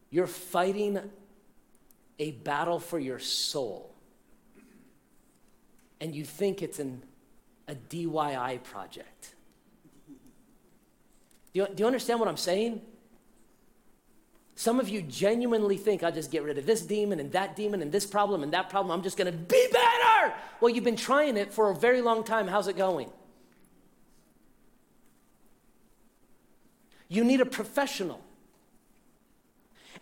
You're 0.09 0.27
fighting 0.27 1.01
a 2.23 2.31
battle 2.31 2.79
for 2.79 2.97
your 2.97 3.19
soul, 3.19 3.93
and 5.99 6.15
you 6.15 6.23
think 6.23 6.61
it's 6.61 6.79
an, 6.79 7.03
a 7.67 7.75
DIY 7.75 8.63
project. 8.63 9.35
Do 11.53 11.59
you, 11.59 11.67
do 11.67 11.83
you 11.83 11.85
understand 11.85 12.21
what 12.21 12.29
I'm 12.29 12.37
saying? 12.37 12.81
Some 14.55 14.79
of 14.79 14.87
you 14.87 15.01
genuinely 15.01 15.75
think 15.75 16.01
I'll 16.01 16.13
just 16.13 16.31
get 16.31 16.43
rid 16.43 16.57
of 16.57 16.65
this 16.65 16.81
demon 16.83 17.19
and 17.19 17.29
that 17.33 17.57
demon 17.57 17.81
and 17.81 17.91
this 17.91 18.05
problem 18.05 18.41
and 18.41 18.53
that 18.53 18.69
problem. 18.69 18.97
I'm 18.97 19.03
just 19.03 19.17
going 19.17 19.29
to 19.29 19.37
be 19.37 19.67
better. 19.69 20.33
Well, 20.61 20.73
you've 20.73 20.85
been 20.85 20.95
trying 20.95 21.35
it 21.35 21.51
for 21.51 21.71
a 21.71 21.75
very 21.75 21.99
long 21.99 22.23
time. 22.23 22.47
How's 22.47 22.69
it 22.69 22.77
going? 22.77 23.09
You 27.09 27.25
need 27.25 27.41
a 27.41 27.45
professional. 27.45 28.21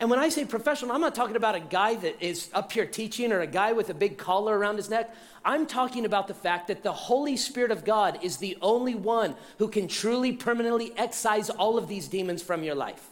And 0.01 0.09
when 0.09 0.17
I 0.17 0.29
say 0.29 0.45
professional, 0.45 0.93
I'm 0.93 0.99
not 0.99 1.13
talking 1.13 1.35
about 1.35 1.53
a 1.53 1.59
guy 1.59 1.93
that 1.93 2.19
is 2.25 2.49
up 2.55 2.71
here 2.71 2.87
teaching 2.87 3.31
or 3.31 3.41
a 3.41 3.47
guy 3.47 3.71
with 3.73 3.91
a 3.91 3.93
big 3.93 4.17
collar 4.17 4.57
around 4.57 4.77
his 4.77 4.89
neck. 4.89 5.13
I'm 5.45 5.67
talking 5.67 6.05
about 6.05 6.27
the 6.27 6.33
fact 6.33 6.69
that 6.69 6.81
the 6.81 6.91
Holy 6.91 7.37
Spirit 7.37 7.69
of 7.69 7.85
God 7.85 8.17
is 8.23 8.37
the 8.37 8.57
only 8.63 8.95
one 8.95 9.35
who 9.59 9.67
can 9.67 9.87
truly 9.87 10.31
permanently 10.33 10.91
excise 10.97 11.51
all 11.51 11.77
of 11.77 11.87
these 11.87 12.07
demons 12.07 12.41
from 12.41 12.63
your 12.63 12.73
life. 12.73 13.09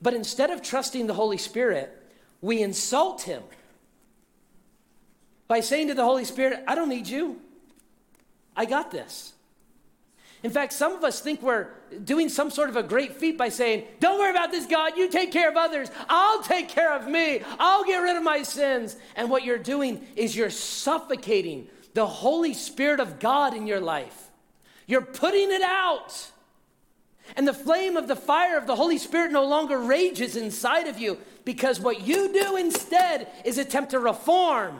But 0.00 0.14
instead 0.14 0.48
of 0.48 0.62
trusting 0.62 1.06
the 1.06 1.14
Holy 1.14 1.38
Spirit, 1.38 1.94
we 2.40 2.62
insult 2.62 3.22
him 3.22 3.42
by 5.46 5.60
saying 5.60 5.88
to 5.88 5.94
the 5.94 6.04
Holy 6.04 6.24
Spirit, 6.24 6.64
I 6.66 6.74
don't 6.74 6.88
need 6.88 7.06
you. 7.06 7.38
I 8.56 8.64
got 8.64 8.90
this. 8.90 9.34
In 10.46 10.52
fact, 10.52 10.72
some 10.74 10.92
of 10.92 11.02
us 11.02 11.18
think 11.18 11.42
we're 11.42 11.66
doing 12.04 12.28
some 12.28 12.52
sort 12.52 12.68
of 12.68 12.76
a 12.76 12.82
great 12.84 13.16
feat 13.16 13.36
by 13.36 13.48
saying, 13.48 13.82
Don't 13.98 14.16
worry 14.16 14.30
about 14.30 14.52
this, 14.52 14.64
God. 14.64 14.96
You 14.96 15.10
take 15.10 15.32
care 15.32 15.48
of 15.48 15.56
others. 15.56 15.90
I'll 16.08 16.40
take 16.40 16.68
care 16.68 16.94
of 16.94 17.08
me. 17.08 17.40
I'll 17.58 17.82
get 17.82 17.98
rid 17.98 18.16
of 18.16 18.22
my 18.22 18.44
sins. 18.44 18.94
And 19.16 19.28
what 19.28 19.42
you're 19.42 19.58
doing 19.58 20.06
is 20.14 20.36
you're 20.36 20.50
suffocating 20.50 21.66
the 21.94 22.06
Holy 22.06 22.54
Spirit 22.54 23.00
of 23.00 23.18
God 23.18 23.56
in 23.56 23.66
your 23.66 23.80
life. 23.80 24.30
You're 24.86 25.02
putting 25.02 25.50
it 25.50 25.62
out. 25.62 26.30
And 27.34 27.48
the 27.48 27.52
flame 27.52 27.96
of 27.96 28.06
the 28.06 28.14
fire 28.14 28.56
of 28.56 28.68
the 28.68 28.76
Holy 28.76 28.98
Spirit 28.98 29.32
no 29.32 29.44
longer 29.44 29.76
rages 29.76 30.36
inside 30.36 30.86
of 30.86 31.00
you 31.00 31.18
because 31.44 31.80
what 31.80 32.02
you 32.02 32.32
do 32.32 32.54
instead 32.54 33.26
is 33.44 33.58
attempt 33.58 33.90
to 33.90 33.98
reform 33.98 34.78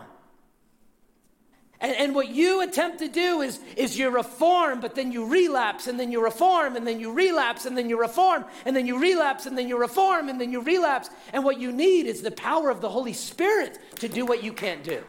and, 1.81 1.95
and, 1.97 2.15
what 2.15 2.29
you 2.29 2.63
attempt 2.63 3.01
to 3.01 3.09
do 3.09 3.43
is, 3.43 3.61
is 3.77 3.99
you 3.99 4.09
reform, 4.09 4.81
but 4.81 4.95
then 4.95 5.13
you 5.13 5.27
relapse, 5.27 5.87
and 5.87 6.01
then 6.01 6.11
you 6.11 6.23
reform, 6.23 6.75
and 6.75 6.87
then 6.87 6.99
you 6.99 7.13
relapse, 7.13 7.67
and 7.67 7.77
then 7.77 7.91
you 7.91 8.01
reform, 8.01 8.47
and 8.65 8.75
then 8.75 8.87
you 8.87 8.99
relapse, 8.99 9.45
and 9.45 9.59
then 9.59 9.69
you 9.69 9.79
reform, 9.79 10.31
and 10.31 10.41
then 10.41 10.51
you 10.51 10.63
relapse. 10.63 11.11
And 11.35 11.45
what 11.45 11.61
you 11.61 11.73
need 11.73 12.07
is 12.07 12.23
the 12.23 12.31
power 12.31 12.71
of 12.71 12.81
the 12.81 12.89
Holy 12.89 13.13
Spirit 13.13 13.79
to 13.97 14.09
do 14.09 14.25
what 14.25 14.43
you 14.43 14.55
can't 14.55 14.83
do. 14.83 15.03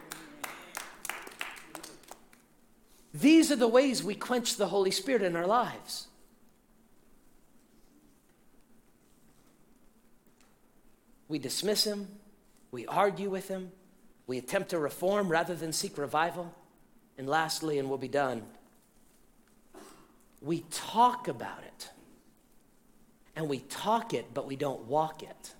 These 3.14 3.50
are 3.50 3.56
the 3.56 3.68
ways 3.68 4.04
we 4.04 4.14
quench 4.14 4.56
the 4.56 4.68
Holy 4.68 4.90
Spirit 4.90 5.22
in 5.22 5.34
our 5.36 5.46
lives. 5.46 6.08
We 11.28 11.38
dismiss 11.38 11.84
Him, 11.84 12.08
we 12.70 12.86
argue 12.86 13.30
with 13.30 13.48
Him, 13.48 13.72
we 14.26 14.38
attempt 14.38 14.70
to 14.70 14.78
reform 14.78 15.28
rather 15.28 15.54
than 15.54 15.72
seek 15.72 15.98
revival. 15.98 16.54
And 17.18 17.28
lastly, 17.28 17.78
and 17.78 17.88
we'll 17.88 17.98
be 17.98 18.08
done, 18.08 18.42
we 20.40 20.60
talk 20.70 21.28
about 21.28 21.62
it. 21.64 21.90
And 23.36 23.48
we 23.48 23.58
talk 23.58 24.14
it, 24.14 24.26
but 24.32 24.46
we 24.46 24.56
don't 24.56 24.84
walk 24.84 25.22
it. 25.22 25.54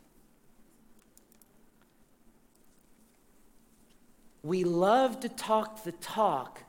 We 4.43 4.65
love 4.65 5.21
to 5.21 5.29
talk 5.29 5.85
the 5.85 5.93
talk, 5.93 6.63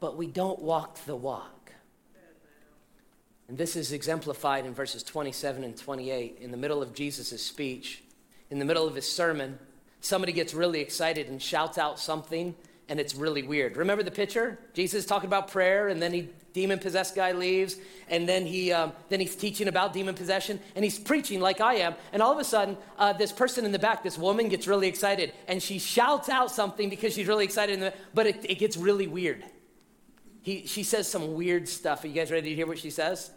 but 0.00 0.16
we 0.16 0.26
don't 0.26 0.60
walk 0.60 1.04
the 1.06 1.16
walk. 1.16 1.72
And 3.48 3.58
this 3.58 3.74
is 3.74 3.92
exemplified 3.92 4.64
in 4.64 4.74
verses 4.74 5.02
27 5.02 5.64
and 5.64 5.76
28 5.76 6.38
in 6.40 6.50
the 6.50 6.56
middle 6.56 6.82
of 6.82 6.94
Jesus' 6.94 7.42
speech, 7.42 8.02
in 8.50 8.58
the 8.58 8.64
middle 8.64 8.86
of 8.86 8.94
his 8.94 9.10
sermon 9.10 9.58
somebody 10.02 10.32
gets 10.32 10.52
really 10.52 10.80
excited 10.80 11.28
and 11.28 11.40
shouts 11.40 11.78
out 11.78 11.98
something 11.98 12.54
and 12.92 13.00
it's 13.00 13.14
really 13.14 13.42
weird. 13.42 13.78
Remember 13.78 14.02
the 14.02 14.10
picture? 14.10 14.58
Jesus 14.74 15.06
talking 15.06 15.26
about 15.26 15.48
prayer, 15.48 15.88
and 15.88 16.02
then 16.02 16.12
he 16.12 16.28
demon 16.52 16.78
possessed 16.78 17.14
guy 17.14 17.32
leaves, 17.32 17.78
and 18.10 18.28
then 18.28 18.44
he 18.44 18.70
um, 18.70 18.92
then 19.08 19.18
he's 19.18 19.34
teaching 19.34 19.66
about 19.66 19.94
demon 19.94 20.14
possession, 20.14 20.60
and 20.76 20.84
he's 20.84 20.98
preaching 20.98 21.40
like 21.40 21.62
I 21.62 21.76
am, 21.76 21.94
and 22.12 22.20
all 22.20 22.32
of 22.32 22.38
a 22.38 22.44
sudden, 22.44 22.76
uh, 22.98 23.14
this 23.14 23.32
person 23.32 23.64
in 23.64 23.72
the 23.72 23.78
back, 23.78 24.02
this 24.02 24.18
woman, 24.18 24.50
gets 24.50 24.66
really 24.68 24.88
excited, 24.88 25.32
and 25.48 25.62
she 25.62 25.78
shouts 25.78 26.28
out 26.28 26.50
something 26.50 26.90
because 26.90 27.14
she's 27.14 27.26
really 27.26 27.46
excited, 27.46 27.80
the, 27.80 27.94
but 28.12 28.26
it, 28.26 28.44
it 28.44 28.58
gets 28.58 28.76
really 28.76 29.06
weird. 29.06 29.42
He, 30.42 30.66
she 30.66 30.82
says 30.82 31.08
some 31.08 31.32
weird 31.32 31.70
stuff. 31.70 32.04
Are 32.04 32.08
you 32.08 32.12
guys 32.12 32.30
ready 32.30 32.50
to 32.50 32.54
hear 32.54 32.66
what 32.66 32.78
she 32.78 32.90
says? 32.90 33.30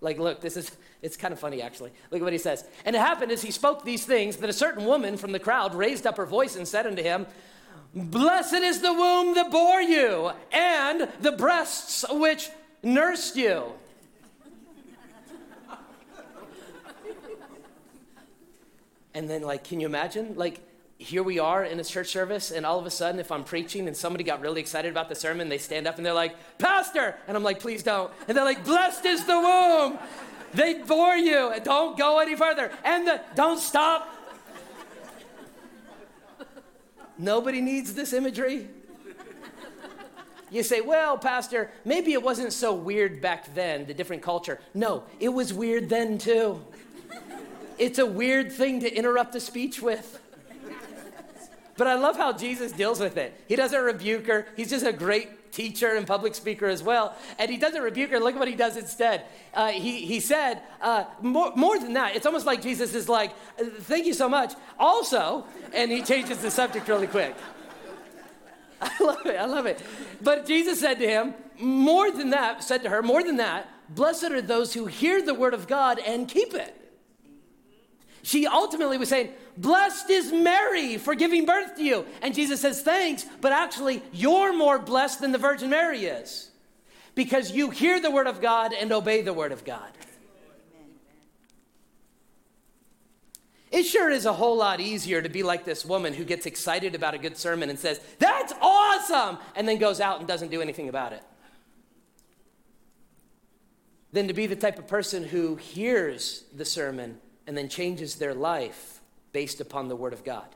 Like, 0.00 0.20
look, 0.20 0.40
this 0.40 0.56
is, 0.56 0.70
it's 1.02 1.16
kind 1.16 1.32
of 1.32 1.40
funny 1.40 1.62
actually. 1.62 1.90
Look 2.12 2.20
at 2.20 2.24
what 2.24 2.32
he 2.32 2.38
says. 2.38 2.64
And 2.84 2.94
it 2.94 3.00
happened 3.00 3.32
as 3.32 3.42
he 3.42 3.50
spoke 3.50 3.84
these 3.84 4.04
things 4.04 4.36
that 4.36 4.48
a 4.48 4.52
certain 4.52 4.84
woman 4.84 5.16
from 5.16 5.32
the 5.32 5.40
crowd 5.40 5.74
raised 5.74 6.06
up 6.06 6.16
her 6.16 6.26
voice 6.26 6.54
and 6.54 6.68
said 6.68 6.86
unto 6.86 7.02
him, 7.02 7.26
Blessed 7.94 8.54
is 8.54 8.80
the 8.80 8.92
womb 8.92 9.34
that 9.34 9.50
bore 9.50 9.80
you, 9.80 10.30
and 10.52 11.08
the 11.20 11.32
breasts 11.32 12.04
which 12.08 12.48
nursed 12.82 13.34
you. 13.34 13.72
and 19.12 19.28
then, 19.28 19.42
like, 19.42 19.64
can 19.64 19.80
you 19.80 19.86
imagine? 19.86 20.36
Like, 20.36 20.60
here 20.98 21.22
we 21.24 21.40
are 21.40 21.64
in 21.64 21.80
a 21.80 21.84
church 21.84 22.08
service, 22.08 22.52
and 22.52 22.64
all 22.64 22.78
of 22.78 22.86
a 22.86 22.90
sudden, 22.90 23.18
if 23.20 23.32
I'm 23.32 23.42
preaching 23.42 23.88
and 23.88 23.96
somebody 23.96 24.22
got 24.22 24.40
really 24.40 24.60
excited 24.60 24.90
about 24.90 25.08
the 25.08 25.14
sermon, 25.16 25.48
they 25.48 25.58
stand 25.58 25.88
up 25.88 25.96
and 25.96 26.06
they're 26.06 26.12
like, 26.12 26.36
Pastor! 26.58 27.16
And 27.26 27.36
I'm 27.36 27.42
like, 27.42 27.58
please 27.58 27.82
don't. 27.82 28.12
And 28.28 28.36
they're 28.36 28.44
like, 28.44 28.64
Blessed 28.64 29.06
is 29.06 29.24
the 29.24 29.38
womb. 29.38 29.98
They 30.52 30.74
bore 30.74 31.16
you. 31.16 31.54
Don't 31.64 31.96
go 31.96 32.18
any 32.18 32.36
further. 32.36 32.70
And 32.84 33.06
the, 33.06 33.20
don't 33.34 33.58
stop. 33.58 34.08
Nobody 37.20 37.60
needs 37.60 37.92
this 37.92 38.14
imagery. 38.14 38.66
You 40.50 40.62
say, 40.62 40.80
well, 40.80 41.18
Pastor, 41.18 41.70
maybe 41.84 42.14
it 42.14 42.22
wasn't 42.22 42.52
so 42.54 42.74
weird 42.74 43.20
back 43.20 43.54
then, 43.54 43.84
the 43.84 43.92
different 43.92 44.22
culture. 44.22 44.58
No, 44.72 45.04
it 45.20 45.28
was 45.28 45.52
weird 45.52 45.90
then 45.90 46.16
too. 46.16 46.64
It's 47.78 47.98
a 47.98 48.06
weird 48.06 48.50
thing 48.50 48.80
to 48.80 48.92
interrupt 48.92 49.34
a 49.34 49.40
speech 49.40 49.82
with. 49.82 50.18
But 51.80 51.86
I 51.86 51.94
love 51.94 52.18
how 52.18 52.34
Jesus 52.34 52.72
deals 52.72 53.00
with 53.00 53.16
it. 53.16 53.42
He 53.48 53.56
doesn't 53.56 53.80
rebuke 53.80 54.26
her, 54.26 54.46
he's 54.54 54.68
just 54.68 54.84
a 54.84 54.92
great 54.92 55.50
teacher 55.50 55.94
and 55.94 56.06
public 56.06 56.34
speaker 56.34 56.66
as 56.66 56.82
well. 56.82 57.14
And 57.38 57.50
he 57.50 57.56
doesn't 57.56 57.80
rebuke 57.80 58.10
her. 58.10 58.20
Look 58.20 58.34
at 58.34 58.38
what 58.38 58.48
he 58.48 58.54
does 58.54 58.76
instead. 58.76 59.24
Uh, 59.54 59.68
he, 59.68 60.04
he 60.04 60.20
said, 60.20 60.60
uh, 60.82 61.04
more, 61.22 61.54
more 61.56 61.78
than 61.78 61.94
that, 61.94 62.16
it's 62.16 62.26
almost 62.26 62.44
like 62.44 62.60
Jesus 62.60 62.94
is 62.94 63.08
like, 63.08 63.32
thank 63.56 64.04
you 64.04 64.12
so 64.12 64.28
much. 64.28 64.52
Also, 64.78 65.46
and 65.72 65.90
he 65.90 66.02
changes 66.02 66.36
the 66.36 66.50
subject 66.50 66.86
really 66.86 67.06
quick. 67.06 67.34
I 68.82 69.02
love 69.02 69.24
it. 69.24 69.36
I 69.40 69.46
love 69.46 69.64
it. 69.64 69.80
But 70.20 70.44
Jesus 70.44 70.80
said 70.80 70.98
to 70.98 71.08
him, 71.08 71.32
more 71.58 72.10
than 72.10 72.28
that, 72.28 72.62
said 72.62 72.82
to 72.82 72.90
her, 72.90 73.00
more 73.02 73.22
than 73.22 73.38
that, 73.38 73.70
blessed 73.88 74.24
are 74.24 74.42
those 74.42 74.74
who 74.74 74.84
hear 74.84 75.22
the 75.22 75.32
word 75.32 75.54
of 75.54 75.66
God 75.66 75.98
and 75.98 76.28
keep 76.28 76.52
it. 76.52 76.76
She 78.22 78.46
ultimately 78.46 78.98
was 78.98 79.08
saying, 79.08 79.30
Blessed 79.56 80.10
is 80.10 80.32
Mary 80.32 80.96
for 80.96 81.14
giving 81.14 81.44
birth 81.44 81.76
to 81.76 81.82
you. 81.82 82.06
And 82.22 82.34
Jesus 82.34 82.60
says, 82.60 82.82
Thanks, 82.82 83.26
but 83.40 83.52
actually, 83.52 84.02
you're 84.12 84.56
more 84.56 84.78
blessed 84.78 85.20
than 85.20 85.32
the 85.32 85.38
Virgin 85.38 85.70
Mary 85.70 86.04
is 86.04 86.50
because 87.14 87.52
you 87.52 87.70
hear 87.70 88.00
the 88.00 88.10
word 88.10 88.26
of 88.26 88.40
God 88.40 88.72
and 88.72 88.92
obey 88.92 89.22
the 89.22 89.32
word 89.32 89.52
of 89.52 89.64
God. 89.64 89.90
It 93.70 93.84
sure 93.84 94.10
is 94.10 94.26
a 94.26 94.32
whole 94.32 94.56
lot 94.56 94.80
easier 94.80 95.22
to 95.22 95.28
be 95.28 95.44
like 95.44 95.64
this 95.64 95.84
woman 95.84 96.12
who 96.12 96.24
gets 96.24 96.44
excited 96.44 96.94
about 96.94 97.14
a 97.14 97.18
good 97.18 97.36
sermon 97.36 97.70
and 97.70 97.78
says, 97.78 98.00
That's 98.18 98.52
awesome! 98.60 99.38
And 99.54 99.68
then 99.68 99.78
goes 99.78 100.00
out 100.00 100.18
and 100.18 100.26
doesn't 100.26 100.50
do 100.50 100.60
anything 100.60 100.88
about 100.88 101.12
it. 101.12 101.22
Than 104.12 104.26
to 104.26 104.34
be 104.34 104.46
the 104.46 104.56
type 104.56 104.78
of 104.78 104.88
person 104.88 105.22
who 105.22 105.54
hears 105.54 106.44
the 106.54 106.64
sermon 106.64 107.18
and 107.46 107.56
then 107.56 107.68
changes 107.68 108.16
their 108.16 108.34
life 108.34 108.99
based 109.32 109.60
upon 109.60 109.88
the 109.88 109.96
Word 109.96 110.12
of 110.12 110.24
God. 110.24 110.46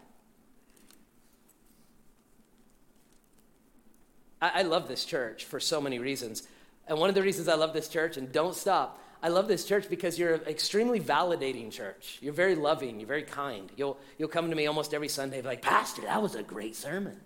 I, 4.40 4.60
I 4.60 4.62
love 4.62 4.88
this 4.88 5.04
church 5.04 5.44
for 5.44 5.60
so 5.60 5.80
many 5.80 5.98
reasons. 5.98 6.42
And 6.86 6.98
one 6.98 7.08
of 7.08 7.14
the 7.14 7.22
reasons 7.22 7.48
I 7.48 7.54
love 7.54 7.72
this 7.72 7.88
church, 7.88 8.16
and 8.16 8.30
don't 8.30 8.54
stop, 8.54 9.00
I 9.22 9.28
love 9.28 9.48
this 9.48 9.64
church 9.64 9.88
because 9.88 10.18
you're 10.18 10.34
an 10.34 10.42
extremely 10.46 11.00
validating 11.00 11.70
church. 11.70 12.18
You're 12.20 12.34
very 12.34 12.54
loving, 12.54 13.00
you're 13.00 13.08
very 13.08 13.22
kind. 13.22 13.72
You'll, 13.74 13.96
you'll 14.18 14.28
come 14.28 14.50
to 14.50 14.56
me 14.56 14.66
almost 14.66 14.92
every 14.92 15.08
Sunday 15.08 15.40
like, 15.40 15.62
Pastor, 15.62 16.02
that 16.02 16.20
was 16.20 16.34
a 16.34 16.42
great 16.42 16.76
sermon. 16.76 17.18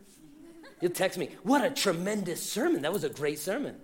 You'll 0.81 0.93
text 0.93 1.19
me, 1.19 1.31
What 1.43 1.65
a 1.65 1.71
tremendous 1.71 2.41
sermon. 2.41 2.83
That 2.83 2.93
was 2.93 3.03
a 3.03 3.09
great 3.09 3.41
sermon. 3.41 3.75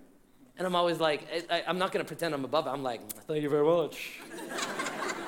And 0.57 0.65
I'm 0.65 0.75
always 0.75 1.01
like, 1.01 1.27
I, 1.49 1.63
am 1.67 1.77
not 1.77 1.91
going 1.91 2.05
to 2.05 2.07
pretend 2.07 2.33
I'm 2.33 2.45
above 2.45 2.67
it. 2.67 2.69
I'm 2.69 2.83
like, 2.83 3.01
Thank 3.27 3.43
you 3.43 3.49
very 3.49 3.65
much. 3.65 4.21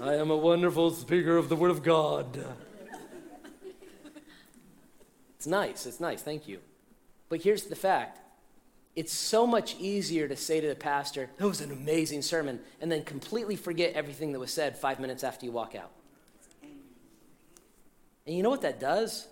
I 0.00 0.14
am 0.14 0.30
a 0.30 0.36
wonderful 0.36 0.90
speaker 0.92 1.36
of 1.36 1.48
the 1.48 1.56
Word 1.56 1.72
of 1.72 1.82
God. 1.82 2.44
It's 5.36 5.46
nice, 5.46 5.86
it's 5.86 5.98
nice, 5.98 6.22
thank 6.22 6.46
you. 6.46 6.60
But 7.28 7.42
here's 7.42 7.64
the 7.64 7.76
fact 7.76 8.20
it's 8.94 9.12
so 9.12 9.46
much 9.46 9.76
easier 9.78 10.28
to 10.28 10.36
say 10.36 10.60
to 10.60 10.68
the 10.68 10.74
pastor, 10.76 11.30
that 11.36 11.46
was 11.46 11.60
an 11.60 11.72
amazing 11.72 12.22
sermon, 12.22 12.60
and 12.80 12.90
then 12.90 13.04
completely 13.04 13.56
forget 13.56 13.94
everything 13.94 14.32
that 14.32 14.38
was 14.38 14.52
said 14.52 14.76
five 14.76 15.00
minutes 15.00 15.24
after 15.24 15.46
you 15.46 15.52
walk 15.52 15.74
out. 15.74 15.90
And 18.26 18.36
you 18.36 18.42
know 18.42 18.50
what 18.50 18.62
that 18.62 18.78
does? 18.78 19.26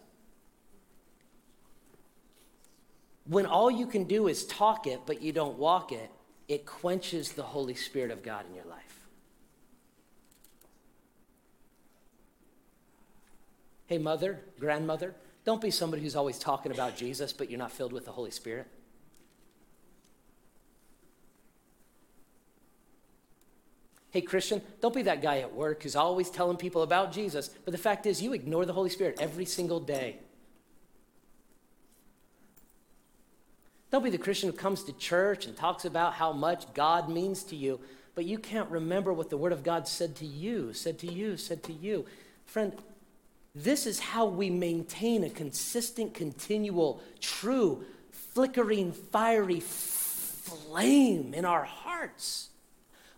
When 3.28 3.46
all 3.46 3.70
you 3.70 3.86
can 3.86 4.04
do 4.04 4.28
is 4.28 4.46
talk 4.46 4.86
it, 4.86 5.00
but 5.06 5.22
you 5.22 5.32
don't 5.32 5.58
walk 5.58 5.92
it, 5.92 6.10
it 6.48 6.64
quenches 6.64 7.32
the 7.32 7.42
Holy 7.42 7.74
Spirit 7.74 8.10
of 8.10 8.22
God 8.22 8.46
in 8.48 8.54
your 8.54 8.66
life. 8.66 8.85
Hey, 13.86 13.98
mother, 13.98 14.40
grandmother, 14.58 15.14
don't 15.44 15.60
be 15.60 15.70
somebody 15.70 16.02
who's 16.02 16.16
always 16.16 16.38
talking 16.38 16.72
about 16.72 16.96
Jesus, 16.96 17.32
but 17.32 17.48
you're 17.48 17.58
not 17.58 17.70
filled 17.70 17.92
with 17.92 18.04
the 18.04 18.12
Holy 18.12 18.32
Spirit. 18.32 18.66
Hey, 24.10 24.22
Christian, 24.22 24.62
don't 24.80 24.94
be 24.94 25.02
that 25.02 25.22
guy 25.22 25.38
at 25.38 25.54
work 25.54 25.82
who's 25.82 25.94
always 25.94 26.30
telling 26.30 26.56
people 26.56 26.82
about 26.82 27.12
Jesus, 27.12 27.48
but 27.64 27.72
the 27.72 27.78
fact 27.78 28.06
is, 28.06 28.22
you 28.22 28.32
ignore 28.32 28.64
the 28.64 28.72
Holy 28.72 28.90
Spirit 28.90 29.18
every 29.20 29.44
single 29.44 29.78
day. 29.78 30.16
Don't 33.90 34.02
be 34.02 34.10
the 34.10 34.18
Christian 34.18 34.50
who 34.50 34.56
comes 34.56 34.82
to 34.84 34.92
church 34.94 35.46
and 35.46 35.56
talks 35.56 35.84
about 35.84 36.14
how 36.14 36.32
much 36.32 36.72
God 36.74 37.08
means 37.08 37.44
to 37.44 37.56
you, 37.56 37.78
but 38.14 38.24
you 38.24 38.38
can't 38.38 38.70
remember 38.70 39.12
what 39.12 39.30
the 39.30 39.36
Word 39.36 39.52
of 39.52 39.62
God 39.62 39.86
said 39.86 40.16
to 40.16 40.26
you, 40.26 40.72
said 40.72 40.98
to 41.00 41.06
you, 41.06 41.36
said 41.36 41.62
to 41.64 41.72
you. 41.72 42.06
Friend, 42.46 42.72
this 43.56 43.86
is 43.86 43.98
how 43.98 44.26
we 44.26 44.50
maintain 44.50 45.24
a 45.24 45.30
consistent, 45.30 46.12
continual, 46.12 47.00
true, 47.20 47.82
flickering, 48.10 48.92
fiery 48.92 49.60
flame 49.60 51.32
in 51.32 51.46
our 51.46 51.64
hearts. 51.64 52.50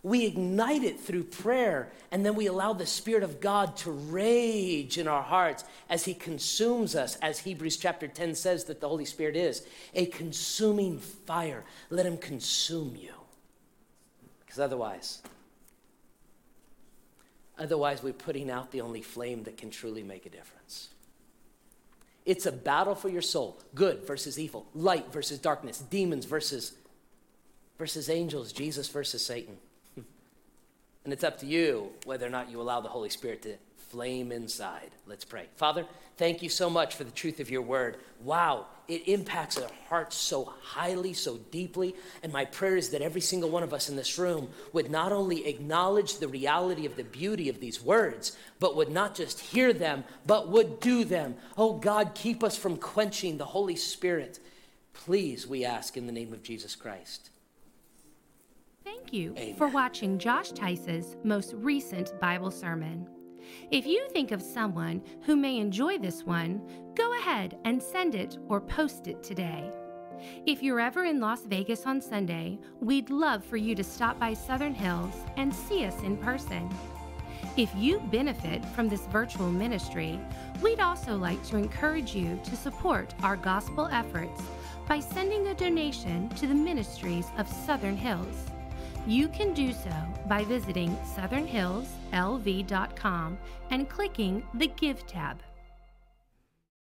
We 0.05 0.27
ignite 0.27 0.85
it 0.85 1.01
through 1.01 1.25
prayer, 1.25 1.91
and 2.13 2.25
then 2.25 2.37
we 2.37 2.47
allow 2.47 2.73
the 2.73 2.87
Spirit 2.87 3.25
of 3.25 3.41
God 3.41 3.77
to 3.79 3.91
rage 3.91 4.97
in 4.97 5.09
our 5.09 5.25
hearts 5.25 5.65
as 5.91 6.05
He 6.05 6.15
consumes 6.15 6.95
us, 6.95 7.17
as 7.17 7.41
Hebrews 7.41 7.77
chapter 7.77 8.07
10 8.07 8.37
says 8.37 8.65
that 8.67 8.81
the 8.81 8.89
Holy 8.89 9.07
Spirit 9.07 9.35
is 9.35 9.67
a 9.93 10.07
consuming 10.07 11.01
fire. 11.01 11.65
Let 11.91 12.07
Him 12.07 12.17
consume 12.17 12.95
you. 12.95 13.13
Because 14.39 14.61
otherwise, 14.61 15.21
Otherwise, 17.59 18.03
we're 18.03 18.13
putting 18.13 18.51
out 18.51 18.71
the 18.71 18.81
only 18.81 19.03
flame 19.03 19.43
that 19.45 19.57
can 19.57 19.71
truly 19.71 20.03
make 20.03 20.27
a 20.27 20.31
difference. 20.31 20.91
It's 22.25 22.47
a 22.47 22.53
battle 22.53 22.95
for 22.95 23.09
your 23.09 23.23
soul 23.23 23.59
good 23.75 24.07
versus 24.07 24.39
evil, 24.39 24.67
light 24.75 25.13
versus 25.13 25.39
darkness, 25.39 25.79
demons 25.79 26.25
versus, 26.25 26.75
versus 27.79 28.09
angels, 28.09 28.53
Jesus 28.53 28.89
versus 28.89 29.25
Satan. 29.25 29.57
and 29.97 31.13
it's 31.13 31.25
up 31.25 31.39
to 31.39 31.47
you 31.47 31.91
whether 32.05 32.27
or 32.27 32.31
not 32.31 32.51
you 32.51 32.61
allow 32.61 32.81
the 32.81 32.89
Holy 32.89 33.09
Spirit 33.09 33.43
to 33.43 33.57
flame 33.89 34.33
inside. 34.33 34.91
Let's 35.07 35.25
pray. 35.25 35.47
Father, 35.57 35.87
thank 36.17 36.43
you 36.43 36.49
so 36.49 36.69
much 36.69 36.95
for 36.95 37.05
the 37.05 37.11
truth 37.11 37.41
of 37.41 37.51
your 37.51 37.63
word. 37.63 37.97
Wow, 38.23 38.67
it 38.87 39.09
impacts 39.09 39.59
our 39.59 39.71
hearts 39.89 40.17
so 40.17 40.53
highly, 40.63 41.13
so 41.13 41.37
deeply. 41.51 41.95
And 42.23 42.33
my 42.33 42.45
prayer 42.45 42.77
is 42.77 42.91
that 42.91 43.03
every 43.03 43.21
single 43.21 43.51
one 43.51 43.63
of 43.63 43.73
us 43.73 43.89
in 43.89 43.97
this 43.97 44.19
room 44.19 44.49
would 44.73 44.91
not 44.91 45.13
only 45.13 45.47
acknowledge 45.47 46.19
the 46.19 46.29
reality 46.29 46.87
of 46.87 46.97
the 46.97 47.05
beauty 47.05 47.49
of 47.49 47.61
these 47.61 47.83
words, 47.83 48.37
but 48.59 48.77
would 48.77 48.91
not 48.91 49.15
just 49.15 49.41
hear 49.41 49.73
them, 49.73 50.05
but 50.27 50.49
would 50.49 50.81
do 50.81 51.05
them. 51.05 51.37
Oh 51.57 51.75
God, 51.75 52.15
keep 52.15 52.43
us 52.43 52.57
from 52.57 52.77
quenching 52.77 53.39
the 53.39 53.45
Holy 53.45 53.77
Spirit. 53.77 54.41
Please, 54.93 55.47
we 55.47 55.65
ask 55.65 55.97
in 55.97 56.07
the 56.07 56.13
name 56.13 56.33
of 56.33 56.43
Jesus 56.43 56.75
Christ. 56.75 57.31
Thank 58.85 59.13
you 59.13 59.35
Amen. 59.37 59.55
for 59.57 59.69
watching 59.69 60.19
Josh 60.19 60.51
Teis's 60.53 61.17
most 61.23 61.53
recent 61.55 62.19
Bible 62.21 62.51
sermon. 62.51 63.07
If 63.71 63.87
you 63.87 64.09
think 64.11 64.33
of 64.33 64.43
someone 64.43 65.03
who 65.23 65.37
may 65.37 65.59
enjoy 65.59 65.99
this 65.99 66.25
one, 66.25 66.61
go 66.95 67.19
ahead 67.19 67.59
and 67.65 67.83
send 67.83 68.15
it 68.15 68.39
or 68.49 68.61
post 68.61 69.07
it 69.07 69.23
today. 69.23 69.71
If 70.47 70.63
you're 70.63 70.81
ever 70.81 71.05
in 71.05 71.21
Las 71.21 71.43
Vegas 71.43 71.87
on 71.87 72.01
Sunday, 72.01 72.59
we'd 72.81 73.11
love 73.11 73.45
for 73.45 73.57
you 73.57 73.75
to 73.75 73.85
stop 73.85 74.19
by 74.19 74.35
Southern 74.35 74.75
Hills 74.75 75.15
and 75.37 75.55
see 75.55 75.85
us 75.85 76.01
in 76.03 76.17
person. 76.17 76.69
If 77.57 77.71
you 77.77 78.01
benefit 78.11 78.65
from 78.65 78.89
this 78.89 79.07
virtual 79.07 79.51
ministry, 79.51 80.21
we'd 80.63 80.81
also 80.81 81.17
like 81.17 81.43
to 81.47 81.57
encourage 81.57 82.15
you 82.15 82.39
to 82.45 82.57
support 82.57 83.15
our 83.23 83.37
gospel 83.37 83.89
efforts 83.91 84.43
by 84.87 85.01
sending 85.01 85.49
a 85.49 85.55
donation 85.55 86.29
to 86.31 86.47
the 86.47 86.55
ministries 86.55 87.27
of 87.37 87.49
Southern 87.49 87.97
Hills. 87.97 88.47
You 89.09 89.27
can 89.29 89.55
do 89.55 89.73
so 89.73 89.91
by 90.27 90.45
visiting 90.45 90.95
southernhillslv.com 91.17 93.39
and 93.71 93.89
clicking 93.89 94.43
the 94.53 94.67
Give 94.67 95.07
tab. 95.07 95.39